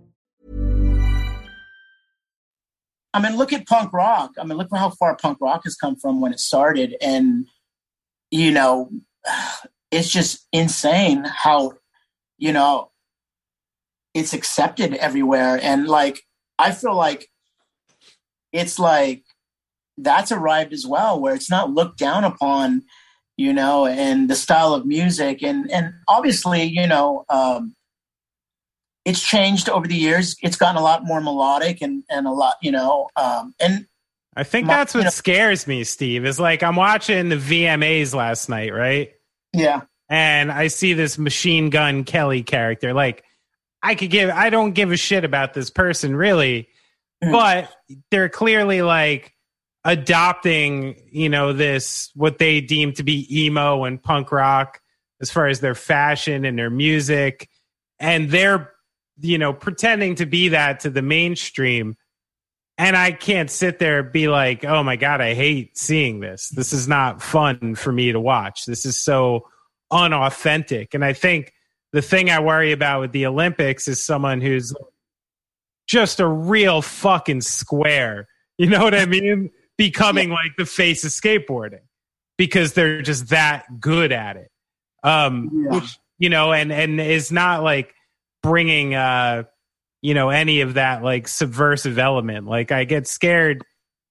[3.13, 4.31] I mean, look at punk rock.
[4.39, 6.95] I mean, look how far punk rock has come from when it started.
[7.01, 7.47] And,
[8.29, 8.89] you know,
[9.91, 11.73] it's just insane how,
[12.37, 12.91] you know,
[14.13, 15.59] it's accepted everywhere.
[15.61, 16.21] And like,
[16.57, 17.27] I feel like
[18.53, 19.23] it's like
[19.97, 22.83] that's arrived as well, where it's not looked down upon,
[23.37, 25.43] you know, and the style of music.
[25.43, 27.75] And, and obviously, you know, um,
[29.05, 30.35] it's changed over the years.
[30.41, 33.87] It's gotten a lot more melodic and, and a lot, you know, um, and
[34.35, 37.35] I think my, that's what you know, scares me, Steve, is like I'm watching the
[37.35, 39.11] VMAs last night, right?
[39.53, 39.81] Yeah.
[40.09, 42.93] And I see this machine gun Kelly character.
[42.93, 43.23] Like,
[43.83, 46.69] I could give, I don't give a shit about this person really,
[47.23, 47.31] mm.
[47.31, 47.73] but
[48.11, 49.33] they're clearly like
[49.83, 54.79] adopting, you know, this, what they deem to be emo and punk rock
[55.19, 57.49] as far as their fashion and their music.
[57.99, 58.70] And they're,
[59.21, 61.95] you know, pretending to be that to the mainstream.
[62.77, 66.49] And I can't sit there and be like, oh my God, I hate seeing this.
[66.49, 68.65] This is not fun for me to watch.
[68.65, 69.47] This is so
[69.91, 70.93] unauthentic.
[70.93, 71.53] And I think,
[71.93, 74.73] the thing I worry about with the Olympics is someone who's
[75.87, 78.27] just a real fucking square.
[78.57, 79.49] You know what I mean?
[79.77, 81.81] Becoming like the face of skateboarding
[82.37, 84.51] because they're just that good at it.
[85.03, 85.79] Um, yeah.
[85.79, 87.93] which, you know, and, and it's not like
[88.43, 89.43] bringing, uh,
[90.01, 92.47] you know, any of that like subversive element.
[92.47, 93.63] Like I get scared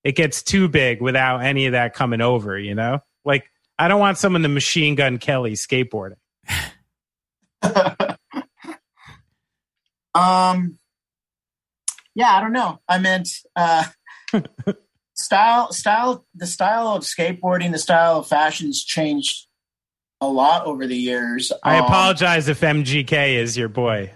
[0.03, 3.01] it gets too big without any of that coming over, you know?
[3.25, 3.45] Like
[3.79, 6.17] I don't want someone to machine gun Kelly skateboarding.
[10.15, 10.79] um
[12.15, 12.81] yeah, I don't know.
[12.89, 13.85] I meant uh
[15.15, 19.47] style style the style of skateboarding, the style of fashion's changed
[20.21, 21.53] a lot over the years.
[21.63, 24.13] I Um, apologize if MGK is your boy.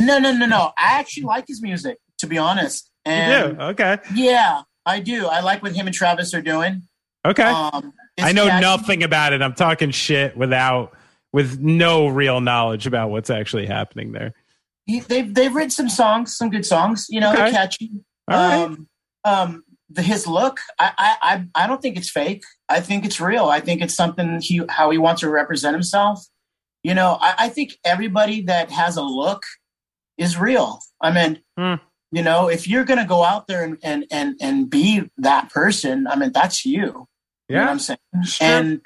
[0.00, 0.72] No, no, no, no.
[0.78, 2.90] I actually like his music, to be honest.
[3.06, 3.56] You do?
[3.60, 3.98] Okay.
[4.14, 5.26] yeah, I do.
[5.26, 6.82] I like what him and Travis are doing.
[7.24, 7.42] Okay.
[7.44, 9.42] Um, I know nothing about it.
[9.42, 10.92] I'm talking shit without
[11.32, 14.32] with no real knowledge about what's actually happening there.
[14.86, 17.06] He, they've they've written some songs, some good songs.
[17.10, 17.42] You know, Okay.
[17.42, 17.90] they're catchy.
[18.28, 18.54] Right.
[18.62, 18.88] Um,
[19.24, 22.42] um, the, his look, I, I I I don't think it's fake.
[22.68, 23.46] I think it's real.
[23.46, 26.24] I think it's something he how he wants to represent himself.
[26.82, 29.42] You know, I, I think everybody that has a look
[30.18, 30.80] is real.
[31.00, 31.74] I mean, Hmm.
[32.12, 36.06] you know, if you're gonna go out there and and and and be that person,
[36.06, 36.72] I mean, that's you.
[37.48, 37.70] You know what Yeah.
[37.70, 37.98] I'm saying?
[38.24, 38.46] Sure.
[38.46, 38.80] And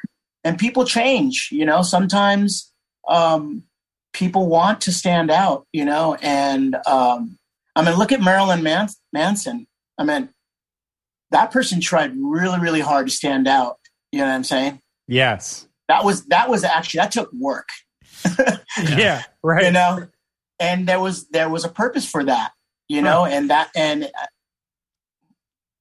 [0.44, 1.82] and people change, you know.
[1.82, 2.72] Sometimes
[3.08, 3.64] um
[4.12, 7.38] people want to stand out, you know, and um
[7.76, 9.66] I mean look at Marilyn Man- Manson.
[9.98, 10.30] I mean
[11.30, 13.78] that person tried really, really hard to stand out.
[14.12, 14.80] You know what I'm saying?
[15.06, 15.68] Yes.
[15.88, 17.68] That was that was actually that took work.
[18.82, 19.22] Yeah.
[19.42, 19.64] right.
[19.66, 20.06] You know?
[20.60, 22.52] And there was there was a purpose for that,
[22.88, 24.26] you know, and that and uh,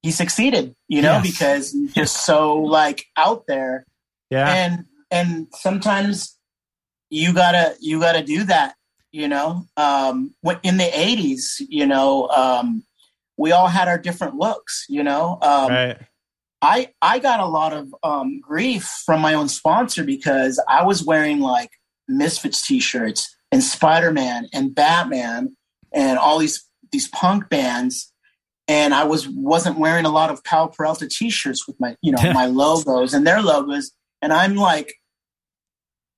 [0.01, 1.31] he succeeded, you know, Yes.
[1.31, 3.85] because he's just so like out there
[4.29, 4.47] yeah.
[4.49, 6.37] and and sometimes
[7.09, 8.75] you gotta you gotta do that
[9.11, 12.83] you know um in the 80s you know um
[13.37, 15.97] we all had our different looks you know um right.
[16.61, 21.03] i i got a lot of um grief from my own sponsor because i was
[21.03, 21.71] wearing like
[22.07, 25.55] misfits t-shirts and spider-man and batman
[25.91, 28.11] and all these these punk bands.
[28.67, 32.33] And i was wasn't wearing a lot of Powell Peralta t-shirts with my you know
[32.33, 33.91] my logos and their logos.
[34.21, 34.93] And i'm like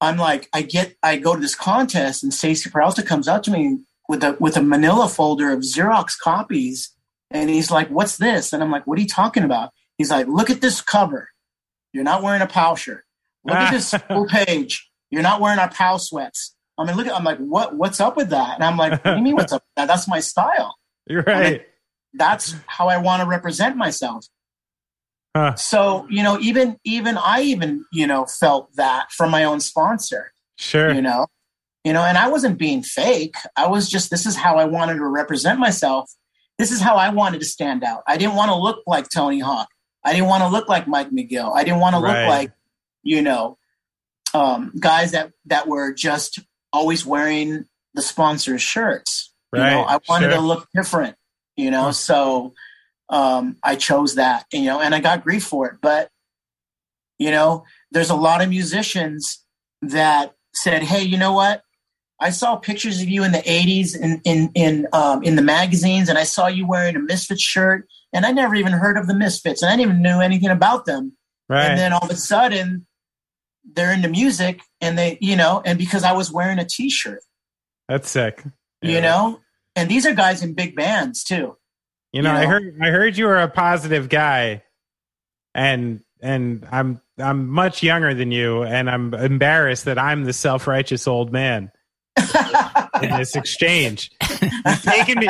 [0.01, 3.51] i'm like i get i go to this contest and Stacy Peralta comes up to
[3.51, 3.79] me
[4.09, 6.93] with a with a manila folder of xerox copies.
[7.29, 8.51] And he's like what's this?
[8.51, 9.71] And i'm like what are you talking about?
[9.97, 11.29] He's like look at this cover.
[11.93, 13.03] You're not wearing a Powell shirt.
[13.45, 14.89] Look at this full page.
[15.09, 18.15] You're not wearing our Powell sweats i mean look at i'm like what what's up
[18.17, 20.19] with that and i'm like what do you mean what's up with that that's my
[20.19, 20.75] style
[21.07, 21.65] You're right.
[22.13, 24.27] that's how I want to represent myself.
[25.35, 25.55] Huh.
[25.55, 30.31] So, you know, even even I even, you know, felt that from my own sponsor,
[30.57, 30.93] Sure.
[30.93, 31.27] you know.
[31.83, 33.35] You know, and I wasn't being fake.
[33.57, 36.11] I was just this is how I wanted to represent myself.
[36.59, 38.03] This is how I wanted to stand out.
[38.07, 39.69] I didn't want to look like Tony Hawk.
[40.05, 41.55] I didn't want to look like Mike McGill.
[41.55, 42.21] I didn't want to Right.
[42.25, 42.51] look like,
[43.03, 43.57] you know,
[44.35, 46.39] um, guys that that were just
[46.73, 49.33] always wearing the sponsor's shirts.
[49.53, 50.35] You know, I wanted Sure.
[50.35, 51.17] to look different,
[51.57, 52.53] you know, so
[53.09, 55.75] um, I chose that, you know, and I got grief for it.
[55.81, 56.09] But,
[57.19, 59.43] you know, there's a lot of musicians
[59.81, 61.63] that said, hey, you know what?
[62.21, 66.07] I saw pictures of you in the 80s in, in, in, um, in the magazines,
[66.07, 69.15] and I saw you wearing a Misfits shirt, and I never even heard of the
[69.15, 71.17] Misfits, and I didn't even know anything about them.
[71.49, 71.65] Right.
[71.65, 72.85] And then all of a sudden,
[73.63, 77.21] they're into music, and they, you know, and because I was wearing a t shirt,
[77.87, 78.43] That's sick.
[78.81, 79.39] you know,
[79.75, 81.57] and these are guys in big bands too.
[82.13, 84.63] You know, you I heard I heard you were a positive guy,
[85.53, 90.67] and and I'm I'm much younger than you, and I'm embarrassed that I'm the self
[90.67, 91.71] righteous old man
[93.01, 94.11] in this exchange.
[94.65, 95.27] You've taken me.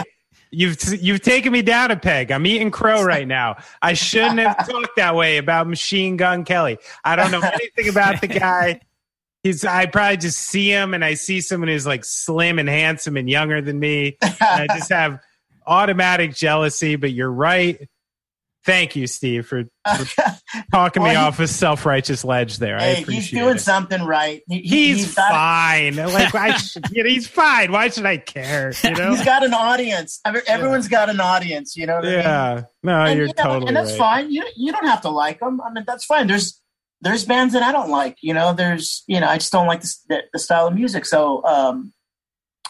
[0.52, 2.32] You've you've taken me down a peg.
[2.32, 3.58] I'm eating crow right now.
[3.82, 6.78] I shouldn't have talked that way about Machine Gun Kelly.
[7.04, 8.82] I don't know anything about the guy.
[9.44, 13.18] He's I probably just see him and I see someone who's like slim and handsome
[13.18, 14.18] and younger than me.
[14.22, 15.20] And I just have
[15.66, 17.90] automatic jealousy, but you're right.
[18.64, 20.22] Thank you, Steve, for, for
[20.72, 22.78] talking me he- off a self righteous ledge there.
[22.78, 23.60] I hey, appreciate he's doing it.
[23.60, 24.44] something right.
[24.48, 25.96] He, he- He's, got, fine.
[25.96, 27.72] Like I, should- you know, he's fine.
[27.72, 28.72] Why should I care?
[28.84, 29.12] You know?
[29.12, 30.20] He's got an audience.
[30.26, 31.76] Every- Everyone's got an audience.
[31.76, 32.20] You know what I mean?
[32.20, 32.62] yeah.
[32.84, 33.98] No, And, you're you know, totally and that's right.
[34.00, 34.32] fine.
[34.32, 35.60] You you don't have to like them.
[35.62, 36.28] I mean, that's fine.
[36.28, 36.62] There's
[37.02, 38.18] there's bands that I don't like.
[38.22, 41.06] You know, there's you know, I just don't like the, the, the style of music.
[41.08, 41.94] So, um,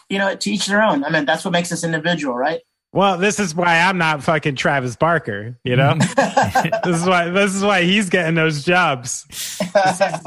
[0.09, 1.03] you know, to each their own.
[1.03, 2.61] I mean, that's what makes us individual, right?
[2.93, 5.57] Well, this is why I'm not fucking Travis Barker.
[5.63, 5.95] You know,
[6.83, 9.25] this is why this is why he's getting those jobs.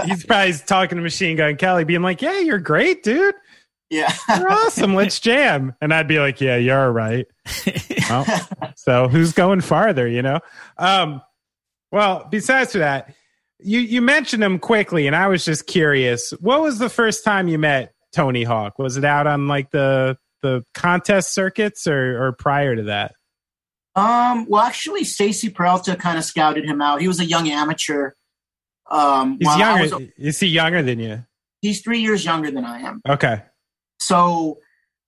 [0.06, 3.34] He's probably talking to Machine Gun Kelly, being like, "Yeah, you're great, dude.
[3.90, 4.12] Yeah.
[4.30, 4.94] You're awesome.
[4.94, 7.26] Let's jam." And I'd be like, "Yeah, you're right."
[8.08, 8.26] Well,
[8.76, 10.08] so who's going farther?
[10.08, 10.40] You know.
[10.78, 11.20] Um,
[11.92, 13.14] well, besides that,
[13.58, 16.30] you you mentioned him quickly, and I was just curious.
[16.40, 18.78] What was the first time you met Tony Hawk?
[18.78, 23.14] Was it out on like the the contest circuits or or prior to that?
[23.96, 27.00] Um, well, actually, Stacy Peralta kind of scouted him out.
[27.00, 28.10] He was a young amateur.
[28.90, 29.96] Um, He's while I younger.
[29.98, 31.24] was- is he younger than you?
[31.62, 33.00] he's three years younger than I am.
[33.08, 33.42] Okay.
[33.98, 34.58] So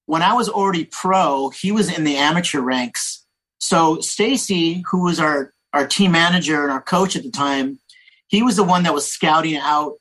[0.07, 3.27] when I was already pro, he was in the amateur ranks.
[3.61, 7.79] So Stacy, who was our our team manager and our coach at the time,
[8.29, 9.99] he was the one that was scouting out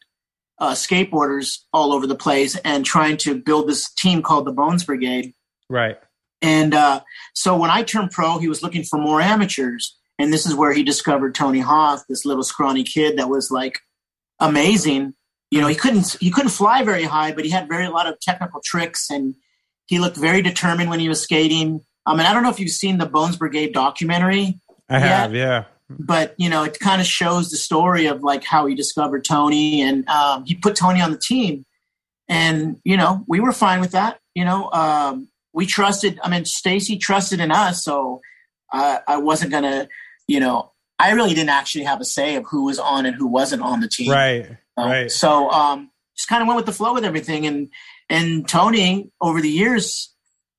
[0.60, 4.84] uh, skateboarders all over the place and trying to build this team called the Bones
[4.84, 5.34] Brigade.
[5.70, 5.98] Right.
[6.42, 7.02] And uh,
[7.34, 9.98] so when I turned pro, he was looking for more amateurs.
[10.20, 13.80] And this is where he discovered Tony Hawk, this little scrawny kid that was like
[14.40, 15.14] amazing.
[15.52, 18.08] You know, he couldn't he couldn't fly very high, but he had very a lot
[18.08, 19.36] of technical tricks, and
[19.86, 21.82] he looked very determined when he was skating.
[22.06, 25.34] I mean, I don't know if you've seen the Bones Brigade documentary, I have.
[25.34, 25.66] Yeah.
[25.90, 29.82] But you know, it kind of shows the story of like how he discovered Tony,
[29.82, 31.66] and um, he put Tony on the team,
[32.28, 34.20] and you know, we were fine with that.
[34.34, 36.20] You know, um, we trusted.
[36.24, 38.22] I mean, Stacy trusted in us, so
[38.72, 39.88] I, I wasn't gonna,
[40.28, 43.28] you know, I really didn't actually have a say of who was on and who
[43.28, 44.12] wasn't on the team.
[44.12, 44.52] Right.
[44.78, 45.12] Uh, Right.
[45.12, 47.70] So um, just kind of went with the flow with everything, and
[48.10, 50.14] and Tony over the years,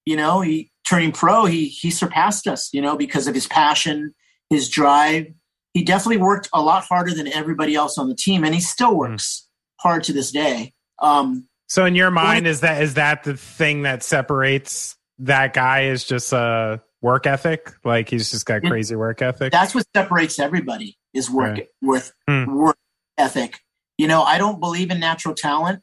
[0.05, 4.15] you know, he turning pro, he he surpassed us, you know, because of his passion,
[4.51, 5.27] his drive.
[5.75, 8.93] He definitely worked a lot harder than everybody else on the team, and he still
[8.93, 8.97] Hmm.
[8.99, 9.49] works
[9.81, 10.73] hard to this day.
[11.01, 15.83] Um, So in your mind, is that is that the thing that separates that guy?
[15.83, 17.75] Is just a work ethic?
[17.85, 19.53] Like he's just got crazy work ethic.
[19.53, 21.69] that's what separates everybody is work Right.
[21.83, 22.45] worth Hmm.
[22.55, 22.77] work
[23.19, 23.61] ethic.
[23.99, 25.83] You know, I don't believe in natural talent.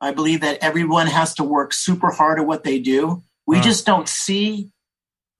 [0.00, 3.22] I believe that everyone has to work super hard at what they do.
[3.46, 3.62] We Hmm.
[3.64, 4.70] just don't see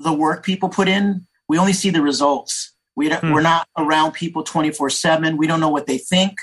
[0.01, 1.27] the work people put in.
[1.49, 2.75] We only see the results.
[2.97, 3.33] We don't, Hmm.
[3.33, 5.37] we're not around people 24 seven.
[5.37, 6.39] We don't know what they think.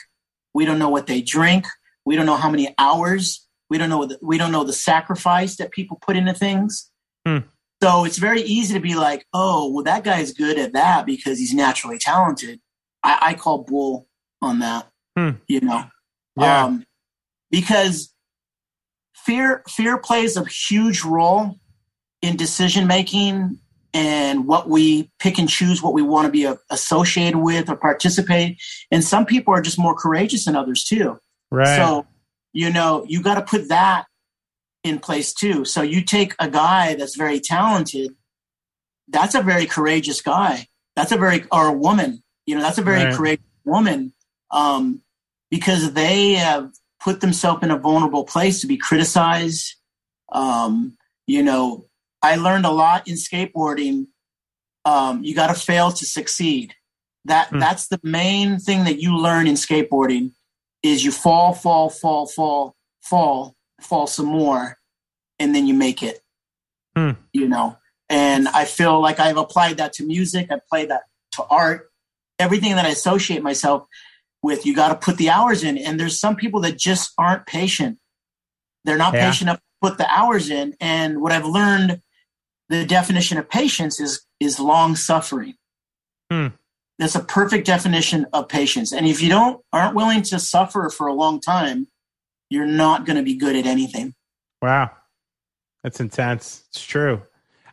[0.54, 1.66] We don't know what they drink.
[2.06, 3.48] We don't know how many hours.
[3.70, 6.92] We don't know the, we don't know the sacrifice that people put into things.
[7.26, 7.40] Hmm.
[7.82, 11.40] So it's very easy to be like, oh, well, that guy's good at that because
[11.40, 12.60] he's naturally talented.
[13.02, 14.08] I, I call bull
[14.42, 14.88] on that.
[15.18, 15.32] Hmm.
[15.48, 15.86] You know,
[16.38, 16.66] Yeah.
[16.66, 16.86] um,
[17.50, 18.14] because
[19.16, 21.56] fear fear plays a huge role
[22.22, 23.60] in decision making
[23.94, 28.62] and what we pick and choose what we want to be associated with or participate.
[28.90, 31.20] And some people are just more courageous than others too.
[31.50, 31.76] right.
[31.76, 32.08] So,
[32.54, 34.06] you know, you got to put that
[34.84, 35.66] in place too.
[35.66, 38.16] So you take a guy that's very talented,
[39.10, 40.68] that's a very courageous guy.
[40.96, 43.14] That's a very, or a woman, you know, that's a very Right.
[43.14, 44.14] courageous woman
[44.52, 45.02] um,
[45.50, 46.72] because they have
[47.02, 49.76] put themselves in a vulnerable place to be criticized.
[50.32, 51.86] Um, you know,
[52.24, 54.08] I learned a lot in skateboarding.
[54.86, 56.76] Um, you got to fail to succeed.
[57.26, 57.60] That Hmm.
[57.60, 60.32] that's the main thing that you learn in skateboarding
[60.82, 64.80] is you fall, fall, fall, fall, fall, fall some more,
[65.38, 66.22] and then you make it.
[66.96, 67.12] Hmm.
[67.32, 67.78] You know,
[68.10, 70.48] and I feel like I've applied that to music.
[70.52, 71.04] I applied that
[71.34, 71.92] to art.
[72.40, 73.86] Everything that I associate myself
[74.42, 75.78] with, you got to put the hours in.
[75.78, 78.00] And there's some people that just aren't patient.
[78.84, 79.28] They're not Yeah.
[79.30, 80.76] patient enough to put the hours in.
[80.82, 82.02] And what I've learned,
[82.72, 85.56] the definition of patience is is long suffering.
[86.32, 86.48] Hmm.
[86.98, 88.94] That's a perfect definition of patience.
[88.94, 91.88] And if you don't aren't willing to suffer for a long time,
[92.50, 94.14] you're not going to be good at anything.
[94.62, 94.92] Wow,
[95.84, 96.64] that's intense.
[96.70, 97.22] It's true.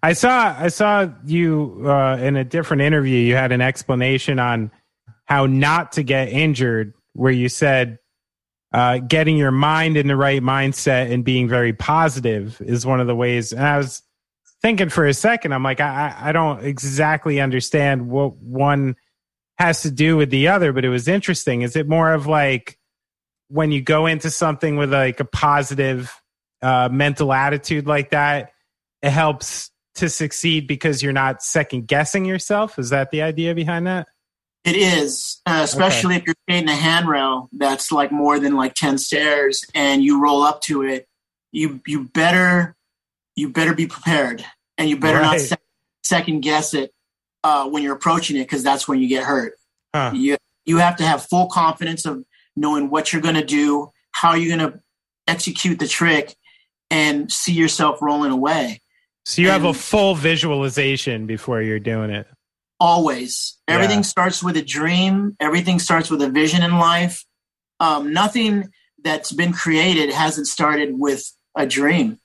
[0.03, 3.19] I saw I saw you uh, in a different interview.
[3.19, 4.71] You had an explanation on
[5.27, 7.99] how not to get injured, where you said
[8.73, 13.07] uh, getting your mind in the right mindset and being very positive is one of
[13.07, 13.53] the ways.
[13.53, 14.03] And I was
[14.63, 18.97] thinking for a second, I'm like, I, I don't exactly understand what one
[19.59, 21.63] has to do with the other, but it was interesting.
[21.63, 22.79] Is it more of like
[23.49, 26.15] when you go into something with like a positive
[26.63, 28.53] uh, mental attitude like that,
[29.03, 32.79] it helps to succeed because you're not second guessing yourself.
[32.79, 34.09] Is that the idea behind that?
[34.65, 38.99] It is, uh, especially if you're skating a handrail that's like more than like ten
[38.99, 41.07] stairs, and you roll up to it.
[41.53, 42.77] You you better
[43.39, 44.45] you better be prepared,
[44.77, 45.41] and you better not Right.
[45.41, 45.61] sec-
[46.03, 46.93] second guess it
[47.45, 49.55] uh, when you're approaching it, because that's when you get hurt.
[49.95, 50.11] Huh.
[50.15, 50.37] You
[50.67, 52.25] you have to have full confidence of
[52.57, 54.81] knowing what you're going to do, how you're going to
[55.27, 56.35] execute the trick,
[56.91, 58.83] and see yourself rolling away.
[59.25, 62.27] So you have a full visualization before you're doing it.
[62.81, 64.03] always everything Yeah.
[64.15, 67.25] starts with a dream everything starts with a vision in life
[67.81, 68.69] um, nothing
[69.03, 71.25] that's been created hasn't started with
[71.57, 72.19] a dream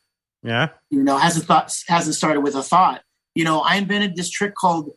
[0.43, 0.69] Yeah.
[0.89, 3.01] you know hasn't thought hasn't started with a thought
[3.33, 4.91] you know i invented this trick called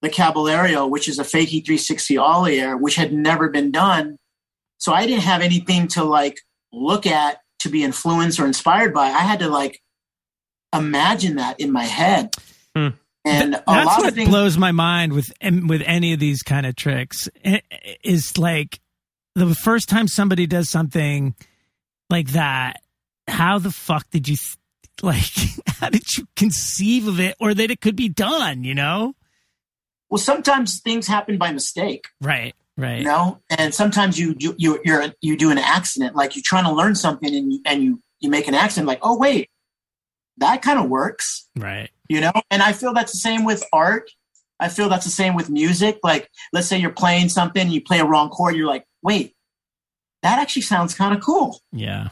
[0.00, 4.16] the caballero which is a fakie 360 ollie air which had never been done
[4.78, 6.38] so i didn't have anything to like
[6.72, 9.82] look at to be influenced or inspired by i had to like
[10.72, 12.34] imagine that in my head.
[12.74, 12.88] Hmm.
[13.24, 16.42] And a That's lot what of things, blows my mind with with any of these
[16.42, 17.28] kind of tricks
[18.02, 18.80] is like
[19.36, 21.36] the first time somebody does something
[22.10, 22.82] like that.
[23.28, 24.56] How the fuck did you th-
[25.06, 25.24] like?
[25.80, 28.62] How did you conceive of it, or that it could be done?
[28.64, 29.14] You know,
[30.10, 32.06] well, sometimes things happen by mistake.
[32.20, 32.98] right, right.
[33.00, 36.64] you know and sometimes you you you you're, you do an accident like you're trying
[36.64, 39.48] to learn something and you, and you you make an accident like oh wait
[40.38, 41.90] that kind of works Right.
[42.08, 44.10] you know and i feel that's the same with art
[44.60, 47.82] i feel that's the same with music like let's say you're playing something and you
[47.82, 49.34] play a wrong chord you're like wait
[50.22, 52.08] that actually sounds kind of cool Yeah.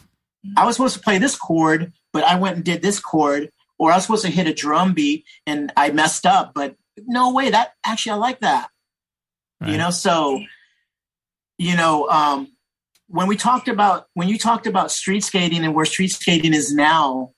[0.57, 3.91] i was supposed to play this chord but i went and did this chord or
[3.93, 7.51] i was supposed to hit a drum beat and i messed up but no way
[7.51, 8.69] that actually i like that.
[9.65, 10.41] You know so
[11.59, 12.49] you know um
[13.09, 16.73] when we talked about when you talked about street skating and where street skating is
[16.73, 17.33] now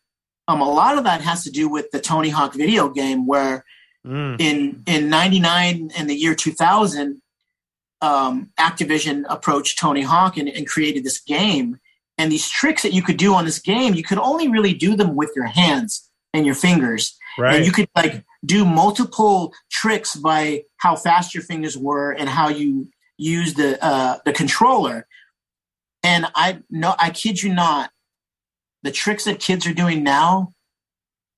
[0.47, 3.65] um a lot of that has to do with the tony hawk video game where
[4.05, 4.41] Mm.
[4.41, 7.23] in in 99 in the year 2000
[8.01, 11.79] um activision approached tony hawk and, and created this game
[12.23, 14.95] and these tricks that you could do on this game you could only really do
[14.97, 17.57] them with your hands and your fingers Right.
[17.57, 22.49] and you could like do multiple tricks by how fast your fingers were and how
[22.51, 25.07] you use the uh, the controller.
[26.03, 27.91] And I no, I kid you not,
[28.83, 30.53] the tricks that kids are doing now,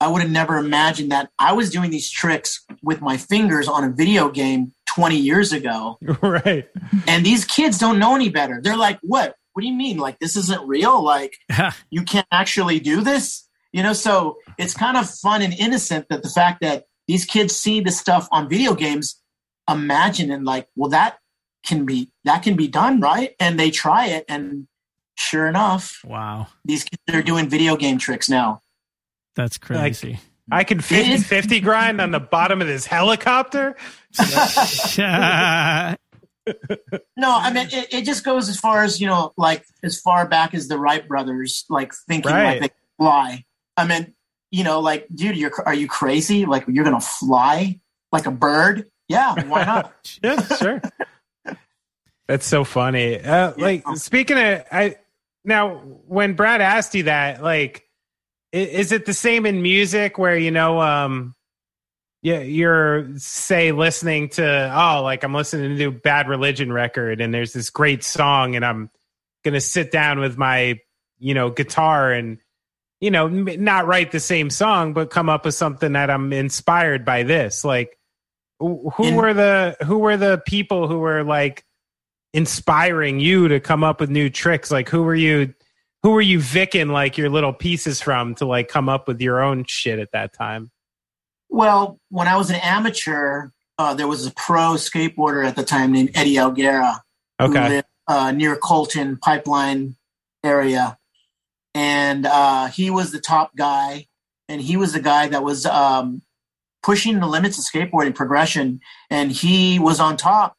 [0.00, 3.84] I would have never imagined that I was doing these tricks with my fingers on
[3.84, 5.98] a video game 20 years ago.
[6.22, 6.66] right.
[7.06, 8.60] And these kids don't know any better.
[8.62, 9.36] They're like, "What?
[9.54, 9.96] What do you mean?
[9.96, 11.02] Like this isn't real?
[11.02, 11.36] Like
[11.90, 16.22] you can't actually do this?" You know, so it's kind of fun and innocent that
[16.22, 19.20] the fact that these kids see this stuff on video games,
[19.68, 21.18] imagine and like, well, that
[21.64, 23.34] can be that can be done, right?
[23.40, 24.68] And they try it, and
[25.16, 28.62] sure enough, wow, these kids are doing video game tricks now.
[29.34, 30.20] That's crazy.
[30.50, 33.76] I can 50 50 grind on the bottom of this helicopter.
[37.16, 40.26] No, I mean it, it just goes as far as you know, like as far
[40.28, 42.60] back as the Wright brothers, like thinking Right.
[42.60, 43.44] like they fly.
[43.76, 44.14] I mean,
[44.50, 46.44] you know, like, dude, you're are you crazy?
[46.46, 47.80] Like you're gonna fly
[48.12, 48.90] like a bird?
[49.08, 49.92] Yeah, why not?
[50.22, 50.80] yeah, sure.
[52.28, 53.20] That's so funny.
[53.20, 54.96] Uh, like speaking of, I
[55.44, 55.76] now
[56.06, 57.84] when Brad asked you that, like,
[58.54, 61.34] i- is it the same in music where you know, um,
[62.24, 67.34] yeah, you're say listening to oh, like I'm listening to new Bad Religion record, and
[67.34, 68.90] there's this great song, and I'm
[69.44, 70.80] gonna sit down with my
[71.18, 72.38] you know guitar and
[72.98, 76.32] you know m- not write the same song, but come up with something that I'm
[76.32, 77.96] inspired by this, like.
[78.60, 81.64] Who who were the who were the people who were like
[82.32, 84.70] inspiring you to come up with new tricks?
[84.70, 85.52] Like who were you
[86.04, 89.42] who were you vicking like your little pieces from to like come up with your
[89.42, 90.70] own shit at that time?
[91.48, 95.92] Well, when I was an amateur, uh, there was a pro skateboarder at the time
[95.92, 97.00] named Eddie Elguera,
[97.38, 97.68] who Okay.
[97.68, 99.96] lived uh, near Colton Pipeline
[100.42, 100.98] area,
[101.74, 104.06] and uh, he was the top guy,
[104.48, 106.22] and he was the guy that was um,
[106.82, 108.80] pushing the limits of skateboarding progression,
[109.10, 110.56] and he was on top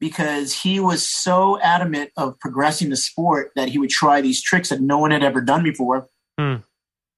[0.00, 4.68] because he was so adamant of progressing the sport that he would try these tricks
[4.68, 6.08] that no one had ever done before.
[6.38, 6.56] Hmm.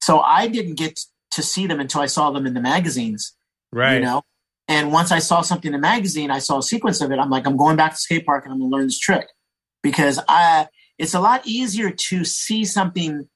[0.01, 0.99] So I didn't get
[1.33, 3.35] to see them until I saw them in the magazines.
[3.73, 3.95] Right.
[3.95, 4.23] You know?
[4.69, 7.19] And once I saw something in the magazine, I saw a sequence of it.
[7.19, 9.27] I'm like, I'm going back to skate park and I'm gonna learn this trick.
[9.83, 10.69] Because I
[10.99, 13.29] it's a lot easier to see something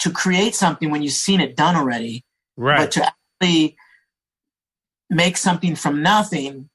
[0.00, 2.24] to create something when you've seen it done already.
[2.56, 2.78] Right.
[2.78, 3.76] But to actually
[5.08, 6.68] make something from nothing,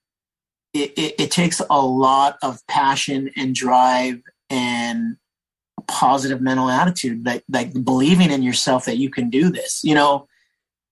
[0.74, 5.18] it, it, it takes a lot of passion and drive and
[5.78, 9.82] a positive mental attitude, like like believing in yourself that you can do this.
[9.84, 10.28] You know,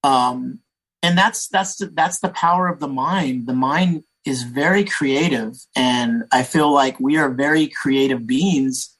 [0.03, 0.59] um,
[1.03, 3.47] and that's that's the, that's the power of the mind.
[3.47, 8.95] The mind is very creative, and I feel like we are very creative beings.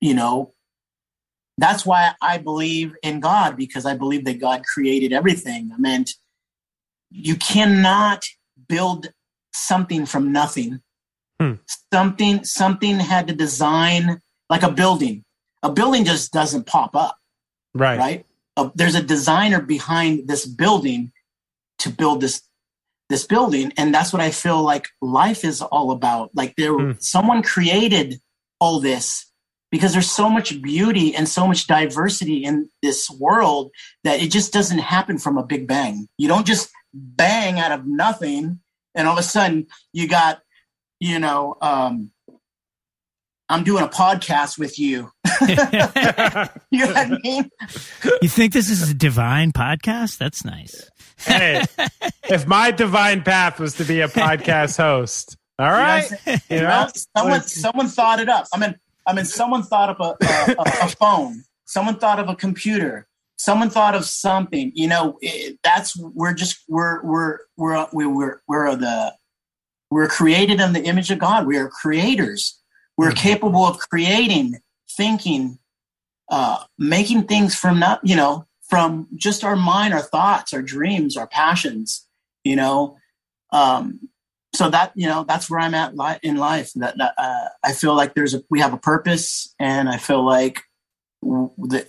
[0.00, 0.54] You know,
[1.58, 5.70] that's why I believe in God because I believe that God created everything.
[5.74, 6.12] I meant
[7.10, 8.24] you cannot
[8.68, 9.08] build
[9.54, 10.80] something from nothing.
[11.40, 11.54] Hmm.
[11.92, 15.24] Something something had to design like a building.
[15.62, 17.16] A building just doesn't pop up,
[17.74, 17.98] Right.
[17.98, 18.26] right?
[18.56, 21.12] Uh, there's a designer behind this building
[21.80, 22.42] to build this
[23.08, 26.30] this building, and that's what I feel like life is all about.
[26.34, 26.92] Like there, Hmm.
[26.98, 28.20] someone created
[28.58, 29.30] all this
[29.70, 33.70] because there's so much beauty and so much diversity in this world
[34.02, 36.08] that it just doesn't happen from a big bang.
[36.18, 38.58] You don't just bang out of nothing
[38.94, 40.40] and all of a sudden you got,
[40.98, 42.10] you know, um,
[43.48, 45.10] I'm doing a podcast with you.
[45.48, 47.50] you know what I mean?
[48.22, 50.18] You think this is a divine podcast?
[50.18, 50.90] That's nice.
[51.18, 51.62] hey,
[52.24, 56.10] if my divine path was to be a podcast host, all right,
[56.50, 58.46] you know, someone someone thought it up.
[58.52, 58.74] I mean,
[59.06, 60.16] I mean, someone thought of a,
[60.58, 61.44] a, a phone.
[61.64, 63.06] Someone thought of a computer.
[63.38, 64.72] Someone thought of something.
[64.74, 69.14] You know, it, that's we're just we're we're we're we're we're the
[69.90, 71.46] we're created in the image of God.
[71.46, 72.60] We are creators.
[72.96, 73.18] We're mm-hmm.
[73.18, 74.60] capable of creating,
[74.90, 75.58] thinking,
[76.30, 81.16] uh, making things from not you know from just our mind, our thoughts, our dreams,
[81.16, 82.06] our passions.
[82.44, 82.96] You know,
[83.52, 84.08] um,
[84.54, 86.72] so that you know that's where I'm at li- in life.
[86.76, 90.24] That, that uh, I feel like there's a we have a purpose, and I feel
[90.24, 90.62] like
[91.22, 91.86] the,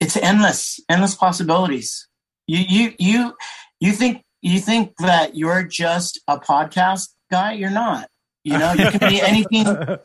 [0.00, 2.08] it's endless, endless possibilities.
[2.46, 3.34] You you you
[3.80, 7.52] you think you think that you're just a podcast guy?
[7.52, 8.08] You're not.
[8.48, 9.98] You know, you can be anything.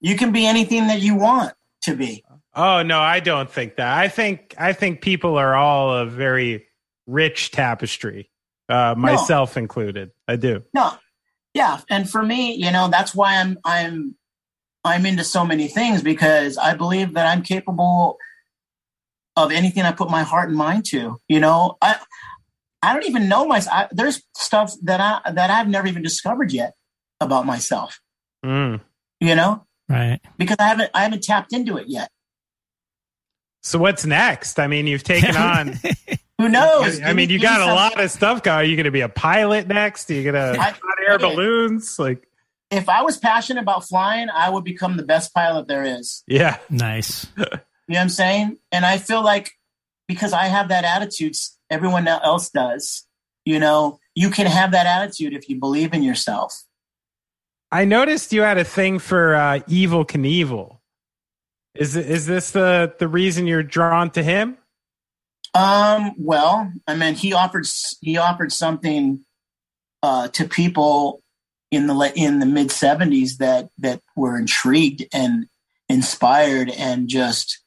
[0.00, 1.52] you can be anything that you want
[1.82, 2.24] to be.
[2.54, 3.96] Oh no, I don't think that.
[3.96, 6.66] I think I think people are all a very
[7.06, 8.30] rich tapestry,
[8.68, 9.62] uh, myself no.
[9.62, 10.10] included.
[10.26, 10.64] I do.
[10.74, 10.92] No,
[11.54, 14.14] yeah, and for me, you know, that's why I'm I'm
[14.84, 18.18] I'm into so many things because I believe that I'm capable
[19.36, 21.20] of anything I put my heart and mind to.
[21.28, 21.98] You know, I
[22.82, 23.88] I don't even know myself.
[23.92, 26.74] there's stuff that I that I've never even discovered yet
[27.20, 28.00] about myself.
[28.44, 28.80] Mm.
[29.20, 30.20] You know, right?
[30.36, 32.10] Because I haven't I haven't tapped into it yet.
[33.62, 34.60] So what's next?
[34.60, 35.80] I mean, you've taken on.
[36.38, 37.00] Who knows?
[37.00, 38.56] I mean, you got a lot of stuff going.
[38.56, 40.10] Are you going to be a pilot next?
[40.10, 40.78] Are you going to hot
[41.08, 41.98] air balloons?
[41.98, 42.28] Like,
[42.70, 46.22] if I was passionate about flying, I would become the best pilot there is.
[46.26, 47.26] Yeah, nice.
[47.36, 48.58] you know what I'm saying?
[48.70, 49.52] And I feel like
[50.08, 51.34] because I have that attitude,
[51.70, 53.04] everyone else does.
[53.44, 56.64] You know, you can have that attitude if you believe in yourself.
[57.70, 60.78] I noticed you had a thing for uh, Evel Knievel.
[61.74, 64.56] Is is this the the reason you're drawn to him?
[65.54, 67.66] Um, well, I mean, he offered
[68.00, 69.24] he offered something
[70.02, 71.22] uh, to people
[71.70, 75.46] in the in the mid '70s that that were intrigued and
[75.88, 77.62] inspired and just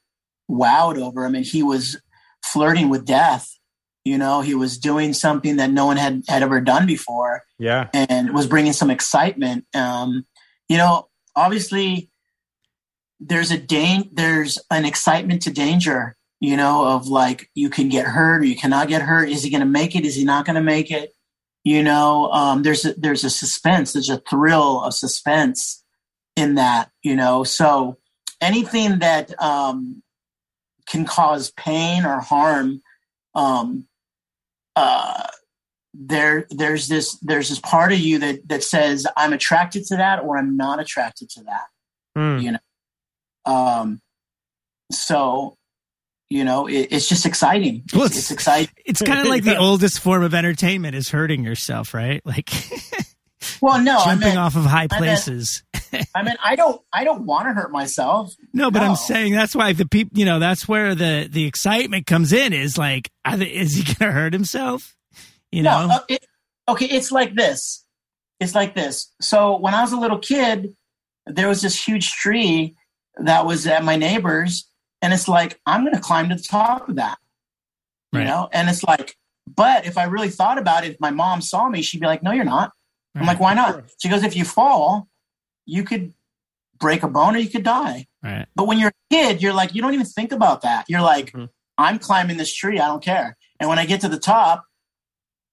[0.49, 1.25] wowed over.
[1.25, 2.01] I mean, he was
[2.43, 3.58] flirting with death.
[4.05, 7.43] You know, he was doing something that no one had had ever done before.
[7.57, 9.65] Yeah, and was bringing some excitement.
[9.75, 10.25] Um,
[10.67, 12.09] you know, obviously
[13.19, 18.05] there's a dan- there's an excitement to danger you know of like you can get
[18.05, 19.29] hurt or you cannot get hurt.
[19.29, 20.05] Is he going to make it?
[20.05, 21.13] Is he not going to make it?
[21.63, 23.93] You know um, there's a, there's a suspense.
[23.93, 25.83] There's a thrill of suspense
[26.35, 27.43] in that you know.
[27.43, 27.97] So
[28.39, 30.01] anything that um,
[30.87, 32.81] can cause pain or harm
[33.35, 33.85] um,
[34.79, 35.27] uh,
[35.93, 40.23] there there's this there's this part of you that that says i'm attracted to that
[40.23, 41.65] or i'm not attracted to that
[42.17, 42.41] mm.
[42.41, 42.59] you know
[43.45, 43.99] um,
[44.91, 45.57] so
[46.29, 47.83] you know, it, it's just exciting.
[47.93, 48.73] Well, it's, it's exciting.
[48.85, 52.21] It's kind of like the oldest form of entertainment is hurting yourself, right?
[52.29, 52.51] Like,
[53.61, 55.63] well, no, jumping I mean, off of high places.
[56.15, 58.33] I mean, I don't, I don't want to hurt myself.
[58.53, 58.89] No, but no.
[58.89, 62.53] I'm saying that's why the people, you know, that's where the the excitement comes in.
[62.53, 64.95] Is like, is he going to hurt himself?
[65.51, 65.87] You know?
[65.87, 66.25] No, uh, it,
[66.67, 67.85] okay, it's like this.
[68.39, 69.13] It's like this.
[69.21, 70.75] So when I was a little kid,
[71.25, 72.75] there was this huge tree
[73.17, 74.69] that was at my neighbor's,
[75.01, 77.17] and it's like i'm going to climb to the top of that
[78.13, 78.21] right.
[78.21, 79.15] you know and it's like
[79.47, 82.23] but if i really thought about it if my mom saw me she'd be like
[82.23, 82.71] no you're not
[83.15, 85.07] i'm like why not she goes if you fall
[85.69, 86.13] you could
[86.79, 88.47] break a bone or you could die right.
[88.55, 91.27] but when you're a kid you're like you don't even think about that you're like
[91.27, 91.45] mm-hmm.
[91.77, 94.65] i'm climbing this tree i don't care and when i get to the top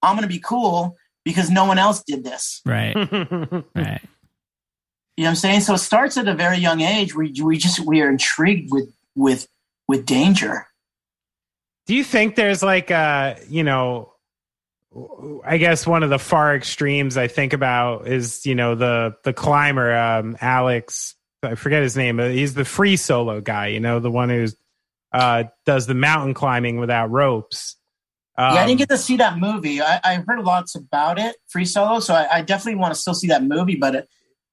[0.02, 2.94] i'm going to be cool because no one else did this right
[3.74, 4.00] right
[5.16, 5.60] you know what I'm saying?
[5.60, 7.14] So it starts at a very young age.
[7.14, 9.48] We we just we are intrigued with with
[9.88, 10.66] with danger.
[11.86, 14.12] Do you think there's like a you know
[15.44, 19.32] I guess one of the far extremes I think about is you know the the
[19.32, 24.10] climber um, Alex I forget his name he's the free solo guy you know the
[24.10, 24.46] one who
[25.16, 27.76] uh, does the mountain climbing without ropes.
[28.38, 29.80] Um, yeah, I didn't get to see that movie.
[29.80, 33.14] I, I heard lots about it, free solo, so I, I definitely want to still
[33.14, 33.76] see that movie.
[33.76, 34.08] But it,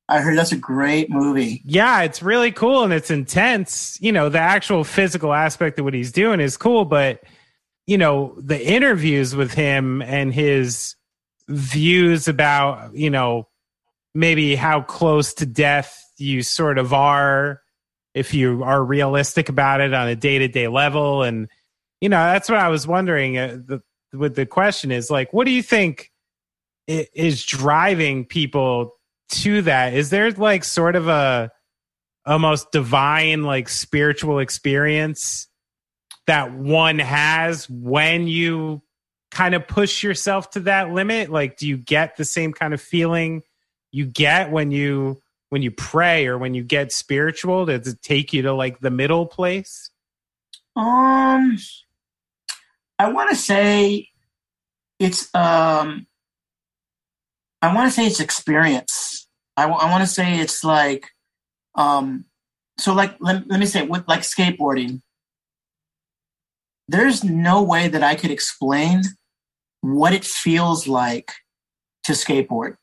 [0.07, 1.61] I heard that's a great movie.
[1.65, 3.97] Yeah, it's really cool and it's intense.
[3.99, 7.21] You know, the actual physical aspect of what he's doing is cool, but
[7.85, 10.95] you know, the interviews with him and his
[11.47, 13.47] views about, you know,
[14.15, 17.61] maybe how close to death you sort of are
[18.13, 21.23] if you are realistic about it on a day-to-day level.
[21.23, 21.49] And
[21.99, 23.81] you know, that's what I was wondering uh, the,
[24.13, 26.11] with the question is like what do you think
[26.87, 28.91] is driving people
[29.29, 29.93] to that?
[29.93, 31.51] Is there like sort of a
[32.25, 35.47] almost divine like spiritual experience
[36.27, 38.81] that one has when you
[39.31, 41.29] kind of push yourself to that limit?
[41.29, 43.43] Like do you get the same kind of feeling
[43.91, 47.65] you get when you when you pray or when you get spiritual?
[47.65, 49.89] Does it take you to like the middle place?
[50.75, 51.57] Um
[52.99, 54.07] i want to say
[54.99, 56.05] it's um
[57.61, 59.27] i want to say it's experience.
[59.55, 61.09] I, I want to say it's like
[61.75, 62.25] um
[62.79, 65.01] so like let, let me say with like skateboarding
[66.87, 69.01] there's no way that i could explain
[69.83, 71.33] what it feels like
[72.05, 72.75] to skateboard.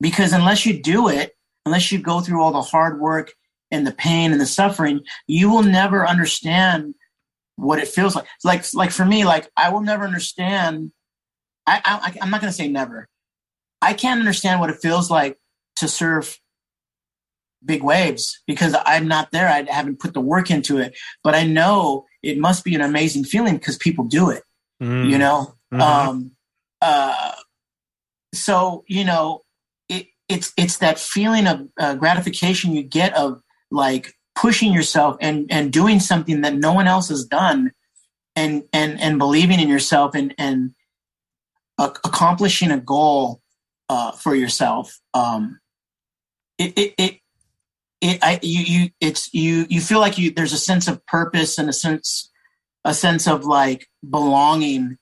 [0.00, 1.32] Because unless you do it
[1.64, 3.32] unless you go through all the hard work
[3.70, 6.94] and the pain and the suffering you will never understand
[7.56, 8.26] what it feels like.
[8.44, 10.92] Like like for me like i will never understand
[11.66, 13.08] i, I i'm not going to say never.
[13.82, 15.38] I can't understand what it feels like
[15.76, 16.38] to surf
[17.64, 21.44] big waves because i'm not there i haven't put the work into it but i
[21.44, 24.42] know it must be an amazing feeling because people do it
[24.82, 25.08] mm.
[25.10, 25.80] you know mm-hmm.
[25.80, 26.36] um
[26.80, 27.32] uh,
[28.34, 29.42] so you know,
[29.88, 35.50] it, it's it's that feeling of uh, gratification you get of like pushing yourself and
[35.50, 37.72] and doing something that no one else has done,
[38.34, 40.74] and and and believing in yourself and and
[41.78, 43.40] uh, accomplishing a goal
[43.88, 45.00] uh, for yourself.
[45.14, 45.60] Um,
[46.58, 47.20] it, it, it
[48.00, 51.58] it I you you it's you you feel like you there's a sense of purpose
[51.58, 52.30] and a sense
[52.84, 54.98] a sense of like belonging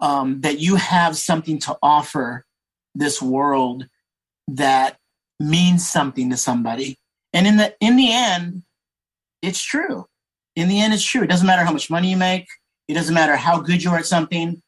[0.00, 2.44] um, that you have something to offer
[2.94, 3.86] this world
[4.48, 4.98] that
[5.40, 6.98] means something to somebody.
[7.32, 8.64] And in the in the end,
[9.40, 10.06] it's true.
[10.54, 11.22] In the end, it's true.
[11.22, 12.46] It doesn't matter how much money you make.
[12.88, 14.60] It doesn't matter how good you are at something.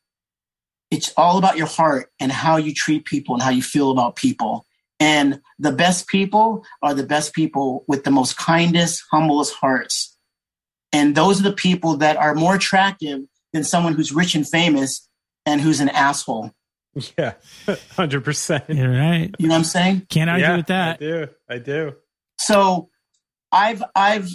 [0.91, 4.17] It's all about your heart and how you treat people and how you feel about
[4.17, 4.65] people.
[5.01, 10.17] And the best people are the best people with the most kindest, humblest hearts.
[10.93, 13.23] And those are the people that are more attractive
[13.53, 15.09] than someone who's rich and famous
[15.45, 16.53] and who's an asshole.
[17.19, 17.35] Yeah,
[17.97, 18.65] hundred percent.
[18.69, 19.35] You're right.
[19.39, 20.07] You know what I'm saying?
[20.09, 20.97] Can't argue yeah, with that.
[20.97, 21.29] I do.
[21.49, 21.93] I do.
[22.39, 22.89] So,
[23.51, 24.29] I've I've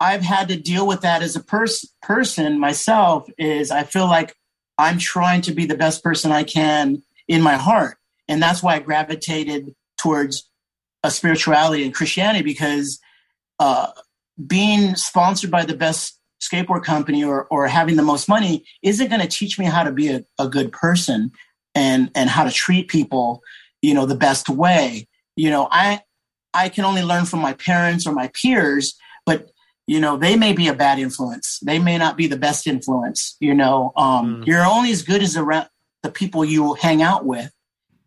[0.00, 3.28] I've had to deal with that as a pers- person myself.
[3.36, 4.34] Is I feel like
[4.78, 7.98] I'm trying to be the best person I can in my heart,
[8.28, 10.48] and that's why I gravitated towards
[11.02, 13.00] a spirituality and Christianity because
[13.58, 13.88] uh,
[14.46, 19.20] being sponsored by the best skateboard company or, or having the most money isn't going
[19.20, 21.30] to teach me how to be a, a good person
[21.74, 23.42] and and how to treat people
[23.82, 25.06] you know the best way.
[25.36, 26.00] You know i
[26.52, 29.50] i can only learn from my parents or my peers but
[29.86, 31.60] you know they may be a bad influence.
[31.60, 33.92] They may not be the best influence you know?
[33.96, 34.46] Um mm.
[34.46, 35.68] you're only as good as around
[36.02, 37.52] the people you hang out with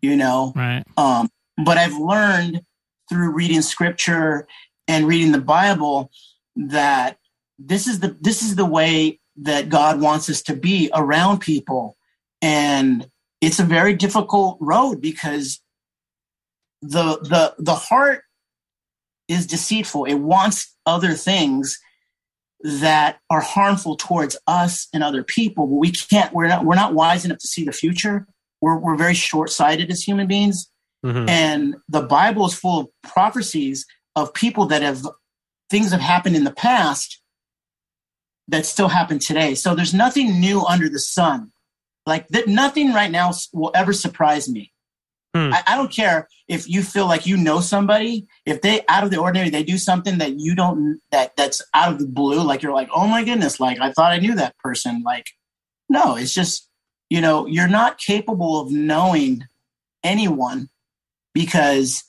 [0.02, 0.54] you know?
[0.56, 0.84] Right.
[0.98, 1.30] Um
[1.66, 2.62] but i've learned
[3.10, 4.48] through reading scripture
[4.88, 6.12] and reading the bible
[6.56, 7.18] that
[7.60, 11.98] this is the this is the way that God wants us to be around people.
[12.42, 13.10] And
[13.42, 15.60] it's a very difficult road because
[16.82, 18.24] the the the heart
[19.28, 20.06] is deceitful.
[20.06, 21.80] It wants other things
[22.62, 26.94] that are harmful towards us and other people, but we can't we're not we're not
[26.94, 28.28] wise enough to see the future.
[28.62, 30.70] We're we're very short-sighted as human beings.
[31.04, 31.30] Mm-hmm.
[31.30, 33.86] And the Bible is full of prophecies
[34.16, 35.06] of people that have
[35.70, 37.22] things have happened in the past
[38.48, 39.56] that still happen today.
[39.56, 41.52] So there's nothing new under the sun.
[42.06, 44.72] Like that, nothing right now will ever surprise me.
[45.34, 45.52] Hmm.
[45.54, 48.28] I, I, don't care if you feel like you know somebody.
[48.46, 51.94] If they out of the ordinary, they do something that you don't that that's out
[51.94, 52.44] of the blue.
[52.44, 55.02] Like you're like, oh my goodness, like I thought I knew that person.
[55.04, 55.28] Like,
[55.90, 56.70] no, it's just
[57.10, 59.48] you know you're not capable of knowing
[60.04, 60.70] anyone
[61.34, 62.04] because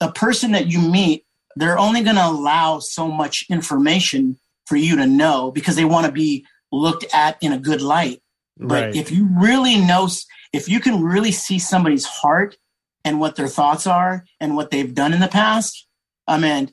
[0.00, 1.24] a person that you meet,
[1.56, 6.06] they're only going to allow so much information for you to know because they want
[6.06, 8.20] to be looked at in a good light.
[8.56, 8.96] But right.
[8.96, 10.08] if you really know,
[10.52, 12.56] if you can really see somebody's heart
[13.04, 15.86] and what their thoughts are and what they've done in the past,
[16.26, 16.72] I mean,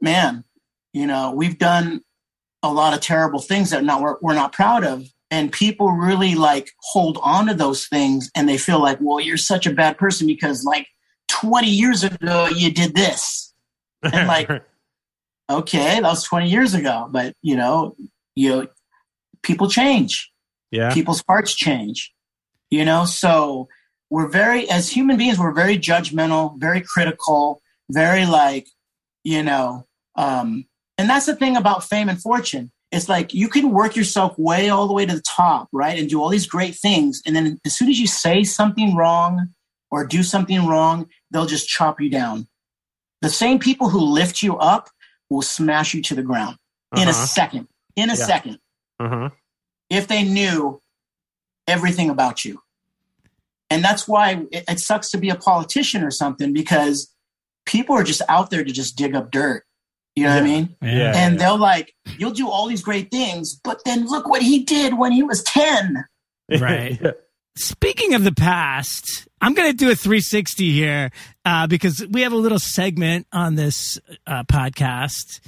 [0.00, 0.44] man,
[0.92, 2.02] you know, we've done
[2.62, 5.06] a lot of terrible things that not we're, we're not proud of.
[5.30, 9.36] And people really like hold on to those things and they feel like, well, you're
[9.36, 10.88] such a bad person because like
[11.28, 13.54] 20 years ago you did this.
[14.02, 14.50] And like,
[15.50, 17.94] okay, that was 20 years ago, but you know,
[18.34, 18.66] you know,
[19.42, 20.30] people change.
[20.70, 20.92] Yeah.
[20.92, 22.12] People's hearts change.
[22.70, 23.68] You know, so
[24.10, 28.66] we're very as human beings, we're very judgmental, very critical, very like,
[29.24, 29.86] you know,
[30.16, 30.66] um,
[30.98, 32.70] and that's the thing about fame and fortune.
[32.92, 35.98] It's like you can work yourself way all the way to the top, right?
[35.98, 37.22] And do all these great things.
[37.24, 39.48] And then as soon as you say something wrong
[39.90, 42.48] or do something wrong, they'll just chop you down
[43.22, 44.88] the same people who lift you up
[45.28, 46.56] will smash you to the ground
[46.96, 47.26] in a Uh-huh.
[47.26, 47.68] second.
[47.96, 48.26] In a Yeah.
[48.26, 48.58] second,
[48.98, 49.28] Uh-huh.
[49.90, 50.80] if they knew
[51.66, 52.62] everything about you.
[53.68, 57.14] And that's why it, it sucks to be a politician or something because
[57.66, 59.64] people are just out there to just dig up dirt.
[60.16, 60.76] You know what I mean?
[60.82, 61.12] Yeah.
[61.14, 64.98] And they'll like, you'll do all these great things, but then look what he did
[64.98, 66.04] when he was 10.
[66.58, 67.00] Right.
[67.56, 71.10] Speaking of the past, I'm going to do a 360 here
[71.44, 75.40] uh, because we have a little segment on this uh, podcast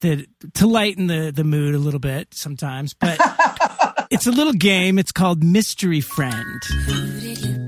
[0.00, 3.18] that to lighten the the mood a little bit sometimes, but
[4.10, 4.98] it's a little game.
[4.98, 7.59] It's called Mystery Friend.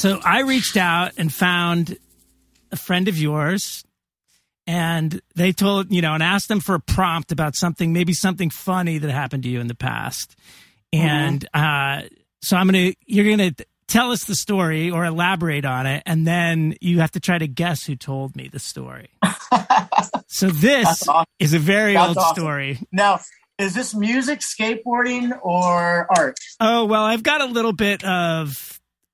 [0.00, 1.98] So I reached out and found
[2.72, 3.84] a friend of yours,
[4.66, 8.48] and they told you know and asked them for a prompt about something, maybe something
[8.48, 10.36] funny that happened to you in the past,
[10.90, 12.00] and uh,
[12.40, 13.52] so I'm gonna you're gonna
[13.88, 17.46] tell us the story or elaborate on it, and then you have to try to
[17.46, 19.10] guess who told me the story.
[20.28, 21.26] so this awesome.
[21.38, 22.36] is a very That's old awesome.
[22.36, 22.78] story.
[22.90, 23.20] Now,
[23.58, 26.38] is this music, skateboarding, or art?
[26.58, 28.69] Oh well, I've got a little bit of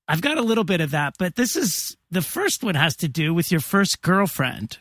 [0.07, 3.07] I've got a little bit of that, but this is the first one has to
[3.07, 4.77] do with your first girlfriend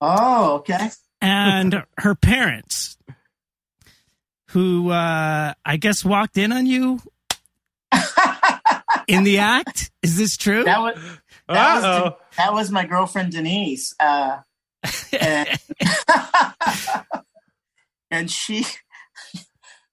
[0.00, 0.90] Oh, okay.
[1.22, 2.98] and her parents,
[4.50, 7.00] who uh, I guess walked in on you
[9.08, 9.90] in the act.
[10.02, 10.64] Is this true?
[10.64, 10.96] That was
[11.48, 12.16] that, was, Uh-oh.
[12.36, 13.94] that was my girlfriend Denise.
[13.98, 14.38] Uh,
[15.18, 15.48] and,
[18.10, 18.66] and she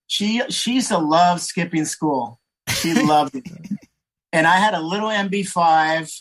[0.07, 2.39] she she used to love skipping school.
[2.69, 3.47] She loved it.
[4.33, 6.11] And I had a little MB5,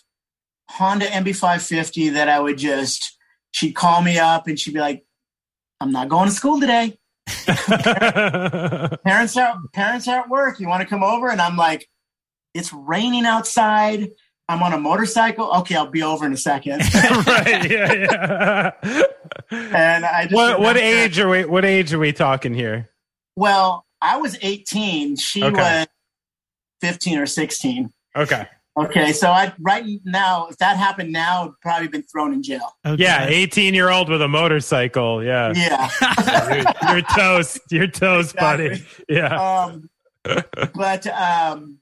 [0.70, 3.16] Honda MB550 that I would just
[3.52, 5.04] she'd call me up and she'd be like,
[5.80, 6.98] I'm not going to school today.
[9.04, 10.60] Parents are parents are at work.
[10.60, 11.30] You want to come over?
[11.30, 11.88] And I'm like,
[12.54, 14.10] it's raining outside.
[14.48, 15.50] I'm on a motorcycle.
[15.60, 16.80] Okay, I'll be over in a second.
[17.26, 17.70] right.
[17.70, 18.72] Yeah.
[18.84, 19.02] Yeah.
[19.50, 21.44] and I just what what age are we?
[21.44, 22.90] What age are we talking here?
[23.36, 25.16] Well, I was 18.
[25.16, 25.56] She Okay.
[25.56, 25.86] was
[26.82, 27.92] 15 or 16.
[28.16, 28.46] Okay.
[28.74, 32.72] Okay, so I right now, if that happened now, I'd probably been thrown in jail.
[32.86, 33.02] Okay.
[33.02, 35.22] Yeah, eighteen year old with a motorcycle.
[35.22, 35.52] Yeah.
[35.54, 35.90] Yeah.
[36.48, 36.64] you're,
[36.94, 37.60] you're toast.
[37.70, 38.82] You're toast, buddy.
[39.10, 39.66] Yeah.
[39.66, 39.90] um,
[40.74, 41.78] but um,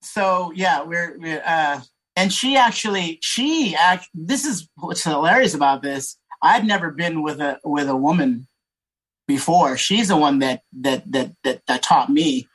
[0.00, 1.82] so yeah, we're, we're uh,
[2.16, 4.08] and she actually she act.
[4.14, 6.16] This is what's hilarious about this.
[6.42, 8.48] I'd never been with a with a woman
[9.28, 9.76] before.
[9.76, 12.48] She's the one that that that that, that taught me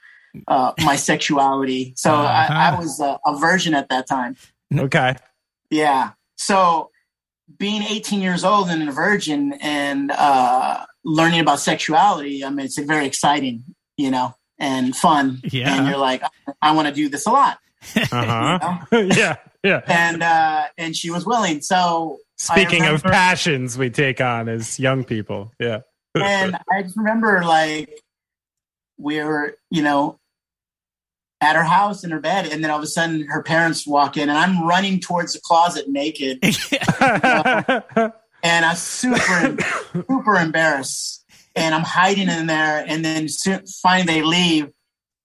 [0.47, 1.93] uh, my sexuality.
[1.97, 2.77] So I, I Uh-huh.
[2.81, 4.35] was a, a virgin at that time.
[4.73, 5.15] Okay.
[5.69, 6.11] Yeah.
[6.37, 6.89] So
[7.57, 12.77] being 18 years old and a virgin and uh, learning about sexuality, I mean, it's
[12.77, 13.63] very exciting,
[13.97, 15.39] you know, and fun.
[15.43, 15.75] Yeah.
[15.75, 16.23] And you're like,
[16.61, 17.57] I want to do this a lot.
[18.11, 18.85] Uh huh.
[19.15, 19.35] yeah.
[19.63, 19.81] Yeah.
[19.87, 21.61] And uh, and she was willing.
[21.61, 25.51] So Speaking of passions we take on as young people.
[25.59, 25.79] Yeah.
[26.15, 28.01] and I just remember like
[28.97, 30.19] we were, you know,
[31.41, 34.15] at her house in her bed, and then all of a sudden her parents walk
[34.15, 36.39] in, and I'm running towards the closet naked,
[37.01, 38.13] um,
[38.43, 39.57] and I'm super
[39.91, 44.69] super embarrassed, and I'm hiding in there, and then soon, finally they leave,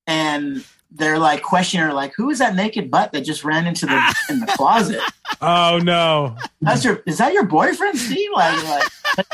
[0.06, 3.84] and they're like questioning her, like, "Who is that naked butt that just ran into
[3.84, 5.00] the in the closet?
[5.42, 6.36] oh no.
[6.62, 9.26] That's your is that your boyfriend, Steve?" Like, like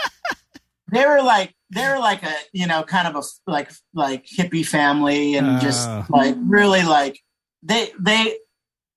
[0.91, 4.67] they were like they were like a you know kind of a like like hippie
[4.67, 5.61] family, and uh.
[5.61, 6.05] just Oh.
[6.11, 7.19] like really like
[7.63, 8.37] they they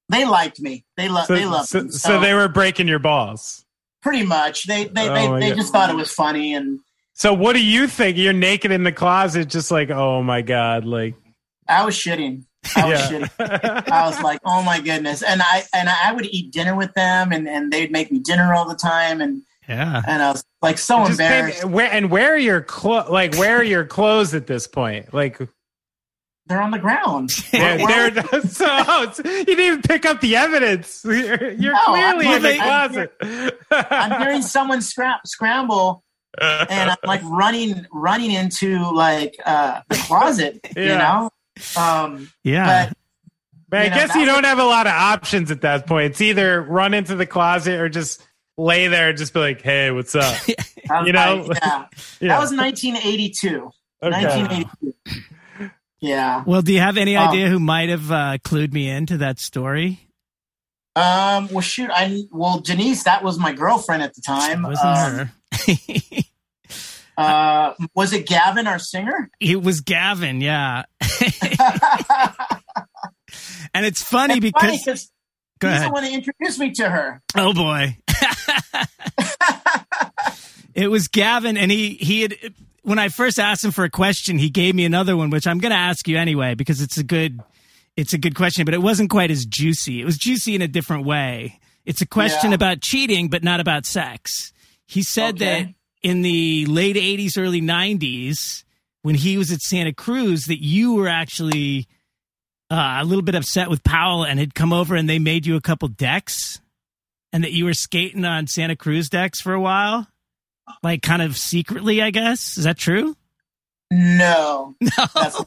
[0.09, 0.85] they liked me.
[0.97, 1.89] They love So, they loved so, me.
[1.91, 3.65] so they were breaking your balls.
[4.01, 6.79] pretty much they they Oh they just thought it was funny and
[7.13, 8.17] So what do you think?
[8.17, 11.15] You're naked in the closet, just like, oh my god, like
[11.67, 12.43] I was shitting.
[12.75, 13.19] I was yeah.
[13.27, 13.89] shitting.
[13.91, 15.23] I was like, oh my goodness.
[15.23, 18.53] And I and I would eat dinner with them and, and they'd make me dinner
[18.53, 20.01] all the time and Yeah.
[20.07, 21.63] and I was like so Just embarrassed.
[21.63, 25.13] maybe- where and where are your clo- like where are your clothes at this point?
[25.13, 25.39] Like
[26.47, 27.29] They're on the ground.
[27.51, 31.03] they're, they're, so you didn't even pick up the evidence.
[31.07, 33.57] You're, you're No, clearly I'm- in the I'm- closet.
[33.71, 36.03] I'm hearing someone scrap scramble
[36.39, 41.29] and I'm like running running into like uh the closet, you know?
[41.77, 42.89] Um Yeah.
[42.89, 42.97] but
[43.69, 46.11] But I you know, guess you don't have a lot of options at that point.
[46.11, 48.21] It's either run into the closet or just
[48.57, 50.35] lay there and just be like, "Hey, what's up?"
[51.05, 51.45] You know?
[51.47, 51.85] like, yeah.
[52.19, 52.27] Yeah.
[52.29, 53.71] That was 1982.
[54.03, 54.25] Okay.
[54.25, 55.71] 1982.
[56.01, 56.43] Yeah.
[56.45, 59.39] Well, do you have any Um, idea who might have uh, clued me into that
[59.39, 59.99] story?
[60.95, 61.47] Um.
[61.51, 61.89] Well, shoot.
[61.91, 63.03] I well, Janice.
[63.03, 64.61] That was my girlfriend at the time.
[64.63, 65.31] Wasn't Um, her.
[67.17, 69.29] Uh, was it Gavin, our singer?
[69.39, 70.83] it was Gavin, yeah.
[73.73, 75.11] and it's funny It's because funny 'cause
[75.59, 75.89] go he's ahead.
[75.89, 77.21] the one that introduced me to her.
[77.35, 77.97] Oh boy.
[80.75, 82.35] it was Gavin and he he had
[82.83, 85.57] when I first asked him for a question, he gave me another one which I'm
[85.59, 87.41] going to ask you anyway because it's a good
[87.97, 90.01] it's a good question, but it wasn't quite as juicy.
[90.01, 91.59] It was juicy in a different way.
[91.85, 92.55] It's a question Yeah.
[92.55, 94.51] about cheating but not about sex.
[94.85, 95.63] He said Okay.
[95.63, 95.73] that
[96.03, 98.63] in the late 80s early 90s
[99.01, 101.87] when he was at Santa Cruz that you were actually
[102.71, 105.55] uh, a little bit upset with Powell and had come over and they made you
[105.55, 106.59] a couple decks
[107.31, 110.07] and that you were skating on Santa Cruz decks for a while,
[110.81, 112.57] like kind of secretly, I guess.
[112.57, 113.15] Is that true?
[113.91, 115.45] No, No.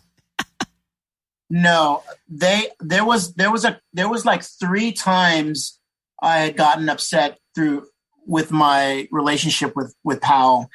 [1.50, 2.02] No.
[2.28, 5.78] They there was there was a there was like three times
[6.22, 7.86] I had gotten upset through
[8.26, 10.68] with my relationship with with Powell,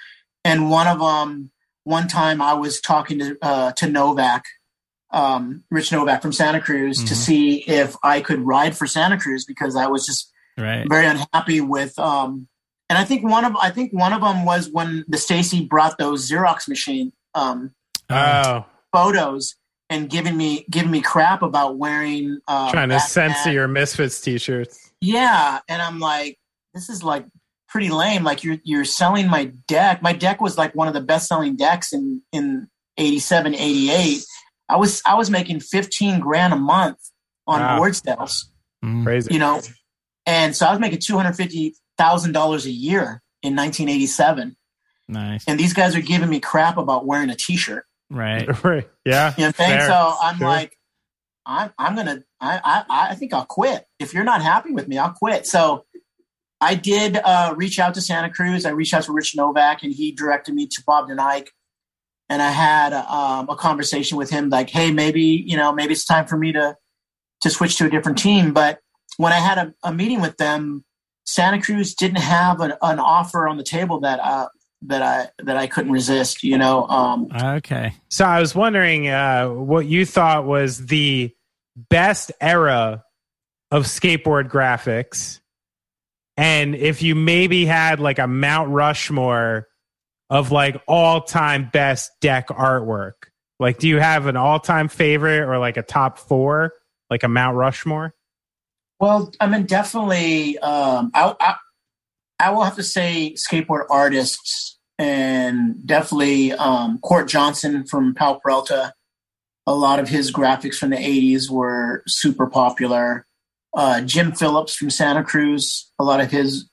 [0.44, 1.52] and one of them
[1.84, 4.45] one time I was talking to uh, to Novak,
[5.14, 7.18] um, Rich Novak from Santa Cruz, to Mhm.
[7.18, 10.85] see if I could ride for Santa Cruz because I was just Right.
[10.90, 12.48] very unhappy with um
[12.90, 15.98] and I think one of I think one of them was when the Stacy brought
[15.98, 17.72] those Xerox machine um
[18.10, 19.56] Oh, photos
[19.90, 24.91] and giving me giving me crap about wearing uh trying to censor your Misfits t-shirts.
[25.02, 26.38] Yeah, and I'm like
[26.73, 27.26] this is like
[27.68, 30.02] pretty lame like you're you're selling my deck.
[30.03, 32.68] My deck was like one of the best-selling decks in in
[32.98, 34.23] 87 88.
[34.69, 36.98] I was I was making 15 grand a month
[37.48, 37.77] on Wow.
[37.77, 38.52] board sales.
[38.84, 39.03] Mm.
[39.03, 39.34] Crazy.
[39.34, 39.61] you know
[40.26, 44.56] and so i was making $250000 a year in 1987
[45.07, 45.44] Nice.
[45.48, 48.48] and these guys are giving me crap about wearing a t-shirt Right.
[48.64, 48.90] Right.
[49.06, 49.34] Yeah.
[49.38, 49.88] you know what i'm saying fair.
[49.88, 50.48] so i'm Sure.
[50.48, 50.77] like
[51.45, 54.98] i'm, I'm gonna I, I i think i'll quit if you're not happy with me
[54.98, 55.85] i'll quit so
[56.61, 59.94] i did uh, reach out to santa cruz i reached out to rich novak and
[59.94, 61.48] he directed me to bob denike
[62.34, 66.05] and i had um, a conversation with him like hey maybe you know maybe it's
[66.05, 66.76] time for me to
[67.41, 68.80] to switch to a different team but
[69.18, 70.84] when i had a, a meeting with them
[71.26, 74.47] santa cruz didn't have an, an offer on the table that uh
[74.81, 77.93] that i that i couldn't resist you know um Okay.
[78.10, 81.34] So I was wondering uh, what you thought was the
[81.89, 83.03] best era
[83.72, 85.39] of skateboard graphics,
[86.38, 89.68] and if you maybe had like a Mount Rushmore
[90.34, 93.14] of like all time best deck artwork.
[93.60, 96.73] Like, do you have an all time favorite or like a top four,
[97.11, 98.15] like a Mount Rushmore?
[98.99, 100.57] Well, I mean, definitely.
[100.57, 101.55] Um, I, I
[102.39, 108.93] I will have to say skateboard artists, and definitely um, Court Johnson from Powell Peralta.
[109.68, 113.27] A lot of his graphics from the '80s were super popular.
[113.76, 115.91] Uh, Jim Phillips from Santa Cruz.
[115.99, 116.68] A lot of his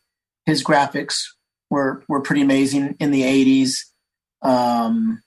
[0.46, 1.24] his graphics
[1.70, 3.78] were were pretty amazing in the '80s.
[4.42, 5.22] Um,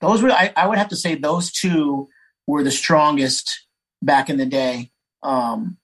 [0.00, 2.08] those were I, I would have to say those two
[2.46, 3.66] were the strongest
[4.02, 4.90] back in the day.
[5.22, 5.78] Um,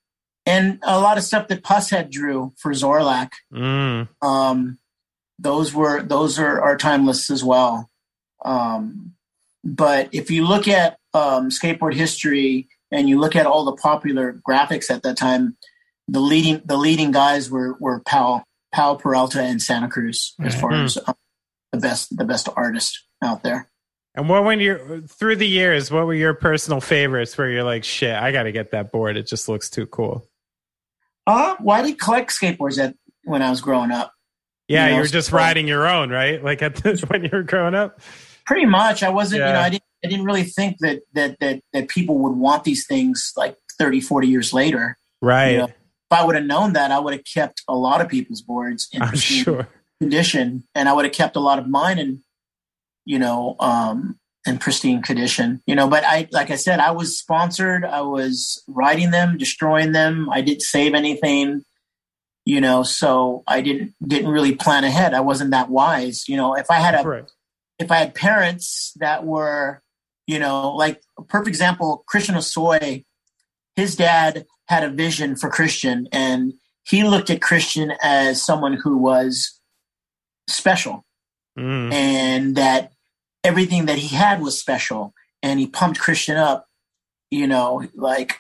[0.44, 3.32] and a lot of stuff that Pushead drew for Zorlac.
[3.52, 4.09] Mm.
[4.20, 4.78] Um,
[5.39, 7.90] those were those are, are timeless as well.
[8.44, 9.14] Um,
[9.64, 14.40] but if you look at um, skateboard history and you look at all the popular
[14.48, 15.56] graphics at that time,
[16.09, 20.60] the leading the leading guys were were Powell Powell Peralta and Santa Cruz as Right.
[20.60, 20.84] far Hmm.
[20.84, 21.14] as um,
[21.72, 23.70] the best the best artist out there.
[24.14, 27.82] And what when you're through the years, what were your personal favorites where you're like,
[27.84, 29.16] shit, I got to get that board.
[29.16, 30.26] It just looks too cool.
[31.26, 32.94] Uh, well, did collect skateboards at
[33.24, 34.12] when I was growing up.
[34.68, 36.42] Yeah, You you, were just so- riding your own, right?
[36.42, 38.00] Like at this when you were growing up.
[38.44, 41.60] pretty much i wasn't you know i didn't i didn't really think that that that
[41.72, 45.50] that people would want these things like 30 40 years later Right.
[45.52, 45.68] You know,
[46.12, 49.14] i would have known that i would have kept a lot of people's boards in
[49.14, 49.68] sure.
[50.01, 52.22] condition and i would have kept a lot of mine in
[53.05, 57.18] you know um in pristine condition you know but i like i said i was
[57.18, 61.62] sponsored i was riding them destroying them i didn't save anything
[62.44, 66.55] you know so i didn't didn't really plan ahead i wasn't that wise you know
[66.55, 67.30] if i had a Right.
[67.78, 69.82] if I had parents that were,
[70.26, 73.05] you know, like a perfect example, Christian Hosoi,
[73.76, 76.54] his dad had a vision for Christian and
[76.84, 79.60] he looked at Christian as someone who was
[80.48, 81.04] special
[81.58, 81.92] Mm.
[81.92, 82.92] and that
[83.44, 85.12] everything that he had was special
[85.42, 86.66] and he pumped Christian up,
[87.30, 88.36] you know, like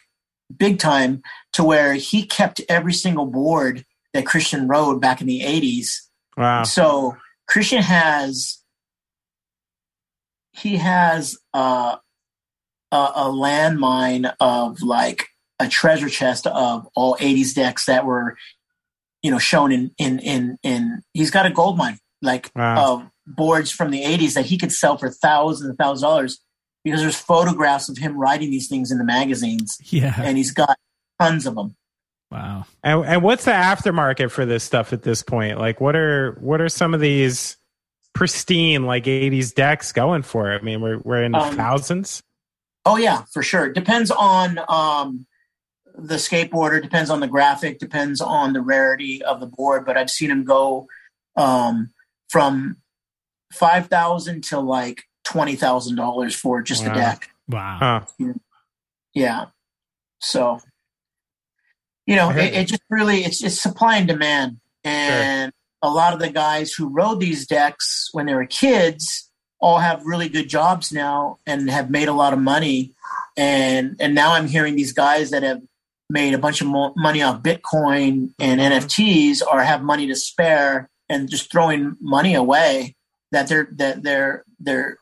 [0.56, 1.20] big time
[1.52, 3.84] to where he kept every single board
[4.14, 5.88] that Christian rode back in the 80s
[6.38, 6.62] Wow.
[6.64, 8.62] so Christian has
[10.52, 11.96] he has uh,
[12.92, 15.28] a a landmine of like
[15.62, 18.36] a treasure chest of all 80s decks that were
[19.22, 22.94] you know shown in in in in he's got a gold mine like Wow.
[22.94, 26.38] of boards from the 80s that he could sell for thousands and thousands of dollars
[26.84, 30.14] because there's photographs of him writing these things in the magazines Yeah.
[30.18, 30.76] and he's got
[31.20, 31.76] tons of them.
[32.32, 32.64] Wow.
[32.82, 35.58] And, and what's the aftermarket for this stuff at this point?
[35.58, 37.56] Like, what are what are some of these
[38.14, 40.50] pristine like '80s decks going for?
[40.52, 42.22] I mean, we're we're in the Um, thousands.
[42.86, 43.70] Oh yeah, for sure.
[43.72, 45.26] Depends on um,
[45.94, 49.84] the skateboarder, depends on the graphic, depends on the rarity of the board.
[49.84, 50.86] But I've seen him go
[51.36, 51.90] um,
[52.30, 52.76] from
[53.52, 56.92] five thousand to like twenty thousand dollars for just Wow.
[56.92, 57.28] a deck.
[57.48, 58.06] Wow.
[58.18, 58.32] Huh.
[59.14, 59.46] Yeah.
[60.20, 60.60] So,
[62.06, 65.52] you know, it, it just really it's it's supply and demand, and
[65.82, 69.28] a lot of the guys who rode these decks when they were kids
[69.60, 72.94] all have really good jobs now and have made a lot of money,
[73.36, 75.60] and and now I'm hearing these guys that have
[76.12, 80.90] made a bunch of mo- money off Bitcoin and NFTs or have money to spare
[81.08, 82.94] and just throwing money away
[83.32, 84.98] that they're that they're they're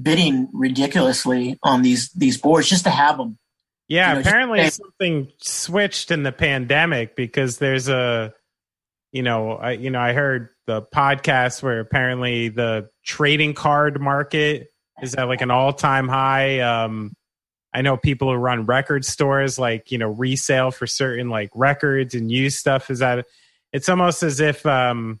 [0.00, 3.38] bidding ridiculously on these these boards just to have them.
[3.88, 8.32] Yeah, you know, apparently say- something switched in the pandemic because there's a,
[9.12, 14.68] you know, I you know I heard the podcast where apparently the trading card market
[15.02, 16.60] is at like an all time high.
[16.60, 17.14] Um,
[17.76, 22.14] I know people who run record stores like you know resale for certain like records
[22.14, 23.26] and used stuff is that
[23.70, 25.20] it's almost as if um,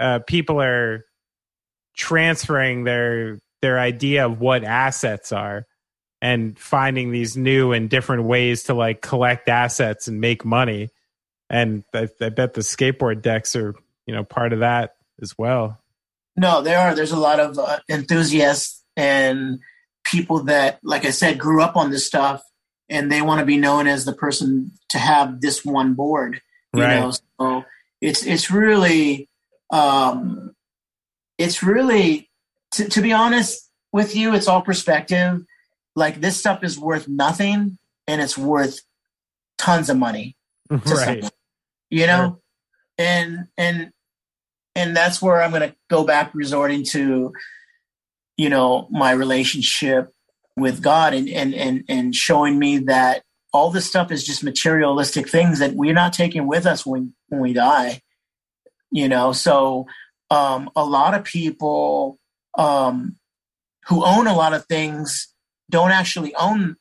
[0.00, 1.04] uh, people are
[1.94, 5.66] transferring their their idea of what assets are
[6.22, 10.88] and finding these new and different ways to like collect assets and make money.
[11.50, 13.74] And I, I bet the skateboard decks are,
[14.06, 15.82] you know, part of that as well.
[16.34, 16.94] No, there are.
[16.94, 19.60] There's a lot of uh, enthusiasts and
[20.10, 22.42] people that, like I said, grew up on this stuff,
[22.88, 26.40] and they want to be known as the person to have this one board.
[26.74, 27.00] You Right.
[27.00, 27.64] know, so
[28.00, 29.28] it's it's really,
[29.70, 30.54] um,
[31.38, 32.30] it's really,
[32.72, 35.44] to, to be honest with you, it's all perspective.
[35.94, 38.80] Like this stuff is worth nothing, and it's worth
[39.58, 40.36] tons of money.
[40.68, 41.04] to right.
[41.04, 41.30] someone,
[41.90, 42.40] you know
[42.98, 43.90] and and
[44.74, 47.32] and that's where i'm going to go back resorting to
[48.36, 50.12] you know my relationship
[50.56, 53.22] with god and and and, and showing me that
[53.52, 57.40] all this stuff is just materialistic things that we're not taking with us when when
[57.40, 58.00] we die
[58.90, 59.32] you know?
[59.32, 59.86] So
[60.30, 62.18] um a lot of people
[62.58, 63.16] um
[63.86, 65.32] who own a lot of things
[65.70, 66.76] don't actually own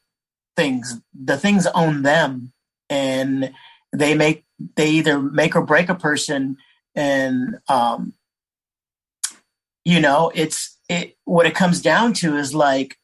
[0.56, 1.00] things.
[1.14, 2.54] The things own them
[2.90, 3.52] and
[3.94, 4.46] they make
[4.76, 6.58] they either make or break a person
[6.96, 8.14] and um
[9.84, 12.98] you know it's it what it comes down to is like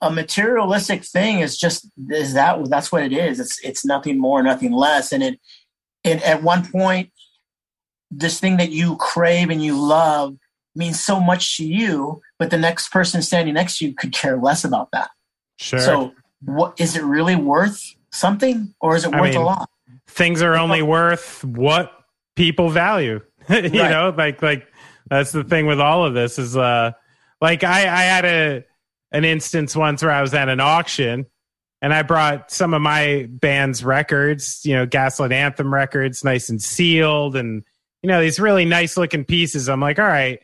[0.00, 4.42] a materialistic thing is just is that that's what it is it's it's nothing more
[4.42, 5.38] nothing less and it
[6.04, 7.10] and at one point
[8.10, 10.36] this thing that you crave and you love
[10.74, 14.36] means so much to you but the next person standing next to you could care
[14.36, 15.10] less about that
[15.56, 15.78] Sure.
[15.78, 16.12] so
[16.44, 19.70] what is it really worth something or is it I worth mean, a lot
[20.08, 21.92] Things are only worth what
[22.34, 23.20] people value.
[23.48, 23.72] you Right.
[23.72, 24.66] know, like like
[25.10, 26.92] that's the thing with all of this is uh
[27.40, 28.64] like I I had a
[29.12, 31.26] an instance once where I was at an auction
[31.80, 36.62] and I brought some of my band's records, you know, Gaslight Anthem records, nice and
[36.62, 37.64] sealed, and
[38.02, 39.68] you know these really nice looking pieces.
[39.68, 40.40] I'm like, all right,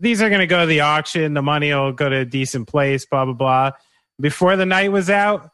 [0.00, 1.34] these are to go to the auction.
[1.34, 3.04] The money will go to a decent place.
[3.04, 3.70] Blah blah blah.
[4.20, 5.50] Before the night was out,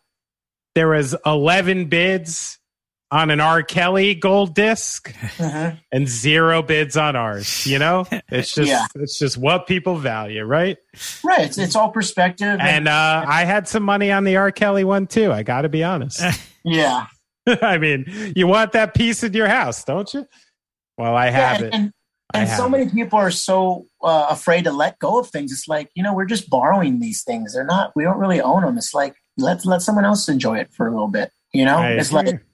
[0.74, 2.58] there was 11 bids
[3.10, 3.62] on an R.
[3.62, 5.78] Kelly gold disc Mhm.
[5.92, 7.66] and zero bids on ours.
[7.66, 8.86] You know, it's just Yeah.
[8.96, 10.76] it's just what people value, right?
[11.22, 14.50] right it's, it's all perspective And uh, I had some money on the R.
[14.50, 15.32] Kelly one too.
[15.32, 16.22] I got to be honest.
[16.64, 17.06] yeah
[17.62, 20.26] I mean, you want that piece in your house, don't you?
[20.96, 21.74] Well, I have yeah, it.
[21.74, 21.92] and,
[22.32, 22.70] and have so it.
[22.70, 26.14] many people are so uh, afraid to let go of things it's like you know
[26.14, 29.64] we're just borrowing these things they're not we don't really own them it's like let
[29.66, 32.32] let someone else enjoy it for a little bit you know I it's agree.
[32.32, 32.44] like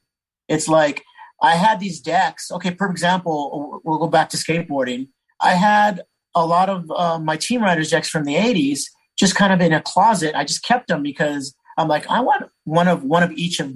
[0.50, 1.02] it's like
[1.42, 2.50] i had these decks.
[2.56, 5.08] Okay for example we'll go back to skateboarding.
[5.40, 6.02] I had
[6.34, 8.80] a lot of uh, my team riders decks from the 80s
[9.18, 10.34] just kind of in a closet.
[10.36, 13.72] I just kept them because i'm like i want one of one of each of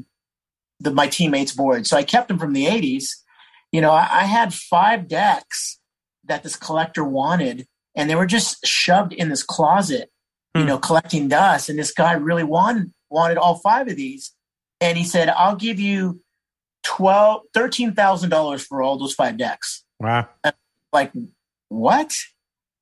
[0.80, 1.88] the my teammates boards.
[1.88, 3.06] So i kept them from the 80s
[3.72, 5.78] you know i, I had five decks
[6.24, 10.10] that this collector wanted and they were just shoved in this closet
[10.54, 10.68] you Hmm.
[10.68, 11.68] know collecting dust.
[11.68, 14.32] And this guy really wanted wanted all five of these.
[14.80, 16.20] And he said i'll give you
[16.84, 19.84] twelve thirteen thousand dollars for all those five decks.
[19.98, 20.28] Wow.
[20.92, 21.12] like
[21.68, 22.14] what?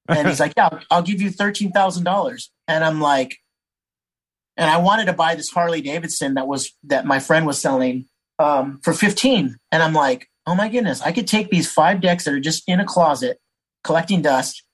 [0.08, 2.50] And he's like yeah I'll, I'll give you thirteen thousand dollars.
[2.68, 3.36] And i'm like
[4.56, 8.06] and i wanted to buy this harley davidson that was that my friend was selling
[8.38, 12.24] um, for 15 and i'm like oh my goodness i could take these five decks
[12.24, 13.40] that are just in a closet
[13.82, 14.64] collecting dust,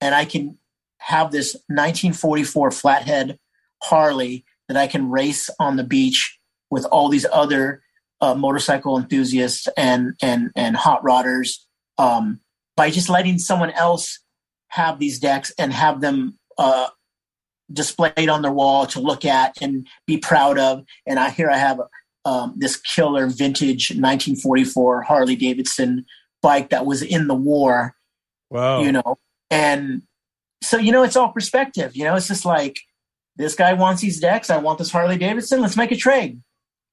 [0.00, 0.58] and I can
[0.98, 3.38] have this 1944 flathead
[3.82, 6.38] Harley that I can race on the beach
[6.70, 7.81] with all these other
[8.22, 11.58] uh, motorcycle enthusiasts and and and hot rodders
[11.98, 12.40] um,
[12.76, 14.20] by just letting someone else
[14.68, 16.88] have these decks and have them uh,
[17.70, 20.84] displayed on their wall to look at and be proud of.
[21.06, 21.80] And I here I have
[22.24, 26.06] um, this killer vintage 1944 Harley Davidson
[26.42, 27.94] bike that was in the war.
[28.50, 28.82] Wow.
[28.82, 29.18] You know,
[29.50, 30.02] and
[30.62, 31.96] so you know it's all perspective.
[31.96, 32.78] You know, it's just like
[33.34, 34.48] this guy wants these decks.
[34.48, 35.60] I want this Harley Davidson.
[35.60, 36.40] Let's make a trade.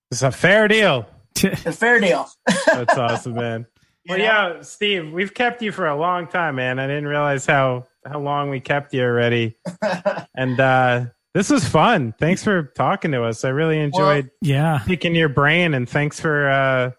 [0.09, 1.07] It's a fair deal.
[1.65, 2.27] A fair deal.
[2.65, 3.65] That's awesome, man.
[4.07, 6.79] Well, yeah, Steve, we've kept you for a long time, man.
[6.79, 9.57] I didn't realize how how long we kept you already.
[10.35, 11.05] and uh
[11.35, 12.15] this was fun.
[12.19, 13.45] Thanks for talking to us.
[13.45, 16.91] I really enjoyed yeah picking your brain and thanks for uh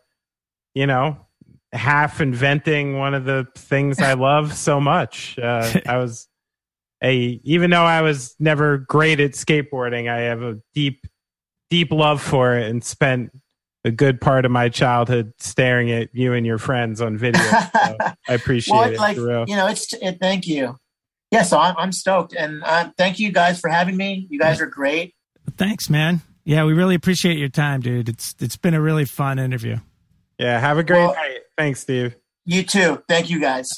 [0.75, 1.27] you know
[1.73, 5.39] half inventing one of the things I love so much.
[5.39, 6.29] Uh I was
[7.03, 11.07] a even though I was never great at skateboarding, I have a deep
[11.71, 13.31] deep love for it and spent
[13.85, 17.41] a good part of my childhood staring at you and your friends on video.
[17.43, 18.99] So I appreciate well, it.
[18.99, 20.77] like for you know, it's it, thank you.
[21.31, 24.27] Yeah, so I'm, I'm stoked, and uh, thank you guys for having me.
[24.31, 25.15] You guys are great.
[25.57, 26.21] Thanks, man.
[26.45, 28.09] Yeah, we really appreciate your time, dude.
[28.09, 29.77] It's it's been a really fun interview.
[30.39, 31.39] Yeah, have a great Well- night.
[31.57, 32.17] Thanks, Steve.
[32.47, 33.03] You too.
[33.09, 33.71] Thank you guys.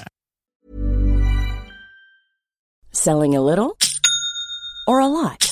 [2.92, 3.76] Selling a little
[4.86, 5.51] or a lot?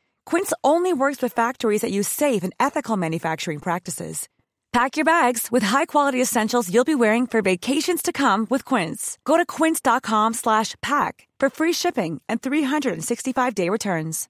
[0.25, 4.27] Quince only works with factories that use safe and ethical manufacturing practices.
[4.73, 9.17] Pack your bags with high-quality essentials you'll be wearing for vacations to come with Quince.
[9.25, 14.29] Go to quince.com slash pack for free shipping and 365-day returns.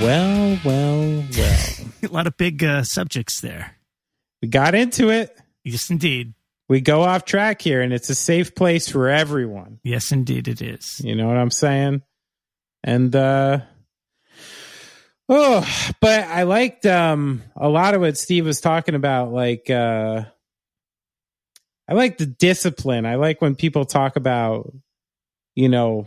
[0.00, 1.76] Well, well, well.
[2.02, 3.76] a lot of big uh, subjects there.
[4.40, 5.36] We got into it.
[5.64, 6.32] Yes, indeed.
[6.68, 9.80] We go off track here, and it's a safe place for everyone.
[9.82, 11.00] Yes, indeed, it is.
[11.02, 12.02] You know what I'm saying?
[12.84, 13.60] And uh
[15.28, 15.66] oh,
[16.00, 20.24] but I liked um a lot of what Steve was talking about, like uh
[21.88, 23.06] I like the discipline.
[23.06, 24.70] I like when people talk about,
[25.54, 26.06] you know,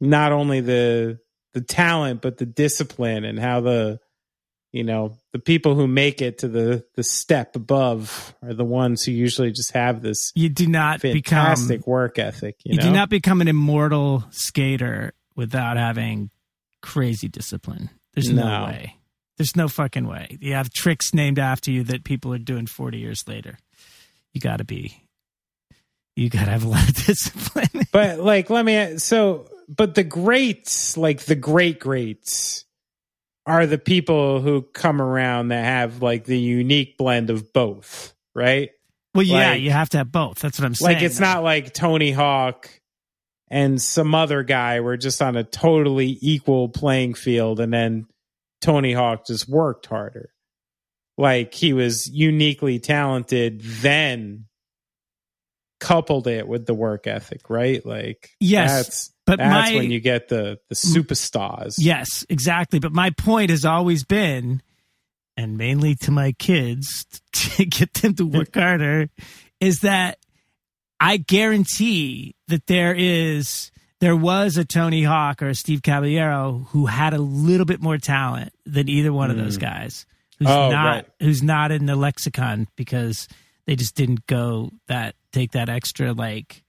[0.00, 1.20] not only the
[1.54, 4.00] the talent but the discipline and how the
[4.76, 9.02] you know the people who make it to the the step above are the ones
[9.04, 12.82] who usually just have this You do not fantastic become work ethic you, you know
[12.84, 16.30] do not become an immortal skater without having
[16.82, 17.90] crazy discipline.
[18.14, 18.64] There's no, No.
[18.66, 18.96] way.
[19.38, 20.38] There's no fucking way.
[20.40, 23.58] You have tricks named after you that people are doing 40 years later.
[24.32, 25.02] You got to be.
[26.14, 27.86] You got to have a lot of discipline.
[27.92, 32.65] but like let me so but the greats like the great greats
[33.46, 38.70] are the people who come around that have like the unique blend of both right
[39.14, 40.40] well, yeah, Like- you have to have both.
[40.40, 40.94] That's what I'm saying.
[40.96, 42.68] like it's not like tony hawk
[43.48, 48.06] and some other guy were just on a totally equal playing field and then
[48.60, 50.30] tony hawk just worked harder
[51.16, 54.46] like he was uniquely talented then
[55.80, 60.00] coupled it with the work ethic right like Yes, that's but that's my- when you
[60.00, 62.78] get the the superstars Yes, exactly.
[62.78, 64.62] But my point has always been,
[65.36, 69.08] and mainly to my kids, to get them to work harder,
[69.60, 70.18] is that
[70.98, 73.70] I guarantee that there is
[74.00, 77.98] there was a Tony Hawk or a Steve Caballero who had a little bit more
[77.98, 79.60] talent than either one of those Mm.
[79.62, 80.06] guys.
[80.38, 81.06] Who's Oh, not right.
[81.20, 83.26] who's not in the lexicon because
[83.66, 86.62] they just didn't go that take that extra like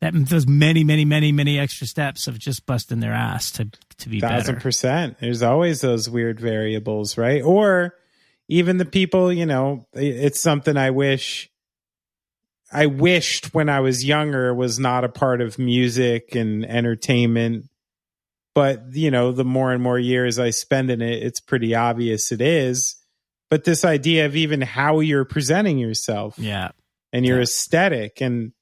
[0.00, 4.08] that those many many many many extra steps of just busting their ass to to
[4.08, 4.62] be thousand better.
[4.62, 7.94] percent there's always those weird variables right or
[8.48, 11.48] even the people you know it's something i wish
[12.72, 17.68] I wished when I was younger was not a part of music and entertainment.
[18.54, 22.32] But, you know, the more and more years I spend in it, it's pretty obvious
[22.32, 22.96] it is.
[23.52, 26.70] But this idea of even how you're presenting yourself Yeah.
[27.12, 28.52] and your aesthetic and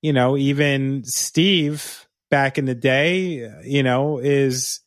[0.00, 4.80] you know even steve back in the day you know is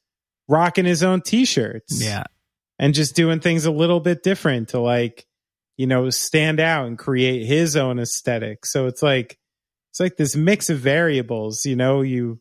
[0.48, 2.24] rocking his own t-shirts Yeah.
[2.80, 5.28] and just doing things a little bit different to like
[5.78, 9.38] you know stand out and create his own aesthetic so it's like
[9.92, 12.40] it's like this mix of variables you know you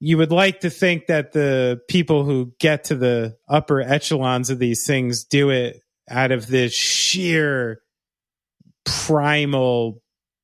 [0.00, 4.58] you would like to think that the people who get to the upper echelons of
[4.58, 7.80] these things do it out of this sheer
[8.84, 10.02] primal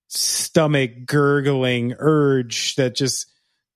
[0.09, 3.27] stomach gurgling urge that just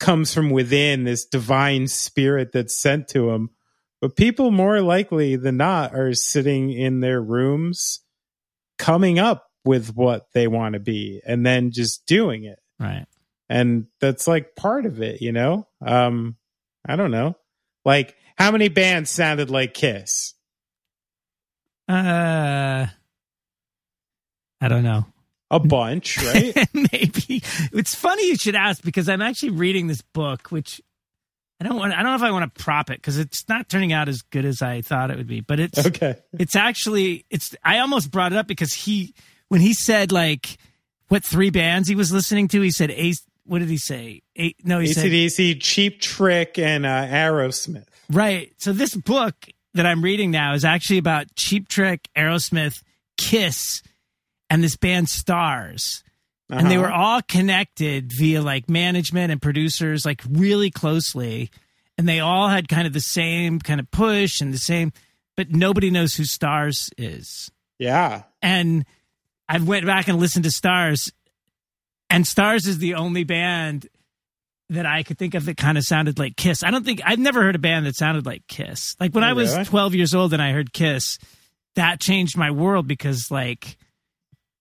[0.00, 3.50] comes from within this divine spirit that's sent to them
[4.00, 8.00] but people more likely than not are sitting in their rooms
[8.78, 12.58] coming up with what they want to be and then just doing it.
[12.78, 13.06] Right.
[13.48, 15.68] and that's like part of it you know?
[15.80, 16.36] Um
[16.86, 17.36] i don't know.
[17.84, 20.33] Like how many bands sounded like kiss
[21.88, 22.86] Uh,
[24.60, 25.06] I don't know.
[25.50, 27.42] a bunch right Maybe
[27.72, 30.80] it's funny you should ask because I'm actually reading this book, which
[31.60, 31.92] I don't want.
[31.92, 34.22] I don't know if I want to prop it because it's not turning out as
[34.22, 35.40] good as I thought it would be.
[35.40, 37.54] But it's okay it's actually it's.
[37.62, 39.14] I almost brought it up because he
[39.48, 40.56] when he said like
[41.08, 43.22] what three bands he was listening to, he said Ace.
[43.46, 44.22] What did he say?
[44.36, 48.52] Eight, no, he said acdc cheap trick and uh aerosmith Right.
[48.56, 49.34] So this book
[49.74, 52.82] that I'm reading now is actually about Cheap Trick, Aerosmith,
[53.16, 53.82] Kiss,
[54.50, 56.02] and this band Starz.
[56.50, 56.82] And they Uh-huh.
[56.86, 61.50] were all connected via like management and producers, like really closely.
[61.96, 64.92] And they all had kind of the same kind of push and the same,
[65.36, 67.50] but nobody knows who Starz is.
[67.78, 68.84] yeah And
[69.48, 71.10] I went back and listened to Starz,
[72.10, 73.88] and Starz is the only band
[74.70, 76.62] that I could think of that kind of sounded like Kiss.
[76.64, 78.96] I don't think I've never heard a band that sounded like Kiss.
[78.98, 79.64] Like when Oh, I was really?
[79.64, 81.18] 12 years old and I heard Kiss,
[81.76, 83.76] that changed my world because like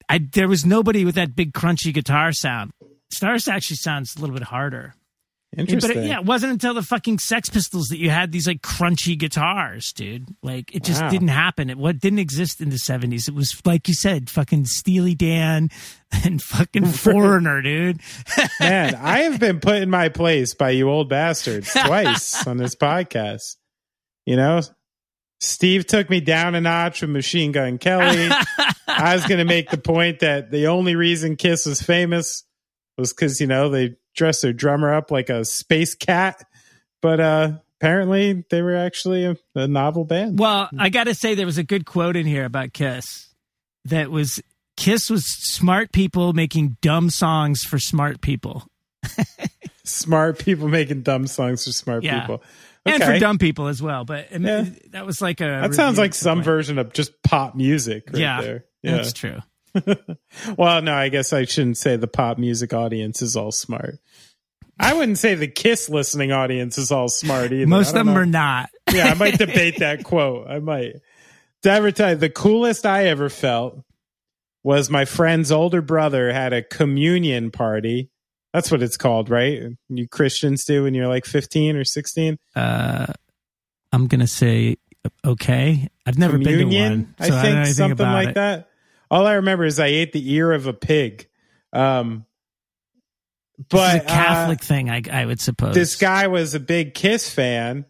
[0.09, 2.71] I there was nobody with that big crunchy guitar sound.
[3.13, 4.95] Starz actually sounds a little bit harder.
[5.57, 8.61] Interesting But yeah, it wasn't until the fucking Sex Pistols that you had these like
[8.61, 10.27] crunchy guitars, dude.
[10.41, 11.09] Like it just Wow.
[11.09, 11.69] didn't happen.
[11.69, 13.27] It what didn't exist in the seventies.
[13.27, 15.69] It was like you said, fucking Steely Dan
[16.23, 17.99] and fucking Foreigner, dude.
[18.59, 22.75] Man, I have been put in my place by you old bastards twice on this
[22.75, 23.55] podcast.
[24.25, 24.61] You know,
[25.39, 28.29] Steve took me down a notch with Machine Gun Kelly.
[28.87, 32.43] I was going to make the point that the only reason Kiss was famous
[32.97, 36.43] was because, you know, they dressed their drummer up like a space cat.
[37.01, 40.39] But uh apparently they were actually a, a novel band.
[40.39, 43.33] Well, I got to say there was a good quote in here about Kiss
[43.85, 44.41] that was
[44.77, 48.63] Kiss was smart people making dumb songs for smart people.
[49.85, 52.21] Smart people making dumb songs for smart Yeah.
[52.21, 52.41] people.
[52.85, 54.65] And for dumb people as well, but Yeah.
[54.91, 58.41] that was like a That sounds like some version of just pop music right yeah,
[58.41, 58.65] there.
[58.81, 59.39] that's true.
[60.57, 63.99] well, no, I guess I shouldn't say the pop music audience is all smart.
[64.79, 67.67] I wouldn't say the Kiss listening audience is all smart either.
[67.67, 68.15] Most of them know.
[68.15, 68.69] are not.
[68.93, 70.47] yeah, I might debate that quote.
[70.47, 70.95] I might.
[71.65, 73.81] I tell you the coolest I ever felt
[74.63, 78.09] was my friend's older brother had a communion party.
[78.53, 79.61] That's what it's called, right?
[79.89, 82.37] You Christians do when you're like 15 or 16.
[82.55, 83.13] Uh,
[83.91, 84.77] I'm gonna say
[85.25, 85.87] okay.
[86.05, 88.35] I've never been to one, so I, I think anything something like it.
[88.35, 88.69] that.
[89.11, 91.27] All I remember is I ate the ear of a pig.
[91.71, 92.25] Um,
[93.57, 95.75] This but is a Catholic uh, thing, I, I would suppose.
[95.75, 97.85] this guy was a big Kiss fan,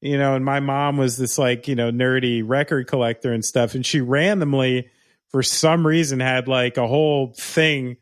[0.00, 3.74] you know, and my mom was this like you know nerdy record collector and stuff,
[3.74, 4.88] and she randomly,
[5.30, 7.96] for some reason, had like a whole thing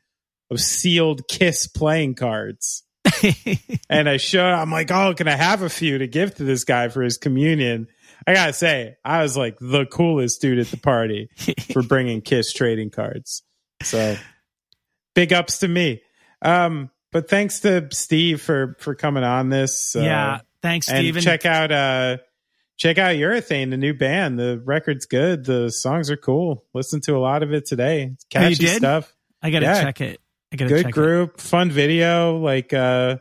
[0.51, 2.83] of sealed Kiss playing cards.
[3.89, 6.65] and I showed, I'm like, oh, can I have a few to give to this
[6.65, 7.89] guy for his communion?
[8.27, 11.29] I gotta say, I was like the coolest dude at the party
[11.73, 13.43] for bringing Kiss trading cards.
[13.83, 14.17] So
[15.15, 16.03] big ups to me.
[16.43, 19.97] Um, but thanks to Steve for for coming on this.
[19.97, 21.23] Uh, yeah, thanks, and Steven.
[21.23, 22.19] check out uh
[22.77, 24.39] check out Urethane, the new band.
[24.39, 25.45] The record's good.
[25.45, 26.65] The songs are cool.
[26.75, 28.13] Listen to a lot of it today.
[28.15, 28.77] It's Oh, you catchy did?
[28.79, 29.13] stuff.
[29.43, 29.83] I gotta Yeah.
[29.83, 30.21] check it.
[30.53, 30.95] I gotta Good check it.
[30.95, 32.39] group, fun video.
[32.39, 33.17] Like uh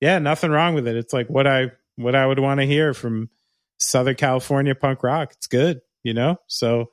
[0.00, 0.96] yeah, nothing wrong with it.
[0.96, 3.28] It's like what I what I would want to hear from
[3.82, 5.32] Southern California punk rock.
[5.32, 6.36] It's good, you know?
[6.46, 6.90] So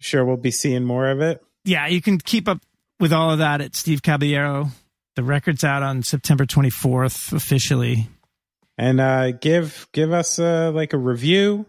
[0.00, 1.42] sure we'll be seeing more of it.
[1.64, 2.58] Yeah, you can keep up
[3.00, 4.68] with all of that at Steve Caballero.
[5.16, 8.08] The record's out on September 24th officially.
[8.76, 11.66] and uh, give give us uh, like a review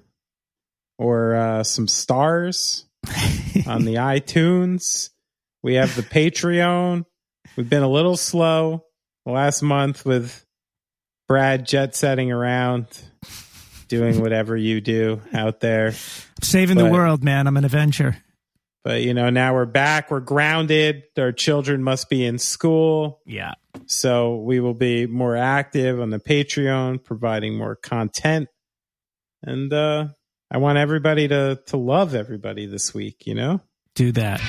[0.97, 2.85] or uh, some stars
[3.67, 5.09] on the iTunes.
[5.63, 7.05] We have the Patreon.
[7.57, 8.85] We've been a little slow
[9.25, 10.45] last month with
[11.27, 12.87] Brad jet setting around,
[13.89, 15.91] doing whatever you do out there.
[16.41, 17.47] Saving the world, man.
[17.47, 18.17] I'm an Avenger.
[18.83, 20.09] But you know, now we're back.
[20.09, 21.03] We're grounded.
[21.17, 23.19] Our children must be in school.
[23.25, 23.55] Yeah.
[23.87, 28.47] So we will be more active on the Patreon, providing more content.
[29.43, 30.07] And uh
[30.51, 33.61] I want everybody to to love everybody this week, you know?
[33.95, 34.39] Do that.